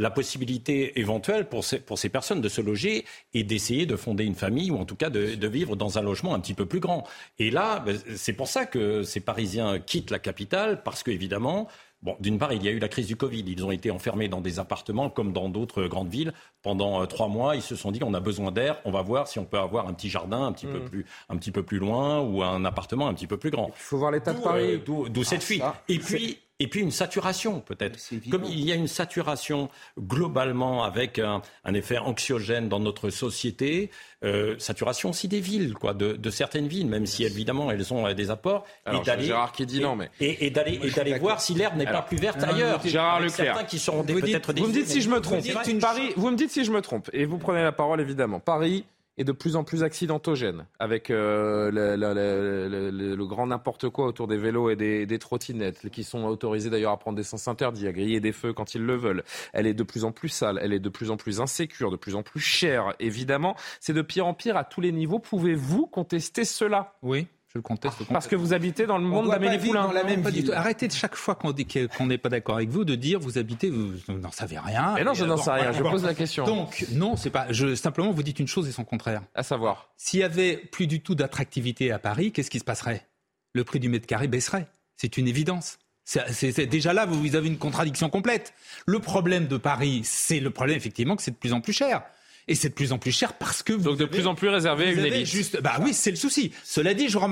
la 0.00 0.10
possibilité 0.10 0.98
éventuelle 0.98 1.46
pour 1.46 1.62
ces, 1.62 1.78
pour 1.78 1.98
ces 1.98 2.08
personnes 2.08 2.40
de 2.40 2.48
se 2.48 2.62
loger 2.62 3.04
et 3.34 3.44
d'essayer 3.44 3.84
de 3.84 3.96
fonder 3.96 4.24
une 4.24 4.34
famille 4.34 4.70
ou 4.70 4.78
en 4.78 4.86
tout 4.86 4.96
cas 4.96 5.10
de, 5.10 5.34
de, 5.34 5.48
vivre 5.48 5.76
dans 5.76 5.98
un 5.98 6.02
logement 6.02 6.34
un 6.34 6.40
petit 6.40 6.54
peu 6.54 6.64
plus 6.64 6.80
grand. 6.80 7.06
Et 7.38 7.50
là, 7.50 7.80
ben, 7.80 7.98
c'est 8.16 8.32
pour 8.32 8.48
ça 8.48 8.64
que 8.64 9.02
ces 9.02 9.20
Parisiens 9.20 9.78
quittent 9.78 10.10
la 10.10 10.18
capitale 10.18 10.82
parce 10.82 11.02
qu'évidemment, 11.02 11.68
Bon, 12.02 12.16
d'une 12.18 12.38
part, 12.38 12.54
il 12.54 12.62
y 12.62 12.68
a 12.68 12.70
eu 12.70 12.78
la 12.78 12.88
crise 12.88 13.06
du 13.06 13.16
Covid. 13.16 13.44
Ils 13.46 13.62
ont 13.62 13.70
été 13.70 13.90
enfermés 13.90 14.28
dans 14.28 14.40
des 14.40 14.58
appartements 14.58 15.10
comme 15.10 15.34
dans 15.34 15.50
d'autres 15.50 15.84
grandes 15.84 16.08
villes 16.08 16.32
pendant 16.62 17.02
euh, 17.02 17.04
trois 17.04 17.28
mois. 17.28 17.56
Ils 17.56 17.62
se 17.62 17.76
sont 17.76 17.92
dit 17.92 17.98
qu'on 17.98 18.14
a 18.14 18.20
besoin 18.20 18.50
d'air. 18.52 18.80
On 18.86 18.90
va 18.90 19.02
voir 19.02 19.28
si 19.28 19.38
on 19.38 19.44
peut 19.44 19.58
avoir 19.58 19.86
un 19.86 19.92
petit 19.92 20.08
jardin 20.08 20.46
un 20.46 20.52
petit 20.52 20.66
peu 20.66 20.78
mm. 20.78 20.88
plus, 20.88 21.06
un 21.28 21.36
petit 21.36 21.50
peu 21.50 21.62
plus 21.62 21.78
loin 21.78 22.20
ou 22.20 22.42
un 22.42 22.64
appartement 22.64 23.06
un 23.06 23.12
petit 23.12 23.26
peu 23.26 23.36
plus 23.36 23.50
grand. 23.50 23.66
Il 23.68 23.82
faut 23.82 23.98
voir 23.98 24.12
l'état 24.12 24.32
de 24.32 24.40
Paris. 24.40 24.80
Euh, 24.88 25.08
d'où 25.10 25.24
cette 25.24 25.42
ah, 25.42 25.44
fuite. 25.44 25.62
Et 25.88 25.98
puis, 25.98 26.38
et 26.60 26.68
puis 26.68 26.80
une 26.80 26.90
saturation 26.90 27.60
peut-être. 27.60 27.98
Comme 28.30 28.44
il 28.44 28.60
y 28.60 28.70
a 28.70 28.74
une 28.74 28.86
saturation 28.86 29.70
globalement 29.98 30.84
avec 30.84 31.18
un, 31.18 31.42
effet 31.74 31.98
anxiogène 31.98 32.68
dans 32.68 32.78
notre 32.78 33.10
société, 33.10 33.90
euh, 34.22 34.56
saturation 34.58 35.10
aussi 35.10 35.26
des 35.26 35.40
villes, 35.40 35.72
quoi, 35.74 35.94
de, 35.94 36.30
certaines 36.30 36.68
villes, 36.68 36.86
même 36.86 37.06
si 37.06 37.24
évidemment 37.24 37.70
elles 37.70 37.92
ont 37.92 38.12
des 38.12 38.30
apports. 38.30 38.66
Alors, 38.84 39.02
et 39.08 39.22
Gérard 39.22 39.52
qui 39.52 39.66
dit 39.66 39.80
non, 39.80 39.96
mais 39.96 40.10
et, 40.20 40.50
d'aller 40.50 40.78
et 40.82 40.90
d'aller 40.90 41.18
voir 41.18 41.40
si 41.40 41.54
l'herbe 41.54 41.76
n'est 41.76 41.86
pas 41.86 42.02
plus 42.02 42.18
verte 42.18 42.42
ailleurs. 42.42 42.80
Gérard 42.84 43.20
Leclerc, 43.20 43.66
qui 43.66 43.78
seront 43.78 44.04
peut-être 44.04 44.52
Vous 44.52 44.68
me 44.68 44.72
dites 44.72 44.88
si 44.88 45.00
je 45.00 45.08
me 45.08 45.20
trompe. 45.20 45.44
Paris, 45.80 46.12
vous 46.16 46.30
me 46.30 46.36
dites 46.36 46.50
si 46.50 46.64
je 46.64 46.70
me 46.70 46.82
trompe, 46.82 47.08
et 47.12 47.24
vous 47.24 47.38
prenez 47.38 47.62
la 47.62 47.72
parole 47.72 48.00
évidemment. 48.00 48.38
Paris 48.38 48.84
est 49.18 49.24
de 49.24 49.32
plus 49.32 49.56
en 49.56 49.64
plus 49.64 49.82
accidentogène, 49.82 50.66
avec 50.78 51.10
euh, 51.10 51.70
le, 51.72 53.26
grand 53.26 53.46
n'importe 53.46 53.88
quoi 53.88 54.06
autour 54.06 54.26
des 54.26 54.36
vélos 54.36 54.70
et 54.70 54.76
des, 54.76 55.18
trottinettes, 55.18 55.90
qui 55.90 56.04
sont 56.04 56.24
autorisés 56.24 56.70
d'ailleurs 56.70 56.92
à 56.92 56.98
prendre 56.98 57.16
des 57.16 57.22
sens 57.22 57.48
interdits, 57.48 57.86
à 57.86 57.92
griller 57.92 58.20
des 58.20 58.32
feux 58.32 58.52
quand 58.52 58.74
ils 58.74 58.84
le 58.84 58.96
veulent. 58.96 59.22
Elle 59.52 59.66
est 59.66 59.74
de 59.74 59.82
plus 59.82 60.04
en 60.04 60.12
plus 60.12 60.28
sale, 60.28 60.58
elle 60.62 60.72
est 60.72 60.80
de 60.80 60.88
plus 60.88 61.10
en 61.10 61.16
plus 61.16 61.40
insécure, 61.40 61.90
de 61.90 61.96
plus 61.96 62.14
en 62.14 62.22
plus 62.22 62.40
chère, 62.40 62.94
évidemment. 62.98 63.56
C'est 63.80 63.92
de 63.92 64.02
pire 64.02 64.26
en 64.26 64.34
pire 64.34 64.56
à 64.56 64.64
tous 64.64 64.80
les 64.80 64.92
niveaux. 64.92 65.18
Pouvez-vous 65.18 65.86
contester 65.86 66.44
cela? 66.44 66.94
Oui. 67.02 67.26
Je 67.52 67.58
le 67.58 67.62
conteste. 67.62 68.04
Parce 68.04 68.28
que 68.28 68.36
vous 68.36 68.52
habitez 68.52 68.86
dans 68.86 68.96
le 68.96 69.02
monde 69.02 69.28
d'Amélie 69.28 69.58
Poulain. 69.58 69.86
Dans 69.86 69.92
la 69.92 70.04
même 70.04 70.22
ville. 70.28 70.52
Arrêtez 70.52 70.86
de 70.86 70.92
chaque 70.92 71.16
fois 71.16 71.34
qu'on 71.34 71.50
dit 71.50 71.66
qu'on 71.66 72.06
n'est 72.06 72.18
pas 72.18 72.28
d'accord 72.28 72.56
avec 72.56 72.68
vous 72.68 72.84
de 72.84 72.94
dire 72.94 73.18
vous 73.18 73.38
habitez, 73.38 73.70
vous 73.70 73.94
n'en 74.08 74.30
savez 74.30 74.58
rien. 74.58 74.94
Mais 74.94 75.02
non, 75.02 75.14
je 75.14 75.24
n'en 75.24 75.36
sais 75.36 75.50
rien. 75.50 75.72
Je 75.72 75.82
pose 75.82 76.04
la 76.04 76.14
question. 76.14 76.44
Donc 76.44 76.86
non, 76.92 77.16
c'est 77.16 77.30
pas. 77.30 77.50
Je 77.50 77.74
simplement 77.74 78.12
vous 78.12 78.22
dites 78.22 78.38
une 78.38 78.46
chose 78.46 78.68
et 78.68 78.72
son 78.72 78.84
contraire. 78.84 79.22
À 79.34 79.42
savoir. 79.42 79.88
S'il 79.96 80.20
y 80.20 80.22
avait 80.22 80.56
plus 80.56 80.86
du 80.86 81.00
tout 81.00 81.16
d'attractivité 81.16 81.90
à 81.90 81.98
Paris, 81.98 82.30
qu'est-ce 82.30 82.50
qui 82.50 82.60
se 82.60 82.64
passerait? 82.64 83.08
Le 83.52 83.64
prix 83.64 83.80
du 83.80 83.88
mètre 83.88 84.06
carré 84.06 84.28
baisserait. 84.28 84.68
C'est 84.96 85.16
une 85.16 85.26
évidence. 85.26 85.78
C'est 86.04 86.66
déjà 86.66 86.92
là, 86.92 87.04
vous 87.06 87.34
avez 87.34 87.48
une 87.48 87.58
contradiction 87.58 88.10
complète. 88.10 88.54
Le 88.86 89.00
problème 89.00 89.48
de 89.48 89.56
Paris, 89.56 90.02
c'est 90.04 90.40
le 90.40 90.50
problème 90.50 90.76
effectivement 90.76 91.16
que 91.16 91.22
c'est 91.22 91.30
de 91.32 91.36
plus 91.36 91.52
en 91.52 91.60
plus 91.60 91.72
cher 91.72 92.02
et 92.50 92.56
c'est 92.56 92.68
de 92.68 92.74
plus 92.74 92.92
en 92.92 92.98
plus 92.98 93.12
cher 93.12 93.34
parce 93.34 93.62
que 93.62 93.72
vous 93.72 93.84
donc 93.84 93.96
de 93.96 94.04
plus 94.04 94.26
en 94.26 94.34
plus 94.34 94.48
réservé 94.48 94.88
à 94.88 94.92
une 94.92 94.98
élite. 94.98 95.24
Juste, 95.24 95.62
bah 95.62 95.76
oui, 95.80 95.94
c'est 95.94 96.10
le 96.10 96.16
souci. 96.16 96.52
Cela 96.64 96.94
dit, 96.94 97.08
je, 97.08 97.16
ferai 97.16 97.28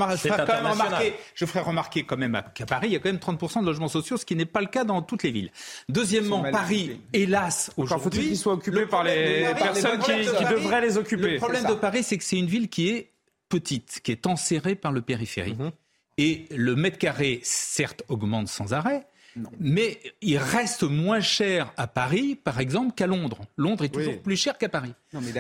quand 0.47 0.62
même 0.62 0.66
remarquer, 0.66 1.12
je 1.35 1.45
ferai 1.45 1.61
remarquer 1.61 2.05
quand 2.05 2.16
même 2.16 2.41
qu'à 2.55 2.66
Paris, 2.66 2.87
il 2.87 2.93
y 2.93 2.97
a 2.97 3.01
quand 3.01 3.11
même 3.11 3.19
30% 3.19 3.62
de 3.62 3.66
logements 3.66 3.89
sociaux, 3.89 4.16
ce 4.16 4.25
qui 4.25 4.37
n'est 4.37 4.47
pas 4.47 4.61
le 4.61 4.69
cas 4.69 4.85
dans 4.85 5.03
toutes 5.03 5.25
les 5.25 5.33
villes. 5.33 5.51
Deuxièmement, 5.89 6.45
Paris, 6.53 7.01
hélas, 7.12 7.73
aujourd'hui, 7.77 8.21
faut-il 8.21 8.29
qu'ils 8.29 8.39
soient 8.39 8.53
occupés 8.53 8.87
par 8.87 9.03
les 9.03 9.49
personnes 9.59 9.99
qui, 9.99 10.45
devraient 10.45 10.83
les 10.83 10.97
occuper. 10.97 11.33
Le 11.33 11.39
problème 11.39 11.66
de 11.66 11.75
Paris, 11.75 12.05
c'est 12.05 12.16
que 12.16 12.25
c'est 12.25 12.39
une 12.39 12.47
ville 12.47 12.69
qui 12.69 12.89
est 12.89 13.11
petite, 13.49 13.99
qui 14.05 14.12
est 14.12 14.25
enserrée 14.25 14.77
par 14.77 14.93
le 14.93 15.03
périphérique. 15.03 15.59
Mhm. 15.59 15.73
Et 16.19 16.47
le 16.55 16.77
mètre 16.77 16.99
carré, 16.99 17.41
certes, 17.43 18.05
augmente 18.09 18.47
sans 18.47 18.73
arrêt, 18.73 19.05
Mais 19.61 19.99
il 20.20 20.39
reste 20.39 20.82
moins 20.82 21.20
cher 21.20 21.72
à 21.76 21.86
Paris, 21.86 22.39
par 22.43 22.61
exemple, 22.61 22.95
qu'à 22.95 23.07
Londres. 23.07 23.41
Londres 23.57 23.84
est 23.84 23.89
toujours 23.89 24.20
plus 24.20 24.36
cher 24.36 24.59
qu'à 24.59 24.68
Paris. 24.68 24.93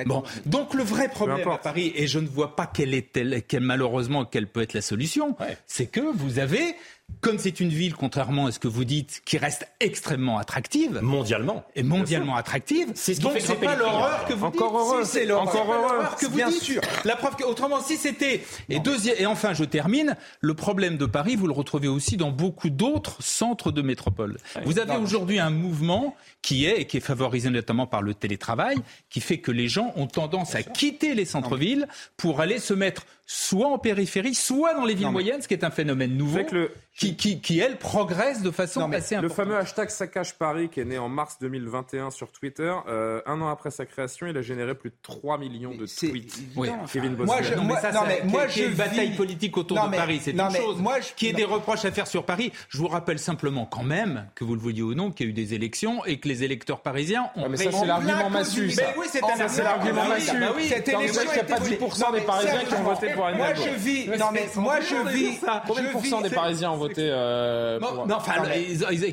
bon, 0.06 0.22
donc 0.46 0.74
le 0.74 0.82
vrai 0.82 1.08
problème 1.08 1.48
à 1.48 1.58
Paris, 1.58 1.92
et 1.94 2.06
je 2.06 2.18
ne 2.18 2.26
vois 2.26 2.56
pas 2.56 2.66
quelle 2.66 2.94
est 2.94 3.46
quelle, 3.46 3.62
malheureusement 3.62 4.24
quelle 4.24 4.46
peut 4.46 4.62
être 4.62 4.74
la 4.74 4.82
solution, 4.82 5.36
c'est 5.66 5.86
que 5.86 6.00
vous 6.00 6.38
avez 6.38 6.74
comme 7.20 7.38
c'est 7.38 7.60
une 7.60 7.70
ville, 7.70 7.94
contrairement 7.94 8.46
à 8.46 8.52
ce 8.52 8.58
que 8.58 8.68
vous 8.68 8.84
dites, 8.84 9.22
qui 9.24 9.38
reste 9.38 9.66
extrêmement 9.80 10.38
attractive. 10.38 11.00
Mondialement. 11.02 11.64
Et 11.74 11.82
mondialement 11.82 12.36
attractive. 12.36 12.92
C'est 12.94 13.14
ce 13.14 13.20
qui 13.20 13.40
fait 13.40 13.54
pas 13.56 13.76
l'horreur 13.76 14.24
que 14.26 14.34
vous 14.34 14.46
Encore 14.46 14.70
dites. 14.72 14.92
Heureux. 14.92 15.04
c'est 15.04 15.30
Encore 15.32 15.72
heureux. 15.72 16.04
que 16.18 16.26
vous 16.26 16.36
bien 16.36 16.50
sûr. 16.50 16.80
La 17.04 17.16
preuve 17.16 17.36
que, 17.36 17.44
autrement, 17.44 17.80
si 17.80 17.96
c'était. 17.96 18.44
Et, 18.68 18.78
deuxième, 18.78 19.16
et 19.18 19.26
enfin, 19.26 19.52
je 19.52 19.64
termine. 19.64 20.16
Le 20.40 20.54
problème 20.54 20.96
de 20.96 21.06
Paris, 21.06 21.34
vous 21.34 21.46
le 21.46 21.52
retrouvez 21.52 21.88
aussi 21.88 22.16
dans 22.16 22.30
beaucoup 22.30 22.70
d'autres 22.70 23.22
centres 23.22 23.72
de 23.72 23.82
métropole. 23.82 24.38
Vous 24.64 24.78
avez 24.78 24.96
aujourd'hui 24.96 25.38
un 25.40 25.50
mouvement 25.50 26.14
qui 26.42 26.66
est, 26.66 26.82
et 26.82 26.86
qui 26.86 26.98
est 26.98 27.00
favorisé 27.00 27.50
notamment 27.50 27.86
par 27.86 28.02
le 28.02 28.14
télétravail, 28.14 28.76
qui 29.10 29.20
fait 29.20 29.38
que 29.38 29.50
les 29.50 29.68
gens 29.68 29.92
ont 29.96 30.06
tendance 30.06 30.54
à 30.54 30.62
quitter 30.62 31.14
les 31.14 31.24
centres-villes 31.24 31.88
pour 32.16 32.40
aller 32.40 32.58
se 32.58 32.74
mettre 32.74 33.06
soit 33.30 33.68
en 33.68 33.78
périphérie, 33.78 34.34
soit 34.34 34.72
dans 34.72 34.86
les 34.86 34.94
villes 34.94 35.10
moyennes, 35.10 35.42
ce 35.42 35.48
qui 35.48 35.52
est 35.52 35.62
un 35.62 35.70
phénomène 35.70 36.16
nouveau, 36.16 36.38
le... 36.50 36.72
qui, 36.96 37.14
qui, 37.14 37.42
qui, 37.42 37.58
elle, 37.58 37.76
progresse 37.76 38.40
de 38.40 38.50
façon 38.50 38.90
assez 38.90 39.16
importante. 39.16 39.22
Le 39.22 39.28
fameux 39.28 39.56
hashtag 39.58 39.90
Saccage 39.90 40.34
Paris, 40.34 40.70
qui 40.70 40.80
est 40.80 40.86
né 40.86 40.96
en 40.96 41.10
mars 41.10 41.36
2021 41.38 42.10
sur 42.10 42.32
Twitter, 42.32 42.74
euh, 42.88 43.20
un 43.26 43.42
an 43.42 43.48
après 43.48 43.70
sa 43.70 43.84
création, 43.84 44.26
il 44.28 44.36
a 44.38 44.40
généré 44.40 44.74
plus 44.74 44.88
de 44.88 44.96
3 45.02 45.36
millions 45.36 45.74
de 45.74 45.84
tweets. 45.84 46.38
Oui. 46.56 46.70
Kevin 46.90 47.16
Bossuet. 47.16 47.26
Moi, 47.26 47.42
je, 47.42 47.54
non, 47.54 47.64
mais 47.64 47.74
ça, 47.82 47.92
non, 47.92 48.00
mais 48.08 48.22
moi, 48.24 48.48
je 48.48 48.62
une 48.62 48.72
bataille 48.72 49.14
politique 49.14 49.58
autour 49.58 49.76
de 49.76 49.94
Paris, 49.94 50.20
c'est 50.22 50.30
une 50.30 50.50
chose. 50.50 50.78
Moi, 50.78 51.00
je... 51.00 51.12
Qui 51.14 51.28
ait 51.28 51.34
des 51.34 51.44
reproches 51.44 51.84
à 51.84 51.92
faire 51.92 52.06
sur 52.06 52.24
Paris, 52.24 52.50
je 52.70 52.78
vous 52.78 52.88
rappelle 52.88 53.18
simplement 53.18 53.66
quand 53.66 53.84
même, 53.84 54.26
que 54.34 54.44
vous 54.44 54.54
le 54.54 54.60
vouliez 54.60 54.82
ou 54.82 54.94
non, 54.94 55.10
qu'il 55.10 55.26
y 55.26 55.28
a 55.28 55.30
eu 55.30 55.34
des 55.34 55.52
élections 55.52 56.02
et 56.06 56.18
que 56.18 56.28
les 56.28 56.44
électeurs 56.44 56.80
parisiens 56.80 57.28
ont... 57.36 57.50
mais 57.50 57.58
ça, 57.58 57.72
c'est 57.72 57.84
l'argument 57.84 58.30
massu. 58.30 58.72
Oui, 58.96 59.06
c'est 59.10 59.20
l'argument 59.62 60.08
massu. 60.08 60.30
Cette 60.66 60.88
élection, 60.88 61.22
il 61.26 61.32
n'y 61.34 61.40
a 61.40 61.44
pas 61.44 61.58
10% 61.58 62.14
des 62.14 62.20
Parisiens 62.22 62.64
qui 62.66 62.74
ont 62.74 62.84
voté 62.84 63.17
pour 63.18 63.36
moi, 63.36 63.54
je 63.54 63.70
vis. 63.70 64.08
Non, 64.18 64.26
mais 64.32 64.48
moi, 64.56 64.80
je 64.80 65.08
vis. 65.08 65.40
Combien 65.66 65.82
de 65.84 65.88
pourcents 65.88 66.20
des 66.20 66.30
Parisiens 66.30 66.70
ont 66.72 66.76
voté 66.76 67.08
euh, 67.10 67.78
pour... 67.80 68.06
Non, 68.06 68.16
enfin, 68.16 68.42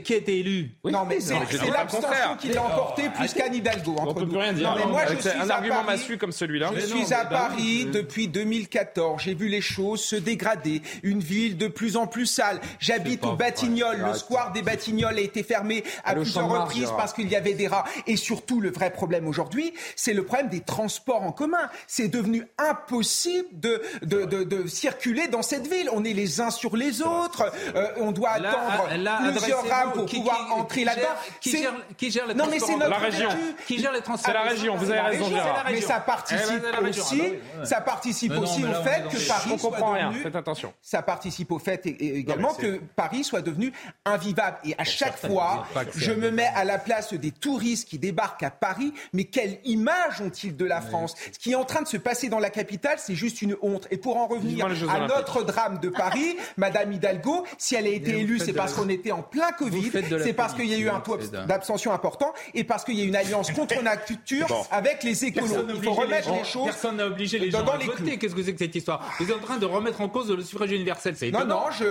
qui 0.04 0.14
a 0.14 0.18
été 0.18 0.40
élu 0.40 0.72
Non, 0.84 1.06
mais 1.08 1.20
c'est 1.20 1.36
l'abstention 1.72 2.36
qui 2.40 2.50
l'a 2.50 2.64
emporté 2.64 3.10
plus 3.10 3.34
qu'Anne 3.34 3.56
Hidalgo. 3.56 3.96
On 4.00 4.14
peut 4.14 4.28
plus 4.28 4.38
rien 4.38 4.54
dire. 4.54 4.76
moi, 4.88 5.02
je 5.10 5.20
suis 5.20 5.38
un 5.38 5.50
argument 5.50 5.84
massu 5.84 6.18
comme 6.18 6.32
celui-là. 6.32 6.72
Je 6.76 6.86
suis 6.86 7.14
à 7.14 7.26
Paris 7.26 7.86
depuis 7.86 8.28
2014. 8.28 9.22
J'ai 9.22 9.34
vu 9.34 9.48
les 9.48 9.62
choses 9.62 10.02
se 10.02 10.16
dégrader. 10.16 10.82
Une 11.04 11.20
ville 11.20 11.58
de 11.58 11.68
plus 11.68 11.98
en 11.98 12.08
plus 12.08 12.26
sale. 12.26 12.60
J'habite 12.80 13.26
au 13.26 13.36
Batignolles. 13.36 14.04
Le 14.06 14.14
square 14.14 14.52
des 14.52 14.62
Batignolles 14.62 15.18
a 15.18 15.22
été 15.22 15.44
fermé 15.44 15.84
à 16.04 16.14
plusieurs 16.14 16.50
reprises 16.50 16.92
parce 16.98 17.14
qu'il 17.14 17.30
y 17.30 17.36
avait 17.36 17.54
des 17.54 17.68
rats. 17.68 17.86
Et 18.08 18.18
surtout, 18.18 18.62
le 18.62 18.72
vrai 18.72 18.92
problème 18.92 19.28
aujourd'hui, 19.28 19.74
c'est 19.96 20.14
le 20.14 20.24
problème 20.24 20.50
des 20.50 20.62
transports 20.62 21.24
en 21.24 21.32
commun. 21.32 21.70
C'est 21.88 22.08
devenu 22.08 22.48
impossible 22.58 23.48
de, 23.54 23.82
de, 24.02 24.26
de, 24.26 24.68
circuler 24.68 25.28
dans 25.28 25.42
cette 25.42 25.68
ville. 25.68 25.90
On 25.92 26.04
est 26.04 26.14
les 26.14 26.42
uns 26.42 26.52
sur 26.52 26.76
les 26.76 27.02
autres. 27.02 27.52
Euh, 27.76 27.88
on 27.98 28.12
doit 28.12 28.32
attendre 28.32 28.88
plusieurs 29.32 29.68
rames 29.68 29.92
pour 29.94 30.06
pouvoir 30.06 30.54
entrer 30.54 30.84
là-dedans. 30.84 31.08
Qui, 31.42 31.58
gère, 31.58 31.74
qui 31.98 32.12
gère 32.12 32.28
les 32.28 32.34
non, 32.34 32.46
mais 32.50 32.60
c'est 32.60 32.76
notre 32.76 32.90
la 32.90 32.98
région. 32.98 33.30
Qui 33.68 33.80
gère 33.80 33.92
les 33.92 34.02
transports 34.02 34.34
C'est 34.34 34.34
la 34.34 34.50
région. 34.50 34.76
Vous 34.76 34.90
avez 34.90 35.02
raison, 35.02 35.30
Gérard. 35.30 35.66
Mais 35.70 35.82
ça 35.82 36.00
participe 36.00 36.64
eh 36.68 36.82
ben, 36.82 36.90
aussi, 36.90 37.22
ah 37.22 37.60
bah 37.60 37.66
ça 37.66 37.82
participe 37.82 38.32
aussi 38.38 38.64
au 38.64 38.74
fait 38.84 39.04
que 39.10 39.28
Paris 39.28 39.60
soit 39.60 39.80
devenu. 39.80 40.22
Faites 40.22 40.36
attention. 40.36 40.74
Ça 40.82 41.02
participe 41.02 41.52
au 41.52 41.60
fait 41.60 41.86
également 41.86 42.54
que 42.54 42.80
Paris 42.96 43.24
soit 43.24 43.42
devenu 43.42 43.72
invivable. 44.06 44.58
Et 44.64 44.76
à 44.78 44.84
chaque 44.84 45.18
fois, 45.18 45.68
je 45.96 46.12
me 46.12 46.32
mets 46.32 46.52
à 46.56 46.64
la 46.66 46.78
place 46.78 47.14
des 47.14 47.32
touristes 47.32 47.88
qui 47.88 48.00
débarquent 48.00 48.44
à 48.44 48.52
Paris. 48.52 48.94
Mais 49.14 49.26
quelle 49.26 49.60
image 49.64 50.22
ont-ils 50.22 50.56
de 50.56 50.66
la 50.66 50.82
France? 50.82 51.16
Ce 51.32 51.40
qui 51.40 51.52
est 51.52 51.56
en 51.56 51.66
train 51.66 51.82
de 51.82 51.88
se 51.88 51.98
passer 51.98 52.30
dans 52.30 52.40
la 52.40 52.50
capitale, 52.50 52.98
c'est 53.00 53.16
juste 53.16 53.42
une 53.42 53.56
honte. 53.62 53.85
Et 53.92 53.98
pour 53.98 54.18
en 54.18 54.28
revenir 54.28 54.66
à 54.90 55.08
notre 55.08 55.44
drame 55.44 55.80
de 55.80 55.90
Paris, 55.90 56.38
Madame 56.58 56.92
Hidalgo, 56.94 57.46
si 57.58 57.76
elle 57.76 57.88
a 57.88 57.90
été 57.90 58.20
élue, 58.20 58.40
c'est 58.40 58.54
parce 58.54 58.74
qu'on 58.74 58.90
était 58.90 59.12
en 59.12 59.22
plein 59.22 59.52
Covid, 59.52 59.92
c'est 60.24 60.34
parce 60.34 60.54
qu'il 60.54 60.68
y 60.68 60.74
a 60.74 60.78
eu 60.78 60.90
un 60.90 61.00
taux 61.00 61.18
d'abstention 61.48 61.92
important 61.92 62.34
et 62.54 62.64
parce 62.64 62.84
qu'il 62.84 62.96
y 62.96 63.02
a 63.02 63.06
une 63.06 63.16
alliance 63.16 63.52
contre 63.52 63.82
nature 63.84 64.48
avec 64.72 65.04
les 65.04 65.26
écolos. 65.26 65.66
Il 65.70 65.84
faut 65.84 65.94
remettre 65.94 66.32
les 66.34 66.44
choses. 66.44 66.66
Personne 66.66 66.98
n'a 66.98 67.08
obligé 67.08 67.40
les 67.40 67.52
gens 67.52 67.66
à 67.66 67.78
voter. 67.78 68.18
Qu'est-ce 68.18 68.36
que 68.36 68.44
c'est 68.44 68.54
que 68.54 68.60
cette 68.60 68.76
histoire? 68.76 69.04
Vous 69.20 69.30
êtes 69.30 69.36
en 69.36 69.40
train 69.40 69.58
de 69.58 69.66
remettre 69.66 70.02
en 70.02 70.10
cause 70.10 70.32
le 70.32 70.44
suffrage 70.44 70.72
universel. 70.72 71.16
C'est 71.18 71.32
non, 71.32 71.46
non, 71.46 71.64
je, 71.72 71.86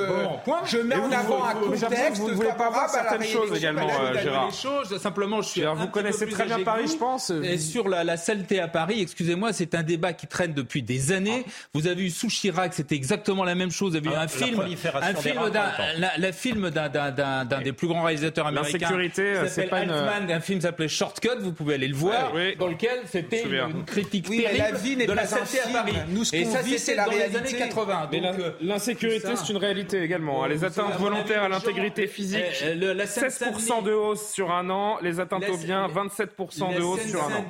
je 0.66 0.78
mets 0.78 0.96
en 0.96 1.10
avant 1.10 1.44
un 1.44 1.54
contexte. 1.54 2.20
Vous 2.20 2.30
ne 2.30 2.34
voulez 2.34 2.48
pas 2.56 2.70
voir 2.70 2.88
certaines 2.88 3.24
choses 3.24 3.56
également, 3.56 3.88
Gérard. 4.22 4.52
Simplement, 5.00 5.42
je 5.42 5.48
suis. 5.48 5.62
Vous 5.62 5.88
connaissez 5.88 6.26
très 6.26 6.44
bien 6.44 6.60
Paris, 6.60 6.88
je 6.88 6.96
pense. 6.96 7.30
Et 7.30 7.58
sur 7.58 7.88
la 7.88 8.16
saleté 8.16 8.60
à 8.60 8.68
Paris, 8.68 9.00
excusez-moi, 9.00 9.52
c'est 9.52 9.74
un 9.74 9.82
débat 9.82 10.12
qui 10.12 10.26
traîne 10.26 10.52
depuis 10.52 10.82
des 10.82 11.12
années. 11.12 11.44
Vous 11.72 11.83
avez 11.86 12.04
eu 12.04 12.10
sous 12.10 12.28
Chirac, 12.28 12.74
c'était 12.74 12.94
exactement 12.94 13.44
la 13.44 13.54
même 13.54 13.70
chose. 13.70 13.92
Vous 13.92 13.96
avez 13.96 14.08
eu 14.08 14.12
ah, 14.16 14.22
un 14.22 14.28
film, 14.28 14.60
un 14.60 15.14
film 15.14 15.50
d'un, 15.50 15.72
la, 16.18 16.32
film 16.32 16.70
d'un, 16.70 16.88
d'un, 16.88 17.44
d'un, 17.44 17.60
des 17.60 17.72
plus 17.72 17.86
grands 17.86 18.02
réalisateurs 18.02 18.46
américains. 18.46 18.78
L'insécurité, 18.80 19.34
c'est 19.48 19.68
pas 19.68 19.82
une... 19.82 19.90
Un 19.90 20.40
film 20.40 20.60
s'appelait 20.60 20.88
Shortcut, 20.88 21.38
vous 21.40 21.52
pouvez 21.52 21.74
aller 21.74 21.88
le 21.88 21.94
voir, 21.94 22.32
dans 22.58 22.66
lequel 22.66 23.00
c'était 23.06 23.44
une, 23.44 23.84
critique 23.84 24.28
terrible 24.28 24.64
la 24.64 24.72
vie 24.72 24.96
de 24.96 25.12
la 25.12 25.26
santé 25.26 25.60
à 25.60 25.68
Paris. 25.68 25.94
Nous, 26.08 26.24
ce 26.24 26.32
qu'on 26.32 26.62
vit, 26.62 26.78
c'est 26.78 26.94
la 26.94 27.04
dans 27.04 27.10
réalité. 27.10 27.40
les 27.40 27.54
années 27.54 27.70
80. 27.70 28.10
Euh, 28.12 28.50
l'insécurité, 28.60 29.28
c'est 29.36 29.52
une 29.52 29.58
réalité 29.58 30.02
également. 30.02 30.46
Les 30.46 30.64
atteintes 30.64 30.98
volontaires 30.98 31.42
à 31.42 31.48
l'intégrité 31.48 32.06
physique, 32.06 32.44
16% 32.62 33.82
de 33.84 33.92
hausse 33.92 34.32
sur 34.32 34.50
un 34.52 34.68
an. 34.70 34.98
Les 35.02 35.20
atteintes 35.20 35.44
au 35.48 35.56
bien, 35.56 35.86
27% 35.88 36.76
de 36.76 36.82
hausse 36.82 37.06
sur 37.06 37.22
un 37.22 37.34
an. 37.34 37.44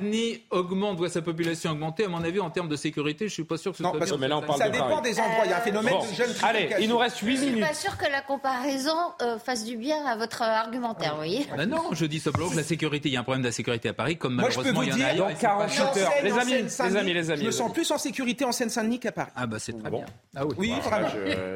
Augmente, 0.51 0.97
voit 0.97 1.09
sa 1.09 1.21
population 1.21 1.71
augmenter. 1.71 2.05
À 2.05 2.07
mon 2.07 2.23
avis, 2.23 2.39
en 2.39 2.49
termes 2.49 2.69
de 2.69 2.75
sécurité, 2.75 3.27
je 3.27 3.33
suis 3.33 3.43
pas 3.43 3.57
sûr 3.57 3.71
que 3.71 3.77
ce 3.77 3.83
soit 3.83 4.14
Mais 4.17 4.27
là, 4.27 4.37
on 4.37 4.41
parle 4.41 4.59
ça 4.59 4.69
dépend 4.69 5.01
des 5.01 5.19
endroits. 5.19 5.45
Il 5.45 5.51
y 5.51 5.53
a 5.53 5.57
un 5.57 5.61
phénomène 5.61 5.93
de 5.99 6.15
jeunes 6.15 6.33
Allez, 6.43 6.69
il 6.79 6.89
nous 6.89 6.97
reste 6.97 7.17
8 7.19 7.37
minutes. 7.37 7.47
Je 7.47 7.53
suis 7.55 7.61
pas 7.61 7.73
sûr 7.73 7.97
que 7.97 8.09
la 8.09 8.21
comparaison 8.21 8.95
euh, 9.21 9.37
fasse 9.39 9.63
du 9.65 9.77
bien 9.77 10.05
à 10.05 10.15
votre 10.15 10.41
argumentaire, 10.41 11.11
vous 11.11 11.17
voyez. 11.17 11.47
Ben 11.55 11.69
non, 11.69 11.83
je 11.91 12.05
dis 12.05 12.19
simplement 12.19 12.49
que 12.49 12.55
la 12.55 12.63
sécurité, 12.63 13.09
il 13.09 13.13
y 13.13 13.17
a 13.17 13.21
un 13.21 13.23
problème 13.23 13.41
de 13.41 13.47
la 13.47 13.51
sécurité 13.51 13.89
à 13.89 13.93
Paris, 13.93 14.17
comme 14.17 14.35
malheureusement 14.35 14.81
il 14.83 14.89
y 14.89 14.93
en 14.93 15.01
a 15.01 15.09
ailleurs. 15.09 15.29
Dans 15.29 15.35
48 15.35 15.81
heures. 15.81 16.11
Les 16.23 16.31
amis, 16.31 16.53
les 16.63 16.97
amis, 16.97 17.13
les 17.13 17.31
amis. 17.31 17.41
Je 17.41 17.45
me 17.47 17.51
sens 17.51 17.71
plus 17.71 17.89
en 17.91 17.97
sécurité 17.97 18.45
en 18.45 18.51
Seine-Saint-Denis 18.51 18.99
qu'à 18.99 19.11
Paris. 19.11 19.31
Ah 19.35 19.45
bah 19.47 19.57
c'est 19.59 19.77
très 19.77 19.89
bien. 19.89 20.05
Ah 20.35 20.45
oui, 20.57 20.73
vraiment. 20.83 21.07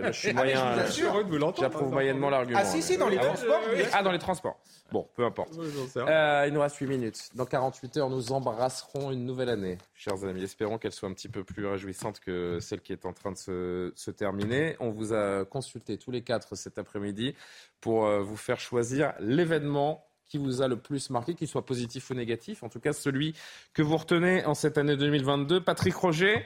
Je 0.06 0.12
suis 0.12 0.34
moyen. 0.34 0.76
J'approuve 1.60 1.92
moyennement 1.92 2.30
l'argument. 2.30 2.60
Ah 2.62 2.66
si, 2.66 2.82
si, 2.82 2.98
dans 2.98 3.10
les 3.10 3.18
transports. 3.18 3.60
Ah, 3.94 4.04
dans 4.04 4.12
les 4.12 4.20
transports. 4.20 4.58
Bon, 4.92 5.08
peu 5.16 5.24
importe. 5.24 5.54
Euh, 5.98 6.46
il 6.48 6.54
nous 6.54 6.62
reste 6.62 6.78
8 6.78 6.88
minutes. 6.88 7.30
Dans 7.36 7.46
48 7.46 7.98
heures, 7.98 8.10
nous 8.10 8.32
embrasserons 8.32 9.12
une 9.12 9.26
nouvelle 9.26 9.50
année, 9.50 9.78
chers 9.94 10.24
amis. 10.24 10.44
Espérons 10.44 10.78
qu'elle 10.78 10.92
soit 10.92 11.10
un 11.10 11.14
petit 11.14 11.30
peu 11.30 11.44
plus 11.44 11.66
réjouissante 11.66 12.20
que 12.20 12.60
celle 12.60 12.82
qui 12.82 12.94
est 12.94 13.06
en 13.06 13.14
train 13.14 13.32
de 13.32 13.38
se, 13.38 13.92
se 13.96 14.12
terminer. 14.12 14.76
On 14.80 14.90
vous 14.90 15.14
a 15.14 15.46
consulté 15.46 15.98
tous 15.98 16.12
les 16.12 16.24
quatre 16.24 16.56
cet 16.56 16.78
après-midi 16.78 17.36
pour 17.82 18.06
euh, 18.06 18.22
vous 18.22 18.38
faire 18.38 18.60
choisir 18.60 19.14
l'événement 19.20 20.06
qui 20.26 20.38
vous 20.38 20.62
a 20.62 20.68
le 20.68 20.78
plus 20.78 21.10
marqué, 21.10 21.34
qu'il 21.34 21.48
soit 21.48 21.66
positif 21.66 22.10
ou 22.10 22.14
négatif. 22.14 22.64
En 22.64 22.70
tout 22.70 22.80
cas, 22.80 22.94
celui 22.94 23.36
que 23.74 23.82
vous 23.82 23.98
retenez 23.98 24.46
en 24.46 24.54
cette 24.54 24.78
année 24.78 24.96
2022. 24.96 25.64
Patrick 25.64 25.96
Roger 25.96 26.46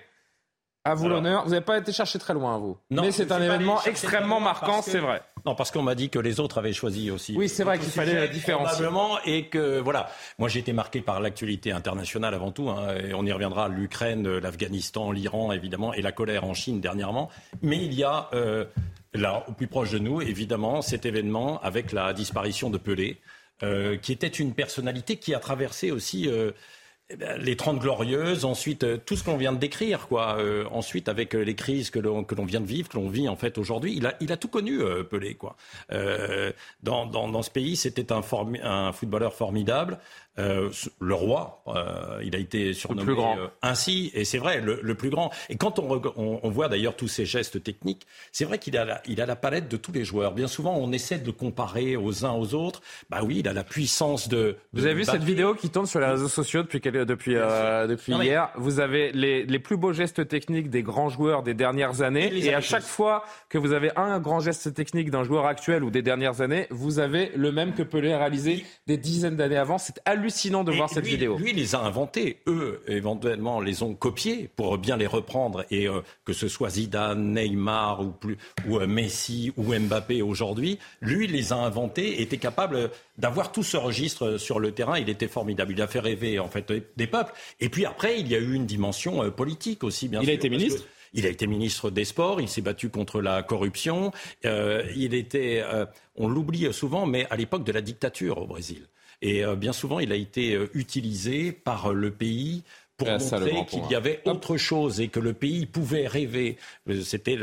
à 0.86 0.96
vous 0.96 1.08
l'honneur. 1.08 1.44
Vous 1.44 1.52
n'avez 1.52 1.64
pas 1.64 1.78
été 1.78 1.92
chercher 1.92 2.20
très 2.20 2.34
loin, 2.34 2.58
vous. 2.58 2.78
Non, 2.92 3.04
Mais 3.04 3.12
c'est 3.12 3.32
un 3.32 3.42
événement 3.42 3.82
extrêmement 3.84 4.40
marquant, 4.40 4.82
c'est 4.82 5.00
vrai. 5.00 5.22
Non, 5.46 5.56
parce 5.56 5.72
qu'on 5.72 5.82
m'a 5.82 5.96
dit 5.96 6.10
que 6.10 6.20
les 6.20 6.40
autres 6.40 6.58
avaient 6.58 6.74
choisi 6.74 7.12
aussi. 7.12 7.36
Oui, 7.38 7.50
c'est 7.50 7.64
vrai 7.64 7.78
qu'il 7.78 7.90
fallait 7.90 8.28
différencier. 8.30 8.86
Et 9.26 9.48
que, 9.48 9.80
voilà, 9.80 10.10
moi 10.40 10.50
j'ai 10.50 10.60
été 10.60 10.74
marqué 10.74 11.02
par 11.02 11.20
l'actualité 11.20 11.72
internationale 11.72 12.34
avant 12.34 12.52
tout. 12.52 12.70
Hein, 12.70 12.96
et 12.96 13.14
on 13.14 13.26
y 13.26 13.32
reviendra, 13.32 13.68
l'Ukraine, 13.68 14.38
l'Afghanistan, 14.38 15.12
l'Iran, 15.12 15.52
évidemment, 15.52 15.94
et 15.94 16.02
la 16.02 16.12
colère 16.12 16.44
en 16.46 16.54
Chine 16.54 16.82
dernièrement. 16.82 17.30
Mais 17.62 17.78
il 17.78 17.94
y 17.94 18.04
a, 18.04 18.30
euh, 18.34 18.66
là, 19.14 19.44
au 19.48 19.52
plus 19.52 19.68
proche 19.68 19.92
de 19.92 20.00
nous, 20.00 20.22
évidemment, 20.22 20.82
cet 20.82 21.06
événement 21.06 21.62
avec 21.62 21.92
la 21.92 22.14
disparition 22.14 22.70
de 22.70 22.78
Pelé, 22.78 23.20
euh, 23.64 23.98
qui 23.98 24.12
était 24.12 24.28
une 24.28 24.54
personnalité 24.54 25.18
qui 25.18 25.34
a 25.34 25.40
traversé 25.40 25.92
aussi... 25.92 26.30
Euh, 26.30 26.52
eh 27.10 27.18
ben, 27.18 27.38
les 27.40 27.58
Trente 27.58 27.80
Glorieuses, 27.80 28.46
ensuite 28.46 28.84
euh, 28.86 28.98
tout 28.98 29.18
ce 29.18 29.24
qu'on 29.26 29.36
vient 29.36 29.52
de 29.52 29.58
décrire, 29.58 30.08
quoi. 30.08 30.38
Euh, 30.40 30.66
ensuite 30.72 31.10
avec 31.10 31.36
euh, 31.36 31.42
les 31.44 31.54
crises 31.54 31.90
que 31.90 32.00
l'on 32.00 32.24
que 32.24 32.34
l'on 32.34 32.46
vient 32.46 32.62
de 32.62 32.66
vivre, 32.66 32.88
que 32.88 32.96
l'on 32.98 33.10
vit 33.10 33.28
en 33.28 33.36
fait 33.36 33.58
aujourd'hui, 33.58 33.94
il 33.96 34.06
a 34.08 34.16
il 34.22 34.32
a 34.32 34.38
tout 34.38 34.48
connu 34.48 34.80
Pelé, 35.10 35.36
quoi. 35.36 35.56
Dans, 36.82 37.06
dans, 37.06 37.28
dans 37.28 37.42
ce 37.42 37.52
pays, 37.52 37.76
c'était 37.76 38.12
un, 38.12 38.22
un 38.64 38.92
footballeur 38.94 39.34
formidable. 39.34 40.00
Euh, 40.40 40.72
le 41.00 41.14
roi, 41.14 41.62
euh, 41.68 42.20
il 42.24 42.36
a 42.36 42.40
été 42.40 42.74
surnommé 42.74 43.02
le 43.02 43.06
plus 43.06 43.16
grand. 43.16 43.38
Euh, 43.38 43.48
ainsi, 43.62 44.12
et 44.16 44.26
c'est 44.26 44.40
vrai, 44.40 44.62
le, 44.62 44.96
plus 44.96 45.12
grand. 45.12 45.30
Et 45.50 45.58
quand 45.58 45.78
on, 45.78 46.02
on, 46.16 46.50
voit 46.50 46.70
d'ailleurs 46.70 46.96
tous 46.96 47.08
ces 47.08 47.26
gestes 47.26 47.62
techniques, 47.62 48.08
c'est 48.32 48.46
vrai 48.46 48.58
qu'il 48.58 48.76
a, 48.78 48.84
la, 48.84 49.02
il 49.08 49.22
a 49.22 49.28
la 49.28 49.36
palette 49.36 49.70
de 49.70 49.78
tous 49.78 49.92
les 49.92 50.04
joueurs. 50.04 50.34
Bien 50.34 50.48
souvent, 50.48 50.76
on 50.76 50.92
essaie 50.92 51.20
de 51.20 51.26
le 51.28 51.34
comparer 51.34 51.96
aux 51.96 52.26
uns 52.26 52.32
aux 52.32 52.56
autres. 52.56 52.82
Bah 53.12 53.20
oui, 53.24 53.40
il 53.40 53.48
a 53.48 53.54
la 53.54 53.64
puissance 53.64 54.28
de. 54.28 54.56
Vous 54.74 54.86
avez 54.86 54.96
vu 54.96 55.06
cette 55.06 55.24
vidéo 55.24 55.54
qui 55.54 55.70
tourne 55.70 55.86
sur 55.86 56.00
les 56.00 56.08
réseaux 56.08 56.28
sociaux 56.28 56.64
depuis, 56.64 56.80
depuis, 56.80 57.36
depuis 57.36 58.14
hier? 58.14 58.50
Vous 58.56 58.80
avez 58.80 59.12
les, 59.12 59.46
les, 59.46 59.60
plus 59.60 59.78
beaux 59.78 59.94
gestes 59.94 60.28
techniques 60.28 60.72
des 60.72 60.82
grands 60.82 61.10
joueurs 61.10 61.44
des 61.44 61.54
dernières 61.54 62.02
années. 62.02 62.32
Et, 62.36 62.54
à 62.54 62.62
chaque 62.62 62.84
fois 62.84 63.24
que 63.50 63.60
vous 63.60 63.74
avez 63.74 63.92
un 63.96 64.20
grand 64.20 64.40
geste 64.40 64.74
technique 64.74 65.12
d'un 65.12 65.24
joueur 65.24 65.46
actuel 65.46 65.84
ou 65.84 65.92
des 65.92 66.02
dernières 66.02 66.42
années, 66.42 66.66
vous 66.72 66.98
avez 66.98 67.32
le 67.36 67.52
même 67.52 67.74
que 67.74 67.84
Pelé 67.84 68.16
réalisé 68.16 68.66
des 68.88 68.98
dizaines 68.98 69.36
d'années 69.36 69.58
avant. 69.58 69.78
C'est 69.78 70.02
hallucinant 70.06 70.23
de 70.24 70.72
voir 70.72 70.90
cette 70.90 71.06
vidéo. 71.06 71.38
Lui, 71.38 71.52
il 71.52 71.56
les 71.56 71.76
a 71.76 71.80
inventés. 71.80 72.38
Eux, 72.48 72.82
éventuellement, 72.88 73.62
les 73.62 73.84
ont 73.84 73.94
copiés 73.94 74.50
pour 74.56 74.78
bien 74.78 74.98
les 74.98 75.08
reprendre. 75.08 75.66
Et 75.72 75.88
euh, 75.88 76.02
que 76.26 76.34
ce 76.34 76.48
soit 76.48 76.70
Zidane, 76.70 77.34
Neymar 77.34 78.02
ou, 78.02 78.12
plus, 78.12 78.38
ou 78.68 78.80
euh, 78.80 78.88
Messi 78.88 79.52
ou 79.58 79.74
Mbappé 79.74 80.22
aujourd'hui, 80.22 80.80
lui, 81.02 81.26
il 81.26 81.32
les 81.32 81.54
a 81.54 81.58
inventés, 81.58 82.22
était 82.22 82.38
capable 82.38 82.92
d'avoir 83.18 83.52
tout 83.52 83.64
ce 83.64 83.78
registre 83.78 84.38
sur 84.38 84.60
le 84.60 84.72
terrain. 84.72 84.98
Il 85.00 85.10
était 85.10 85.28
formidable. 85.28 85.74
Il 85.74 85.82
a 85.82 85.88
fait 85.88 86.00
rêver 86.00 86.40
en 86.40 86.48
fait 86.48 86.72
des 86.98 87.08
peuples. 87.08 87.34
Et 87.60 87.70
puis 87.70 87.86
après, 87.86 88.20
il 88.20 88.28
y 88.28 88.36
a 88.36 88.40
eu 88.40 88.54
une 88.54 88.66
dimension 88.66 89.24
euh, 89.24 89.30
politique 89.30 89.84
aussi, 89.84 90.08
bien 90.08 90.20
il 90.22 90.26
sûr. 90.26 90.34
Il 90.34 90.36
a 90.36 90.36
été 90.36 90.50
ministre. 90.50 90.84
Il 91.16 91.28
a 91.28 91.30
été 91.30 91.46
ministre 91.46 91.92
des 91.92 92.06
Sports, 92.06 92.42
il 92.42 92.50
s'est 92.50 92.62
battu 92.62 92.90
contre 92.90 93.22
la 93.22 93.44
corruption. 93.44 94.12
il 94.44 95.14
était, 95.14 95.64
on 96.16 96.28
l'oublie 96.28 96.74
souvent, 96.74 97.06
mais 97.06 97.28
à 97.30 97.36
l'époque 97.36 97.64
de 97.64 97.72
la 97.72 97.82
dictature 97.82 98.40
au 98.40 98.48
Brésil. 98.48 98.88
Et 99.24 99.46
euh, 99.46 99.56
bien 99.56 99.72
souvent, 99.72 100.00
il 100.00 100.12
a 100.12 100.16
été 100.16 100.54
euh, 100.54 100.70
utilisé 100.74 101.54
par 101.54 101.92
euh, 101.92 101.94
le 101.94 102.12
pays 102.12 102.64
pour 102.98 103.08
montrer 103.10 103.66
qu'il 103.66 103.86
y 103.90 103.96
avait 103.96 104.22
autre 104.26 104.58
chose 104.58 105.00
et 105.00 105.08
que 105.08 105.20
le 105.20 105.34
pays 105.34 105.66
pouvait 105.66 106.08
rêver. 106.08 106.58
C'était 107.04 107.38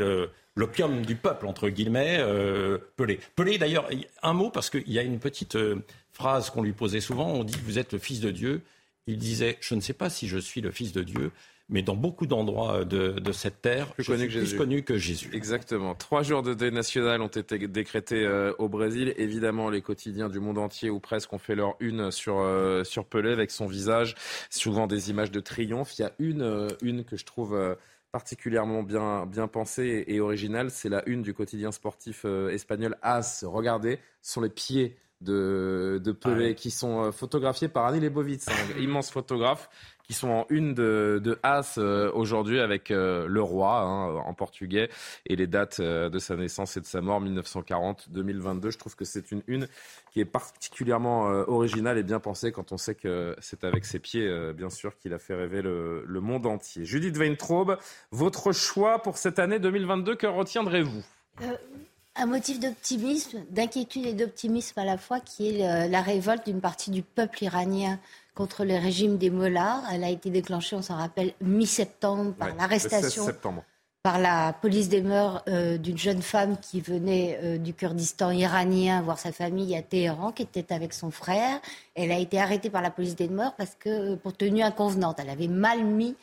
l'opium 0.55 1.05
du 1.05 1.15
peuple, 1.15 1.45
entre 1.45 1.67
guillemets, 1.67 2.23
Pelé. 2.95 3.19
Pelé, 3.35 3.57
d'ailleurs, 3.57 3.89
un 4.23 4.31
mot, 4.31 4.49
parce 4.49 4.69
qu'il 4.69 4.89
y 4.89 4.97
a 4.97 5.01
une 5.01 5.19
petite 5.19 5.57
phrase 6.13 6.49
qu'on 6.51 6.63
lui 6.63 6.71
posait 6.71 7.01
souvent, 7.01 7.27
on 7.27 7.43
dit, 7.43 7.57
vous 7.65 7.77
êtes 7.79 7.91
le 7.91 7.99
fils 7.99 8.21
de 8.21 8.31
Dieu. 8.31 8.61
Il 9.07 9.17
disait, 9.17 9.57
je 9.59 9.75
ne 9.75 9.81
sais 9.81 9.93
pas 9.93 10.09
si 10.09 10.29
je 10.29 10.37
suis 10.37 10.61
le 10.61 10.71
fils 10.71 10.93
de 10.93 11.03
Dieu, 11.03 11.31
mais 11.71 11.81
dans 11.81 11.95
beaucoup 11.95 12.27
d'endroits 12.27 12.83
de, 12.83 13.31
cette 13.31 13.61
terre, 13.61 13.93
plus 13.93 14.03
je 14.03 14.11
connu 14.11 14.29
suis 14.29 14.39
que 14.39 14.45
plus 14.45 14.57
connu 14.57 14.83
que 14.83 14.97
Jésus. 14.97 15.29
Exactement. 15.33 15.95
Trois 15.95 16.21
jours 16.21 16.43
de 16.43 16.53
deuil 16.53 16.71
national 16.71 17.21
ont 17.21 17.27
été 17.27 17.65
décrétés 17.67 18.25
euh, 18.25 18.53
au 18.59 18.67
Brésil. 18.67 19.13
Évidemment, 19.17 19.69
les 19.69 19.81
quotidiens 19.81 20.27
du 20.27 20.41
monde 20.41 20.57
entier 20.57 20.89
ou 20.89 20.99
presque 20.99 21.31
ont 21.31 21.37
fait 21.37 21.55
leur 21.55 21.75
une 21.79 22.11
sur, 22.11 22.39
euh, 22.39 22.83
sur 22.83 23.05
Pelé 23.05 23.31
avec 23.31 23.51
son 23.51 23.67
visage, 23.67 24.15
souvent 24.49 24.85
des 24.85 25.09
images 25.09 25.31
de 25.31 25.39
triomphe. 25.39 25.97
Il 25.97 26.01
y 26.01 26.05
a 26.05 26.11
une, 26.19 26.41
euh, 26.41 26.67
une 26.81 27.05
que 27.05 27.15
je 27.15 27.23
trouve 27.23 27.57
particulièrement 28.11 28.83
bien, 28.83 29.25
bien 29.25 29.47
pensée 29.47 30.03
et, 30.07 30.19
originale, 30.19 30.71
c'est 30.71 30.89
la 30.89 31.07
une 31.07 31.21
du 31.21 31.33
quotidien 31.33 31.71
sportif 31.71 32.25
espagnol 32.25 32.97
AS. 33.01 33.45
Regardez, 33.47 33.99
ce 34.21 34.33
sont 34.33 34.41
les 34.41 34.49
pieds 34.49 34.97
de, 35.21 36.01
de 36.03 36.11
Pelé 36.11 36.49
ah 36.49 36.53
qui 36.53 36.71
sont 36.71 37.13
photographiés 37.13 37.69
par 37.69 37.85
Annie 37.85 38.01
Lebovitz, 38.01 38.49
un 38.49 38.79
immense 38.81 39.09
photographe 39.09 39.69
qui 40.11 40.17
sont 40.17 40.29
en 40.29 40.45
une 40.49 40.73
de, 40.73 41.21
de 41.23 41.39
As 41.41 41.77
euh, 41.77 42.11
aujourd'hui 42.13 42.59
avec 42.59 42.91
euh, 42.91 43.27
le 43.27 43.41
roi 43.41 43.79
hein, 43.79 44.15
en 44.25 44.33
portugais 44.33 44.89
et 45.25 45.37
les 45.37 45.47
dates 45.47 45.79
euh, 45.79 46.09
de 46.09 46.19
sa 46.19 46.35
naissance 46.35 46.75
et 46.75 46.81
de 46.81 46.85
sa 46.85 46.99
mort 46.99 47.23
1940-2022. 47.23 48.71
Je 48.71 48.77
trouve 48.77 48.97
que 48.97 49.05
c'est 49.05 49.31
une 49.31 49.41
une 49.47 49.69
qui 50.11 50.19
est 50.19 50.25
particulièrement 50.25 51.27
originale 51.47 51.97
et 51.97 52.03
bien 52.03 52.19
pensée 52.19 52.51
quand 52.51 52.73
on 52.73 52.77
sait 52.77 52.95
que 52.95 53.37
c'est 53.39 53.63
avec 53.63 53.85
ses 53.85 53.99
pieds, 53.99 54.29
bien 54.53 54.69
sûr, 54.69 54.97
qu'il 54.97 55.13
a 55.13 55.19
fait 55.19 55.33
rêver 55.33 55.61
le, 55.61 56.03
le 56.05 56.19
monde 56.19 56.45
entier. 56.45 56.83
Judith 56.83 57.15
Weintraub, 57.17 57.77
votre 58.11 58.51
choix 58.51 59.01
pour 59.01 59.17
cette 59.17 59.39
année 59.39 59.59
2022, 59.59 60.15
que 60.15 60.27
retiendrez-vous? 60.27 61.01
Un 62.17 62.25
motif 62.25 62.59
d'optimisme, 62.59 63.45
d'inquiétude 63.49 64.05
et 64.05 64.13
d'optimisme 64.13 64.77
à 64.77 64.83
la 64.83 64.97
fois, 64.97 65.21
qui 65.21 65.47
est 65.47 65.87
la 65.87 66.01
révolte 66.01 66.45
d'une 66.45 66.59
partie 66.59 66.91
du 66.91 67.03
peuple 67.03 67.45
iranien 67.45 67.97
contre 68.35 68.65
le 68.65 68.75
régime 68.75 69.17
des 69.17 69.29
Mollahs. 69.29 69.83
Elle 69.91 70.03
a 70.03 70.09
été 70.09 70.29
déclenchée, 70.29 70.75
on 70.75 70.81
s'en 70.81 70.95
rappelle, 70.95 71.33
mi-septembre 71.41 72.33
par 72.33 72.55
l'arrestation 72.55 73.25
par 74.03 74.17
la 74.17 74.53
police 74.53 74.89
des 74.89 75.01
mœurs 75.01 75.43
euh, 75.47 75.77
d'une 75.77 75.97
jeune 75.97 76.23
femme 76.23 76.57
qui 76.59 76.81
venait 76.81 77.39
euh, 77.43 77.57
du 77.57 77.73
Kurdistan 77.73 78.31
iranien 78.31 79.01
voir 79.01 79.19
sa 79.19 79.31
famille 79.31 79.75
à 79.75 79.83
Téhéran, 79.83 80.31
qui 80.31 80.41
était 80.41 80.73
avec 80.73 80.93
son 80.93 81.11
frère. 81.11 81.59
Elle 81.93 82.11
a 82.11 82.17
été 82.17 82.39
arrêtée 82.39 82.71
par 82.71 82.81
la 82.81 82.89
police 82.89 83.15
des 83.15 83.27
mœurs 83.27 83.53
parce 83.57 83.75
que 83.75 84.13
euh, 84.13 84.15
pour 84.15 84.35
tenue 84.35 84.63
inconvenante, 84.63 85.17
elle 85.19 85.29
avait 85.29 85.47
mal 85.47 85.83
mis 85.83 86.15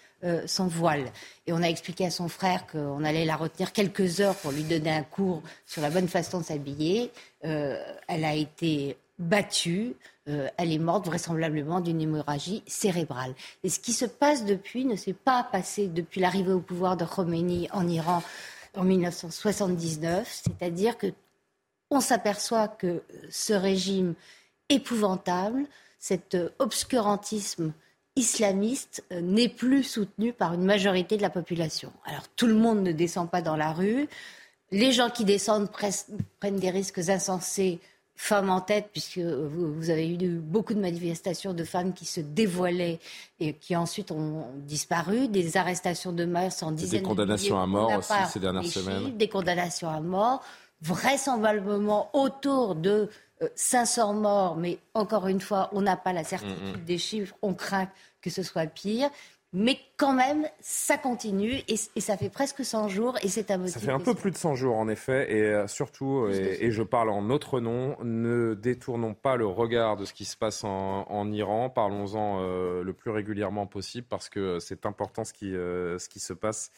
son 0.46 0.66
voile. 0.66 1.04
Et 1.46 1.52
on 1.52 1.62
a 1.62 1.68
expliqué 1.68 2.04
à 2.04 2.10
son 2.10 2.26
frère 2.26 2.66
qu'on 2.66 3.04
allait 3.04 3.24
la 3.24 3.36
retenir 3.36 3.72
quelques 3.72 4.20
heures 4.20 4.34
pour 4.34 4.50
lui 4.50 4.64
donner 4.64 4.90
un 4.90 5.04
cours 5.04 5.44
sur 5.64 5.80
la 5.80 5.90
bonne 5.90 6.08
façon 6.08 6.40
de 6.40 6.44
s'habiller. 6.44 7.12
elle 7.42 8.24
a 8.24 8.34
été 8.34 8.96
battue. 9.20 9.94
Euh, 10.28 10.48
elle 10.56 10.72
est 10.72 10.78
morte 10.78 11.06
vraisemblablement 11.06 11.80
d'une 11.80 12.00
hémorragie 12.00 12.62
cérébrale. 12.66 13.34
Et 13.64 13.68
ce 13.68 13.80
qui 13.80 13.92
se 13.92 14.04
passe 14.04 14.44
depuis 14.44 14.84
ne 14.84 14.96
s'est 14.96 15.14
pas 15.14 15.42
passé 15.42 15.86
depuis 15.86 16.20
l'arrivée 16.20 16.52
au 16.52 16.60
pouvoir 16.60 16.96
de 16.96 17.04
Khomeini 17.04 17.68
en 17.72 17.88
Iran 17.88 18.22
en 18.76 18.84
1979, 18.84 20.42
c'est-à-dire 20.44 20.98
que 20.98 21.06
on 21.90 22.00
s'aperçoit 22.00 22.68
que 22.68 23.02
ce 23.30 23.54
régime 23.54 24.14
épouvantable, 24.68 25.64
cet 25.98 26.36
obscurantisme 26.58 27.72
islamiste 28.18 29.04
euh, 29.12 29.20
n'est 29.20 29.48
plus 29.48 29.82
soutenu 29.82 30.32
par 30.32 30.52
une 30.52 30.64
majorité 30.64 31.16
de 31.16 31.22
la 31.22 31.30
population. 31.30 31.92
Alors 32.04 32.28
tout 32.36 32.46
le 32.46 32.54
monde 32.54 32.82
ne 32.82 32.92
descend 32.92 33.30
pas 33.30 33.40
dans 33.40 33.56
la 33.56 33.72
rue. 33.72 34.08
Les 34.70 34.92
gens 34.92 35.08
qui 35.08 35.24
descendent 35.24 35.70
prennent 35.70 36.56
des 36.56 36.70
risques 36.70 36.98
insensés 37.08 37.80
femmes 38.20 38.50
en 38.50 38.60
tête, 38.60 38.88
puisque 38.90 39.18
vous, 39.18 39.90
avez 39.90 40.12
eu 40.12 40.16
beaucoup 40.40 40.74
de 40.74 40.80
manifestations 40.80 41.54
de 41.54 41.62
femmes 41.62 41.94
qui 41.94 42.04
se 42.04 42.20
dévoilaient 42.20 42.98
et 43.38 43.52
qui 43.52 43.76
ensuite 43.76 44.10
ont 44.10 44.44
disparu, 44.56 45.28
des 45.28 45.56
arrestations 45.56 46.12
de 46.12 46.24
masse 46.24 46.64
en 46.64 46.72
dizaines 46.72 46.98
de 47.00 47.04
Des 47.04 47.08
condamnations 47.08 47.60
à 47.60 47.66
mort 47.66 47.96
aussi 47.96 48.12
ces 48.28 48.40
dernières 48.40 48.66
semaines. 48.66 49.16
des 49.16 49.28
condamnations 49.28 49.88
à 49.88 50.00
mort, 50.00 50.42
vraisemblablement 50.82 52.10
autour 52.12 52.74
de 52.74 53.08
500 53.54 54.10
euh, 54.10 54.20
morts, 54.20 54.56
mais 54.56 54.78
encore 54.94 55.28
une 55.28 55.40
fois, 55.40 55.70
on 55.72 55.80
n'a 55.80 55.96
pas 55.96 56.12
la 56.12 56.24
certitude 56.24 56.84
des 56.84 56.98
chiffres, 56.98 57.36
on 57.40 57.54
craint 57.54 57.88
que 58.20 58.30
ce 58.30 58.42
soit 58.42 58.66
pire. 58.66 59.10
Mais 59.52 59.78
quand 59.98 60.14
même, 60.14 60.46
ça 60.60 60.96
continue 60.96 61.60
et, 61.66 61.76
ça 62.00 62.16
fait 62.16 62.30
presque 62.30 62.64
100 62.64 62.88
jours 62.88 63.18
et 63.20 63.28
c'est 63.28 63.50
un 63.50 63.58
motif. 63.58 63.74
Ça 63.74 63.80
fait 63.80 63.90
un 63.90 63.98
peu 63.98 64.14
plus 64.14 64.30
de 64.30 64.36
100 64.36 64.54
jours 64.54 64.76
en 64.76 64.88
effet 64.88 65.26
et 65.30 65.42
euh, 65.42 65.66
surtout, 65.66 66.28
et, 66.28 66.70
je 66.70 66.82
parle 66.84 67.10
en 67.10 67.20
notre 67.20 67.58
nom, 67.58 67.96
ne 68.04 68.54
détournons 68.54 69.14
pas 69.14 69.34
le 69.34 69.46
regard 69.46 69.96
de 69.96 70.04
ce 70.04 70.14
qui 70.14 70.24
se 70.24 70.36
passe 70.36 70.62
en, 70.62 71.32
Iran, 71.32 71.68
parlons-en 71.68 72.38
euh, 72.40 72.84
le 72.84 72.92
plus 72.92 73.10
régulièrement 73.10 73.66
possible 73.66 74.06
parce 74.08 74.28
que 74.28 74.60
c'est 74.60 74.86
important 74.86 75.24
ce 75.24 75.32
qui, 75.32 75.52
euh, 75.52 75.98
ce 75.98 76.08
qui 76.08 76.20
se 76.20 76.32
passe 76.32 76.70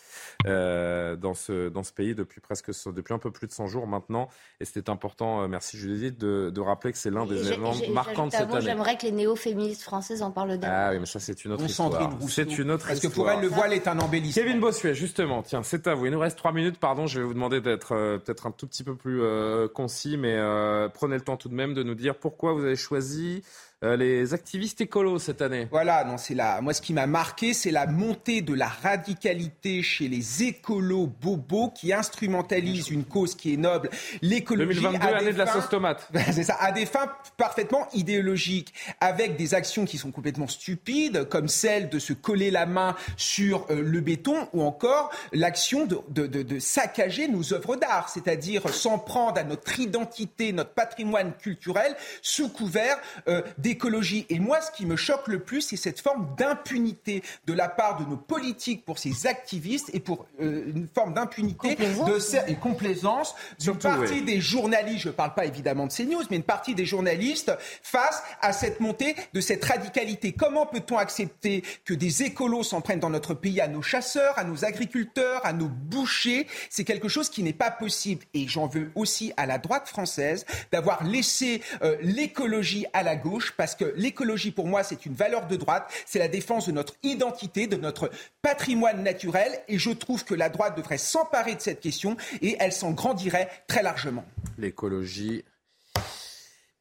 dans, 0.46 1.34
ce, 1.34 1.68
dans 1.68 1.82
ce 1.82 1.92
pays 1.92 2.14
depuis 2.14 2.40
presque 2.40 2.70
depuis 2.86 3.12
un 3.12 3.18
peu 3.18 3.30
plus 3.30 3.46
de 3.46 3.52
100 3.52 3.66
jours 3.66 3.86
maintenant 3.86 4.28
et 4.60 4.64
c'était 4.64 4.88
important, 4.88 5.46
merci 5.46 5.76
Judith, 5.76 6.16
de, 6.16 6.48
de 6.48 6.60
rappeler 6.62 6.92
que 6.92 6.98
c'est 6.98 7.10
l'un 7.10 7.26
des 7.26 7.48
événements 7.48 7.74
marquants 7.92 8.28
de 8.28 8.32
cette 8.32 8.50
année. 8.50 8.62
J'aimerais 8.62 8.96
que 8.96 9.02
les 9.02 9.12
néo-féministes 9.12 9.82
françaises 9.82 10.22
en 10.22 10.30
parlent 10.30 10.58
davantage. 10.58 10.70
Ah 10.72 10.90
oui, 10.92 11.00
mais 11.00 11.06
ça 11.06 11.20
c'est 11.20 11.44
une 11.44 11.52
autre 11.52 11.66
histoire. 11.66 11.90
Parce 11.90 13.00
que 13.00 13.09
pour 13.10 13.30
elle, 13.30 13.40
le 13.40 13.48
voile 13.48 13.72
est 13.72 13.88
un 13.88 13.98
embellissement. 13.98 14.42
Kevin 14.42 14.60
Bossuet, 14.60 14.94
justement, 14.94 15.42
tiens, 15.42 15.62
c'est 15.62 15.86
à 15.86 15.94
vous. 15.94 16.06
Il 16.06 16.12
nous 16.12 16.18
reste 16.18 16.38
trois 16.38 16.52
minutes, 16.52 16.78
pardon. 16.78 17.06
Je 17.06 17.20
vais 17.20 17.26
vous 17.26 17.34
demander 17.34 17.60
d'être 17.60 17.94
euh, 17.94 18.18
peut-être 18.18 18.46
un 18.46 18.50
tout 18.50 18.66
petit 18.66 18.84
peu 18.84 18.94
plus 18.94 19.20
euh, 19.22 19.68
concis, 19.68 20.16
mais 20.16 20.34
euh, 20.36 20.88
prenez 20.88 21.14
le 21.14 21.20
temps 21.20 21.36
tout 21.36 21.48
de 21.48 21.54
même 21.54 21.74
de 21.74 21.82
nous 21.82 21.94
dire 21.94 22.16
pourquoi 22.16 22.52
vous 22.52 22.64
avez 22.64 22.76
choisi 22.76 23.42
euh, 23.82 23.96
les 23.96 24.34
activistes 24.34 24.82
écolos 24.82 25.18
cette 25.18 25.40
année. 25.40 25.66
Voilà, 25.70 26.04
non, 26.04 26.18
c'est 26.18 26.34
là. 26.34 26.60
Moi, 26.60 26.74
ce 26.74 26.82
qui 26.82 26.92
m'a 26.92 27.06
marqué, 27.06 27.54
c'est 27.54 27.70
la 27.70 27.86
montée 27.86 28.42
de 28.42 28.52
la 28.52 28.68
radicalité 28.68 29.82
chez 29.82 30.06
les 30.06 30.42
écolos 30.42 31.06
bobos 31.06 31.70
qui 31.70 31.90
instrumentalisent 31.92 32.90
une 32.90 33.04
cause 33.04 33.34
qui 33.34 33.54
est 33.54 33.56
noble, 33.56 33.88
l'écologie. 34.20 34.80
2022, 34.82 35.06
année 35.06 35.32
de 35.32 35.38
la 35.38 35.46
sauce 35.46 35.70
tomate. 35.70 36.10
c'est 36.32 36.42
ça, 36.42 36.56
à 36.60 36.72
des 36.72 36.84
fins 36.84 37.10
parfaitement 37.38 37.88
idéologiques, 37.94 38.74
avec 39.00 39.36
des 39.36 39.54
actions 39.54 39.86
qui 39.86 39.96
sont 39.96 40.10
complètement 40.10 40.46
stupides, 40.46 41.24
comme 41.30 41.48
celle 41.48 41.88
de 41.88 41.98
se 41.98 42.12
coller 42.12 42.50
la 42.50 42.66
main 42.66 42.96
sur 43.16 43.66
euh, 43.70 43.80
le 43.82 44.00
béton, 44.00 44.46
ou 44.52 44.62
encore 44.62 45.10
l'action 45.32 45.86
de, 45.86 46.00
de, 46.10 46.26
de, 46.26 46.42
de 46.42 46.58
saccager 46.58 47.28
nos 47.28 47.54
œuvres 47.54 47.76
d'art, 47.76 48.10
c'est-à-dire 48.10 48.68
s'en 48.68 48.98
prendre 48.98 49.38
à 49.38 49.44
notre 49.44 49.80
identité, 49.80 50.52
notre 50.52 50.74
patrimoine 50.74 51.32
culturel, 51.32 51.96
sous 52.20 52.50
couvert 52.50 52.98
euh, 53.26 53.40
des 53.56 53.69
d'écologie. 53.70 54.26
Et 54.30 54.40
moi, 54.40 54.60
ce 54.60 54.72
qui 54.72 54.84
me 54.84 54.96
choque 54.96 55.28
le 55.28 55.38
plus, 55.38 55.60
c'est 55.60 55.76
cette 55.76 56.00
forme 56.00 56.34
d'impunité 56.36 57.22
de 57.46 57.52
la 57.52 57.68
part 57.68 57.98
de 57.98 58.04
nos 58.04 58.16
politiques 58.16 58.84
pour 58.84 58.98
ces 58.98 59.28
activistes 59.28 59.90
et 59.94 60.00
pour 60.00 60.26
euh, 60.40 60.72
une 60.74 60.88
forme 60.92 61.14
d'impunité 61.14 61.76
de, 61.76 62.50
et 62.50 62.56
complaisance 62.56 63.36
d'une 63.60 63.76
partie 63.76 64.22
des 64.22 64.40
journalistes, 64.40 65.02
je 65.02 65.08
ne 65.08 65.12
parle 65.12 65.34
pas 65.34 65.44
évidemment 65.44 65.86
de 65.86 65.92
CNews, 65.92 66.24
mais 66.30 66.36
une 66.36 66.42
partie 66.42 66.74
des 66.74 66.84
journalistes 66.84 67.52
face 67.82 68.22
à 68.42 68.52
cette 68.52 68.80
montée 68.80 69.14
de 69.34 69.40
cette 69.40 69.64
radicalité. 69.64 70.32
Comment 70.32 70.66
peut-on 70.66 70.98
accepter 70.98 71.62
que 71.84 71.94
des 71.94 72.24
écolos 72.24 72.64
s'en 72.64 72.80
prennent 72.80 72.98
dans 72.98 73.10
notre 73.10 73.34
pays 73.34 73.60
à 73.60 73.68
nos 73.68 73.82
chasseurs, 73.82 74.36
à 74.36 74.42
nos 74.42 74.64
agriculteurs, 74.64 75.46
à 75.46 75.52
nos 75.52 75.68
bouchers? 75.68 76.48
C'est 76.70 76.84
quelque 76.84 77.08
chose 77.08 77.30
qui 77.30 77.44
n'est 77.44 77.52
pas 77.52 77.70
possible. 77.70 78.24
Et 78.34 78.48
j'en 78.48 78.66
veux 78.66 78.90
aussi 78.96 79.32
à 79.36 79.46
la 79.46 79.58
droite 79.58 79.88
française 79.88 80.44
d'avoir 80.72 81.04
laissé 81.04 81.62
euh, 81.82 81.96
l'écologie 82.02 82.86
à 82.92 83.04
la 83.04 83.14
gauche, 83.14 83.52
parce 83.60 83.74
que 83.74 83.92
l'écologie, 83.94 84.52
pour 84.52 84.66
moi, 84.66 84.82
c'est 84.82 85.04
une 85.04 85.12
valeur 85.12 85.46
de 85.46 85.54
droite, 85.54 85.92
c'est 86.06 86.18
la 86.18 86.28
défense 86.28 86.68
de 86.68 86.72
notre 86.72 86.94
identité, 87.02 87.66
de 87.66 87.76
notre 87.76 88.10
patrimoine 88.40 89.02
naturel, 89.02 89.52
et 89.68 89.78
je 89.78 89.90
trouve 89.90 90.24
que 90.24 90.32
la 90.32 90.48
droite 90.48 90.78
devrait 90.78 90.96
s'emparer 90.96 91.56
de 91.56 91.60
cette 91.60 91.80
question, 91.80 92.16
et 92.40 92.56
elle 92.58 92.72
s'en 92.72 92.92
grandirait 92.92 93.50
très 93.66 93.82
largement. 93.82 94.24
L'écologie, 94.56 95.44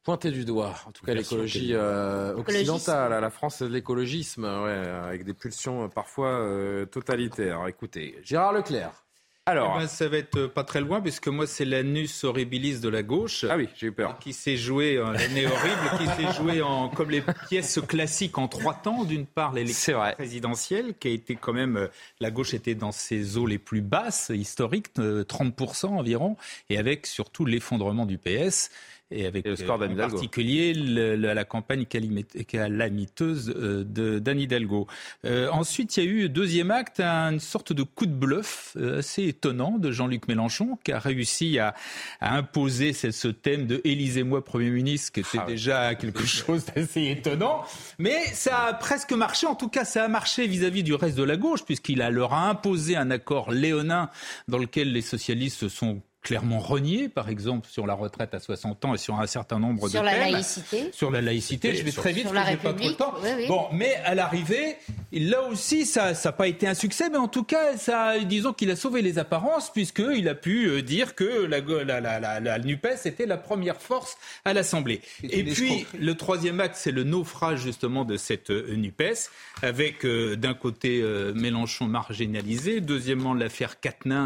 pointé 0.04 0.30
du 0.30 0.46
doigt. 0.46 0.74
En 0.86 0.92
tout 0.92 1.04
cas, 1.04 1.12
l'écologie 1.12 1.74
euh, 1.74 2.34
occidentale. 2.36 3.20
La 3.20 3.28
France, 3.28 3.56
c'est 3.58 3.68
de 3.68 3.74
l'écologisme, 3.74 4.46
avec 4.46 5.24
des 5.24 5.34
pulsions 5.34 5.84
euh, 5.84 5.88
parfois 5.88 6.48
totalitaires. 6.90 7.66
Écoutez, 7.68 8.18
Gérard 8.22 8.54
Leclerc. 8.54 9.04
Alors, 9.46 9.74
eh 9.76 9.80
ben, 9.80 9.86
ça 9.88 10.08
va 10.08 10.18
être 10.18 10.46
pas 10.46 10.64
très 10.64 10.80
loin, 10.80 11.00
puisque 11.00 11.28
moi, 11.28 11.46
c'est 11.46 11.64
l'anus 11.64 12.24
horribilis 12.24 12.80
de 12.80 12.88
la 12.88 13.02
gauche. 13.02 13.44
Ah 13.48 13.56
oui, 13.56 13.68
j'ai 13.74 13.88
eu 13.88 13.92
peur. 13.92 14.18
Qui 14.18 14.32
s'est 14.32 14.56
joué, 14.56 14.96
l'année 14.96 15.46
horrible, 15.46 15.90
qui 15.98 16.06
s'est 16.06 16.32
joué 16.36 16.62
en, 16.62 16.88
comme 16.88 17.10
les 17.10 17.22
pièces 17.48 17.80
classiques 17.80 18.38
en 18.38 18.48
trois 18.48 18.74
temps. 18.74 19.04
D'une 19.04 19.26
part, 19.26 19.52
l'élection 19.52 20.00
présidentielle, 20.14 20.94
qui 21.00 21.08
a 21.08 21.10
été 21.10 21.36
quand 21.36 21.54
même, 21.54 21.76
euh, 21.76 21.88
la 22.20 22.30
gauche 22.30 22.54
était 22.54 22.74
dans 22.74 22.92
ses 22.92 23.38
eaux 23.38 23.46
les 23.46 23.58
plus 23.58 23.80
basses, 23.80 24.30
historiques, 24.32 24.94
30% 24.96 25.86
euh, 25.86 25.88
environ, 25.88 26.36
et 26.68 26.78
avec 26.78 27.06
surtout 27.06 27.44
l'effondrement 27.44 28.06
du 28.06 28.18
PS 28.18 28.70
et 29.10 29.26
avec 29.26 29.46
le 29.46 29.56
score 29.56 29.82
euh, 29.82 29.88
en 29.88 29.96
particulier 29.96 30.72
la 30.74 31.44
campagne 31.44 31.84
calamiteuse 31.84 33.52
euh, 33.56 33.84
d'Anne 34.20 34.40
Hidalgo. 34.40 34.86
Euh, 35.24 35.48
ensuite, 35.50 35.96
il 35.96 36.04
y 36.04 36.06
a 36.06 36.10
eu 36.10 36.28
deuxième 36.28 36.70
acte 36.70 37.00
une 37.00 37.40
sorte 37.40 37.72
de 37.72 37.82
coup 37.82 38.06
de 38.06 38.12
bluff 38.12 38.76
assez 38.76 39.24
étonnant 39.24 39.78
de 39.78 39.90
Jean-Luc 39.90 40.28
Mélenchon 40.28 40.78
qui 40.84 40.92
a 40.92 40.98
réussi 40.98 41.58
à, 41.58 41.74
imposer 42.20 42.92
ce, 42.92 43.28
thème 43.28 43.66
de 43.66 43.80
Élisez-moi 43.84 44.44
Premier 44.44 44.70
ministre, 44.70 45.12
qui 45.12 45.20
était 45.20 45.38
ah 45.38 45.46
déjà 45.46 45.94
quelque 45.94 46.24
chose 46.24 46.64
d'assez 46.66 47.08
étonnant. 47.08 47.64
Mais 47.98 48.24
ça 48.32 48.66
a 48.66 48.74
presque 48.74 49.12
marché, 49.12 49.46
en 49.46 49.54
tout 49.54 49.68
cas 49.68 49.84
ça 49.84 50.04
a 50.04 50.08
marché 50.08 50.46
vis-à-vis 50.46 50.82
du 50.82 50.94
reste 50.94 51.16
de 51.16 51.22
la 51.22 51.36
gauche, 51.36 51.64
puisqu'il 51.64 51.98
leur 51.98 52.32
a 52.32 52.48
imposé 52.48 52.96
un 52.96 53.10
accord 53.10 53.50
léonin 53.50 54.10
dans 54.48 54.58
lequel 54.58 54.92
les 54.92 55.02
socialistes 55.02 55.58
se 55.58 55.68
sont 55.68 56.02
clairement 56.22 56.58
renié, 56.58 57.08
par 57.08 57.28
exemple, 57.28 57.68
sur 57.68 57.86
la 57.86 57.94
retraite 57.94 58.34
à 58.34 58.40
60 58.40 58.84
ans 58.84 58.94
et 58.94 58.98
sur 58.98 59.18
un 59.18 59.26
certain 59.26 59.58
nombre 59.58 59.84
de 59.84 59.90
sur 59.90 60.02
la 60.02 60.18
laïcité. 60.18 60.90
Sur 60.92 61.10
la 61.10 61.20
laïcité, 61.20 61.74
je 61.74 61.82
vais 61.82 61.92
très 61.92 62.12
vite, 62.12 62.28
parce 62.32 62.50
que 62.50 62.56
pas 62.56 62.72
trop 62.74 62.88
de 62.88 62.94
temps. 62.94 63.14
Bon, 63.48 63.66
mais 63.72 63.94
à 64.04 64.14
l'arrivée, 64.14 64.76
là 65.12 65.42
aussi, 65.44 65.86
ça 65.86 66.12
n'a 66.12 66.32
pas 66.32 66.46
été 66.46 66.66
un 66.66 66.74
succès, 66.74 67.08
mais 67.10 67.16
en 67.16 67.28
tout 67.28 67.44
cas, 67.44 67.76
ça, 67.76 68.18
disons 68.18 68.52
qu'il 68.52 68.70
a 68.70 68.76
sauvé 68.76 69.02
les 69.02 69.18
apparences, 69.18 69.70
puisqu'il 69.72 70.28
a 70.28 70.34
pu 70.34 70.66
euh, 70.66 70.82
dire 70.82 71.14
que 71.14 71.24
la, 71.24 71.60
la, 71.60 72.00
la, 72.20 72.40
la, 72.40 72.58
NUPES 72.58 73.06
était 73.06 73.26
la 73.26 73.38
première 73.38 73.80
force 73.80 74.18
à 74.44 74.52
l'Assemblée. 74.52 75.00
Et 75.22 75.44
puis, 75.44 75.86
le 75.98 76.14
troisième 76.14 76.60
acte, 76.60 76.76
c'est 76.76 76.92
le 76.92 77.04
naufrage, 77.04 77.60
justement, 77.60 78.04
de 78.04 78.16
cette 78.16 78.50
euh, 78.50 78.76
NUPES, 78.76 79.30
avec 79.62 80.04
euh, 80.04 80.36
d'un 80.36 80.54
côté 80.54 81.02
Mélenchon 81.34 81.86
marginalisé, 81.86 82.80
deuxièmement 82.80 83.34
l'affaire 83.34 83.76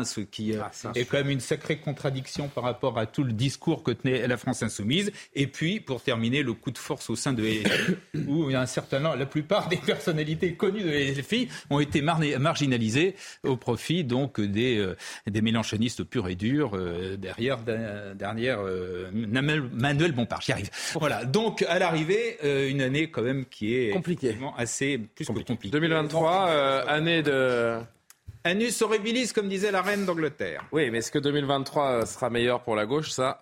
ce 0.04 0.20
qui 0.20 0.54
ah, 0.56 0.70
est 0.94 1.04
quand 1.04 1.18
même 1.18 1.30
une 1.30 1.40
sacrée 1.40 1.78
contradiction 1.84 2.48
par 2.48 2.64
rapport 2.64 2.98
à 2.98 3.06
tout 3.06 3.22
le 3.22 3.32
discours 3.32 3.82
que 3.82 3.92
tenait 3.92 4.26
la 4.26 4.36
France 4.36 4.62
insoumise. 4.62 5.12
Et 5.34 5.46
puis, 5.46 5.80
pour 5.80 6.02
terminer, 6.02 6.42
le 6.42 6.54
coup 6.54 6.70
de 6.70 6.78
force 6.78 7.10
au 7.10 7.16
sein 7.16 7.32
de 7.32 7.42
LFI, 7.42 7.96
où 8.26 8.50
il 8.50 8.52
y 8.52 8.56
a 8.56 8.60
un 8.60 8.66
certain 8.66 9.00
nombre, 9.00 9.16
la 9.16 9.26
plupart 9.26 9.68
des 9.68 9.76
personnalités 9.76 10.54
connues 10.54 10.82
de 10.82 10.90
LFI 10.90 11.48
ont 11.70 11.80
été 11.80 12.02
marginalisées 12.02 13.14
au 13.42 13.56
profit 13.56 14.04
donc 14.04 14.40
des, 14.40 14.78
euh, 14.78 14.96
des 15.26 15.42
mélanchonistes 15.42 16.04
purs 16.04 16.28
et 16.28 16.34
durs 16.34 16.72
euh, 16.74 17.16
derrière, 17.16 17.58
dernière 18.14 18.58
euh, 18.60 19.10
Manuel 19.12 20.12
Bompard. 20.12 20.40
J'y 20.40 20.52
arrive. 20.52 20.70
Voilà. 20.94 21.24
Donc, 21.24 21.62
à 21.68 21.78
l'arrivée, 21.78 22.38
une 22.68 22.80
année 22.80 23.10
quand 23.10 23.22
même 23.22 23.44
qui 23.46 23.74
est 23.74 23.90
compliquée, 23.90 24.36
assez 24.56 24.98
plus 24.98 25.26
compliquée. 25.26 25.68
2023, 25.70 26.48
année 26.88 27.22
de 27.22 27.78
Anus 28.46 28.82
horribilis, 28.82 29.32
comme 29.32 29.48
disait 29.48 29.70
la 29.70 29.80
reine 29.80 30.04
d'Angleterre. 30.04 30.66
Oui, 30.70 30.90
mais 30.90 30.98
est-ce 30.98 31.10
que 31.10 31.18
2023 31.18 32.04
sera 32.04 32.28
meilleur 32.28 32.62
pour 32.62 32.76
la 32.76 32.84
gauche? 32.84 33.10
Ça, 33.10 33.40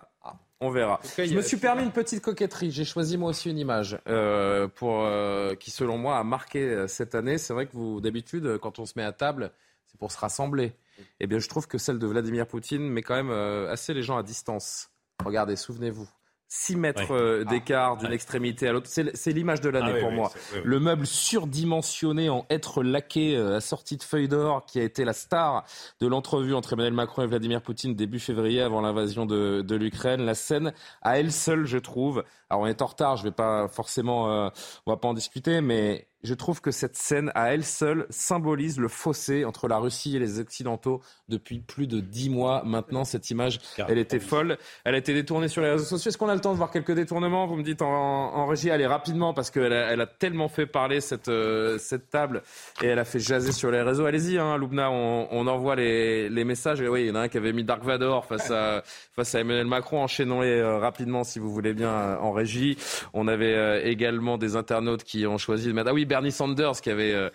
on 0.61 0.69
verra. 0.69 1.01
je 1.17 1.35
me 1.35 1.41
suis 1.41 1.57
permis 1.57 1.83
une 1.83 1.91
petite 1.91 2.23
coquetterie. 2.23 2.71
J'ai 2.71 2.85
choisi 2.85 3.17
moi 3.17 3.31
aussi 3.31 3.49
une 3.49 3.57
image 3.57 3.99
euh, 4.07 4.69
pour, 4.69 5.03
euh, 5.03 5.55
qui, 5.55 5.71
selon 5.71 5.97
moi, 5.97 6.17
a 6.17 6.23
marqué 6.23 6.61
euh, 6.61 6.87
cette 6.87 7.15
année. 7.15 7.37
C'est 7.37 7.53
vrai 7.53 7.65
que 7.65 7.73
vous, 7.73 7.99
d'habitude, 7.99 8.57
quand 8.61 8.79
on 8.79 8.85
se 8.85 8.93
met 8.95 9.03
à 9.03 9.11
table, 9.11 9.51
c'est 9.87 9.99
pour 9.99 10.13
se 10.13 10.17
rassembler. 10.17 10.71
Eh 11.19 11.27
bien, 11.27 11.39
je 11.39 11.49
trouve 11.49 11.67
que 11.67 11.77
celle 11.77 11.99
de 11.99 12.07
Vladimir 12.07 12.47
Poutine 12.47 12.87
met 12.87 13.01
quand 13.01 13.21
même 13.21 13.31
assez 13.69 13.93
les 13.93 14.03
gens 14.03 14.15
à 14.15 14.23
distance. 14.23 14.89
Regardez, 15.25 15.57
souvenez-vous. 15.57 16.07
6 16.55 16.75
mètres 16.75 17.11
euh, 17.15 17.43
d'écart 17.45 17.97
d'une 17.97 18.11
extrémité 18.11 18.67
à 18.67 18.73
l'autre. 18.73 18.87
C'est 18.87 19.31
l'image 19.31 19.59
de 19.59 19.69
l'année 19.69 19.93
ah 19.95 19.99
pour 19.99 20.11
moi. 20.11 20.31
Le 20.63 20.79
meuble 20.79 21.07
surdimensionné 21.07 22.29
en 22.29 22.45
être 22.51 22.83
laqué 22.83 23.35
euh, 23.35 23.57
assorti 23.57 23.97
de 23.97 24.03
feuilles 24.03 24.27
d'or 24.27 24.63
qui 24.67 24.79
a 24.79 24.83
été 24.83 25.03
la 25.03 25.13
star 25.13 25.65
de 25.99 26.05
l'entrevue 26.05 26.53
entre 26.53 26.73
Emmanuel 26.73 26.93
Macron 26.93 27.23
et 27.23 27.27
Vladimir 27.27 27.63
Poutine 27.63 27.95
début 27.95 28.19
février 28.19 28.61
avant 28.61 28.81
l'invasion 28.81 29.25
de, 29.25 29.61
de 29.61 29.75
l'Ukraine. 29.75 30.23
La 30.25 30.35
scène 30.35 30.73
à 31.01 31.17
elle 31.17 31.31
seule, 31.31 31.65
je 31.65 31.79
trouve. 31.79 32.23
Alors 32.51 32.61
on 32.61 32.67
est 32.67 32.83
en 32.83 32.85
retard, 32.85 33.17
je 33.17 33.23
vais 33.23 33.31
pas 33.31 33.67
forcément, 33.67 34.29
euh, 34.29 34.49
on 34.85 34.91
va 34.91 34.97
pas 34.97 35.07
en 35.07 35.15
discuter, 35.15 35.59
mais 35.59 36.07
je 36.23 36.33
trouve 36.33 36.61
que 36.61 36.71
cette 36.71 36.95
scène, 36.95 37.31
à 37.35 37.53
elle 37.53 37.65
seule, 37.65 38.05
symbolise 38.09 38.79
le 38.79 38.87
fossé 38.87 39.43
entre 39.43 39.67
la 39.67 39.77
Russie 39.77 40.15
et 40.15 40.19
les 40.19 40.39
Occidentaux 40.39 41.01
depuis 41.27 41.59
plus 41.59 41.85
de 41.85 41.99
dix 41.99 42.29
mois 42.29 42.63
maintenant. 42.65 43.03
Cette 43.03 43.29
image, 43.29 43.59
elle 43.89 43.97
était 43.97 44.19
folle. 44.19 44.57
Elle 44.85 44.95
a 44.95 44.97
été 44.97 45.13
détournée 45.13 45.49
sur 45.49 45.61
les 45.61 45.71
réseaux 45.71 45.83
sociaux. 45.83 46.09
Est-ce 46.09 46.17
qu'on 46.17 46.29
a 46.29 46.35
le 46.35 46.39
temps 46.39 46.53
de 46.53 46.57
voir 46.57 46.71
quelques 46.71 46.93
détournements? 46.93 47.45
Vous 47.45 47.57
me 47.57 47.63
dites 47.63 47.81
en, 47.81 48.45
régie, 48.47 48.71
allez 48.71 48.87
rapidement, 48.87 49.33
parce 49.33 49.51
qu'elle 49.51 49.73
a, 49.73 49.91
elle 49.91 49.99
a 49.99 50.07
tellement 50.07 50.47
fait 50.47 50.65
parler 50.65 51.01
cette, 51.01 51.27
euh, 51.27 51.77
cette 51.77 52.09
table 52.09 52.43
et 52.81 52.87
elle 52.87 52.99
a 52.99 53.05
fait 53.05 53.19
jaser 53.19 53.51
sur 53.51 53.69
les 53.69 53.81
réseaux. 53.81 54.05
Allez-y, 54.05 54.37
hein, 54.37 54.57
Loubna, 54.57 54.91
on, 54.91 55.27
on, 55.31 55.47
envoie 55.47 55.75
les, 55.75 56.29
les 56.29 56.43
messages. 56.45 56.79
Et 56.79 56.87
oui, 56.87 57.01
il 57.01 57.07
y 57.07 57.11
en 57.11 57.15
a 57.15 57.21
un 57.21 57.27
qui 57.27 57.37
avait 57.37 57.53
mis 57.53 57.65
Dark 57.65 57.83
Vador 57.83 58.25
face 58.25 58.49
à, 58.49 58.83
face 59.13 59.35
à 59.35 59.41
Emmanuel 59.41 59.67
Macron. 59.67 60.01
Enchaînons-les 60.03 60.59
euh, 60.59 60.77
rapidement, 60.77 61.25
si 61.25 61.39
vous 61.39 61.51
voulez 61.51 61.73
bien, 61.73 61.89
euh, 61.89 62.17
en 62.19 62.31
régie. 62.31 62.77
On 63.13 63.27
avait 63.27 63.89
également 63.89 64.37
des 64.37 64.55
internautes 64.55 65.03
qui 65.03 65.27
ont 65.27 65.37
choisi 65.37 65.67
de 65.67 65.73
mettre... 65.73 65.89
Ah 65.89 65.93
oui, 65.93 66.05
Bernie 66.13 66.31
Sanders 66.31 66.79
qui 66.79 66.91
avait 66.91 67.11
euh, 67.11 67.31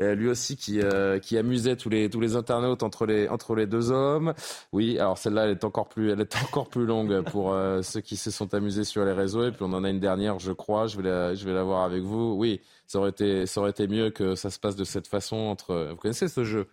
euh, 0.00 0.16
lui 0.16 0.28
aussi 0.28 0.56
qui, 0.56 0.80
euh, 0.80 1.20
qui 1.20 1.38
amusait 1.38 1.76
tous 1.76 1.88
les, 1.88 2.10
tous 2.10 2.18
les 2.18 2.34
internautes 2.34 2.82
entre 2.82 3.06
les, 3.06 3.28
entre 3.28 3.54
les 3.54 3.68
deux 3.68 3.92
hommes. 3.92 4.34
Oui, 4.72 4.98
alors 4.98 5.16
celle-là, 5.16 5.44
elle 5.44 5.52
est 5.52 5.62
encore 5.62 5.88
plus, 5.88 6.10
elle 6.10 6.20
est 6.20 6.36
encore 6.42 6.68
plus 6.68 6.86
longue 6.86 7.22
pour 7.30 7.56
ceux 7.82 8.00
qui 8.00 8.16
se 8.16 8.32
sont 8.32 8.52
amusés 8.52 8.82
sur 8.82 9.04
les 9.04 9.12
réseaux. 9.12 9.46
Et 9.46 9.52
puis 9.52 9.62
on 9.62 9.72
en 9.72 9.84
a 9.84 9.90
une 9.90 10.00
dernière, 10.00 10.40
je 10.40 10.50
crois. 10.50 10.88
Je 10.88 10.96
vais 10.96 11.08
la, 11.08 11.34
je 11.36 11.44
vais 11.44 11.52
la 11.52 11.62
voir 11.62 11.84
avec 11.84 12.02
vous. 12.02 12.34
Oui, 12.36 12.60
ça 12.88 12.98
aurait 12.98 13.10
été, 13.10 13.46
ça 13.46 13.60
aurait 13.60 13.70
été 13.70 13.86
mieux 13.86 14.10
que 14.10 14.34
ça 14.34 14.50
se 14.50 14.58
passe 14.58 14.74
de 14.74 14.82
cette 14.82 15.06
façon 15.06 15.36
entre. 15.36 15.90
Vous 15.90 15.96
connaissez 15.96 16.26
ce 16.26 16.42
jeu? 16.42 16.66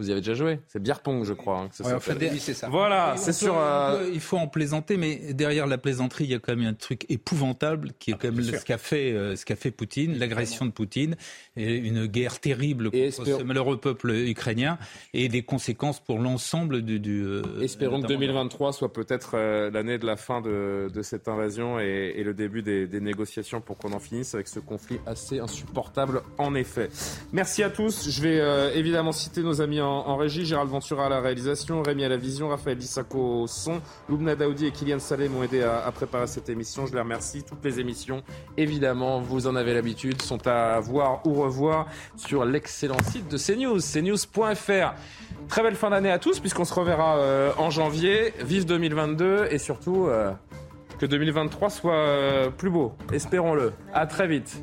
Vous 0.00 0.08
y 0.08 0.12
avez 0.12 0.22
déjà 0.22 0.32
joué 0.32 0.60
C'est 0.66 0.82
Bierpong, 0.82 1.24
je 1.24 1.34
crois. 1.34 1.58
Hein, 1.58 1.68
c'est 1.72 2.54
ça. 2.54 2.68
Voilà, 2.70 3.16
c'est 3.18 3.34
sûr. 3.34 3.54
Euh, 3.54 4.08
il 4.14 4.20
faut 4.20 4.38
en 4.38 4.48
plaisanter, 4.48 4.96
mais 4.96 5.34
derrière 5.34 5.66
la 5.66 5.76
plaisanterie, 5.76 6.24
il 6.24 6.30
y 6.30 6.34
a 6.34 6.38
quand 6.38 6.56
même 6.56 6.66
un 6.66 6.72
truc 6.72 7.04
épouvantable 7.10 7.90
qui 7.98 8.10
est 8.10 8.14
ah, 8.14 8.18
quand 8.18 8.32
même 8.32 8.42
ce 8.42 8.64
qu'a 8.64 8.78
fait, 8.78 9.12
euh, 9.12 9.36
ce 9.36 9.44
qu'a 9.44 9.56
fait 9.56 9.70
Poutine, 9.70 10.18
l'agression 10.18 10.64
de 10.64 10.70
Poutine, 10.70 11.16
et 11.54 11.76
une 11.76 12.06
guerre 12.06 12.40
terrible 12.40 12.90
contre 12.90 13.26
ce 13.26 13.42
malheureux 13.42 13.76
peuple 13.76 14.10
ukrainien 14.10 14.78
et 15.12 15.28
des 15.28 15.42
conséquences 15.42 16.00
pour 16.00 16.18
l'ensemble 16.18 16.80
du. 16.80 16.98
du 16.98 17.22
euh, 17.22 17.42
Espérons 17.60 18.00
que 18.00 18.06
2023 18.06 18.72
soit 18.72 18.94
peut-être 18.94 19.36
l'année 19.70 19.98
de 19.98 20.06
la 20.06 20.16
fin 20.16 20.40
de, 20.40 20.90
de 20.92 21.02
cette 21.02 21.28
invasion 21.28 21.78
et, 21.78 22.14
et 22.16 22.24
le 22.24 22.32
début 22.32 22.62
des, 22.62 22.86
des 22.86 23.00
négociations 23.02 23.60
pour 23.60 23.76
qu'on 23.76 23.92
en 23.92 24.00
finisse 24.00 24.34
avec 24.34 24.48
ce 24.48 24.60
conflit 24.60 24.98
assez 25.04 25.40
insupportable, 25.40 26.22
en 26.38 26.54
effet. 26.54 26.88
Merci 27.32 27.62
à 27.62 27.68
tous. 27.68 28.08
Je 28.08 28.22
vais 28.22 28.78
évidemment 28.78 29.12
citer 29.12 29.42
nos 29.42 29.60
amis 29.60 29.82
en 29.82 29.89
en, 29.90 30.16
régie, 30.16 30.44
Gérald 30.44 30.70
Ventura 30.70 31.06
à 31.06 31.08
la 31.08 31.20
réalisation, 31.20 31.82
Rémi 31.82 32.04
à 32.04 32.08
la 32.08 32.16
vision, 32.16 32.48
Raphaël 32.48 32.78
Lissako 32.78 33.42
au 33.42 33.46
son, 33.46 33.80
Loubna 34.08 34.34
Daoudi 34.34 34.66
et 34.66 34.70
Kylian 34.70 34.98
Salé 34.98 35.28
m'ont 35.28 35.42
aidé 35.42 35.62
à, 35.62 35.90
préparer 35.92 36.26
cette 36.26 36.48
émission. 36.48 36.86
Je 36.86 36.94
les 36.94 37.00
remercie. 37.00 37.42
Toutes 37.42 37.64
les 37.64 37.80
émissions, 37.80 38.22
évidemment, 38.56 39.20
vous 39.20 39.46
en 39.46 39.56
avez 39.56 39.74
l'habitude, 39.74 40.22
sont 40.22 40.46
à 40.46 40.78
voir 40.80 41.26
ou 41.26 41.34
revoir 41.34 41.86
sur 42.16 42.44
l'excellent 42.44 43.02
site 43.02 43.28
de 43.28 43.36
CNews, 43.36 43.80
cnews.fr. 43.80 44.94
Très 45.48 45.62
belle 45.62 45.76
fin 45.76 45.90
d'année 45.90 46.10
à 46.10 46.18
tous, 46.18 46.40
puisqu'on 46.40 46.64
se 46.64 46.74
reverra 46.74 47.18
euh, 47.18 47.52
en 47.58 47.70
janvier. 47.70 48.32
Vive 48.40 48.66
2022 48.66 49.48
et 49.50 49.58
surtout, 49.58 50.06
euh, 50.06 50.32
que 51.00 51.06
2023 51.06 51.70
soit 51.70 51.94
euh, 51.94 52.50
plus 52.50 52.70
beau. 52.70 52.92
Espérons-le. 53.12 53.72
À 53.94 54.06
très 54.06 54.26
vite. 54.26 54.62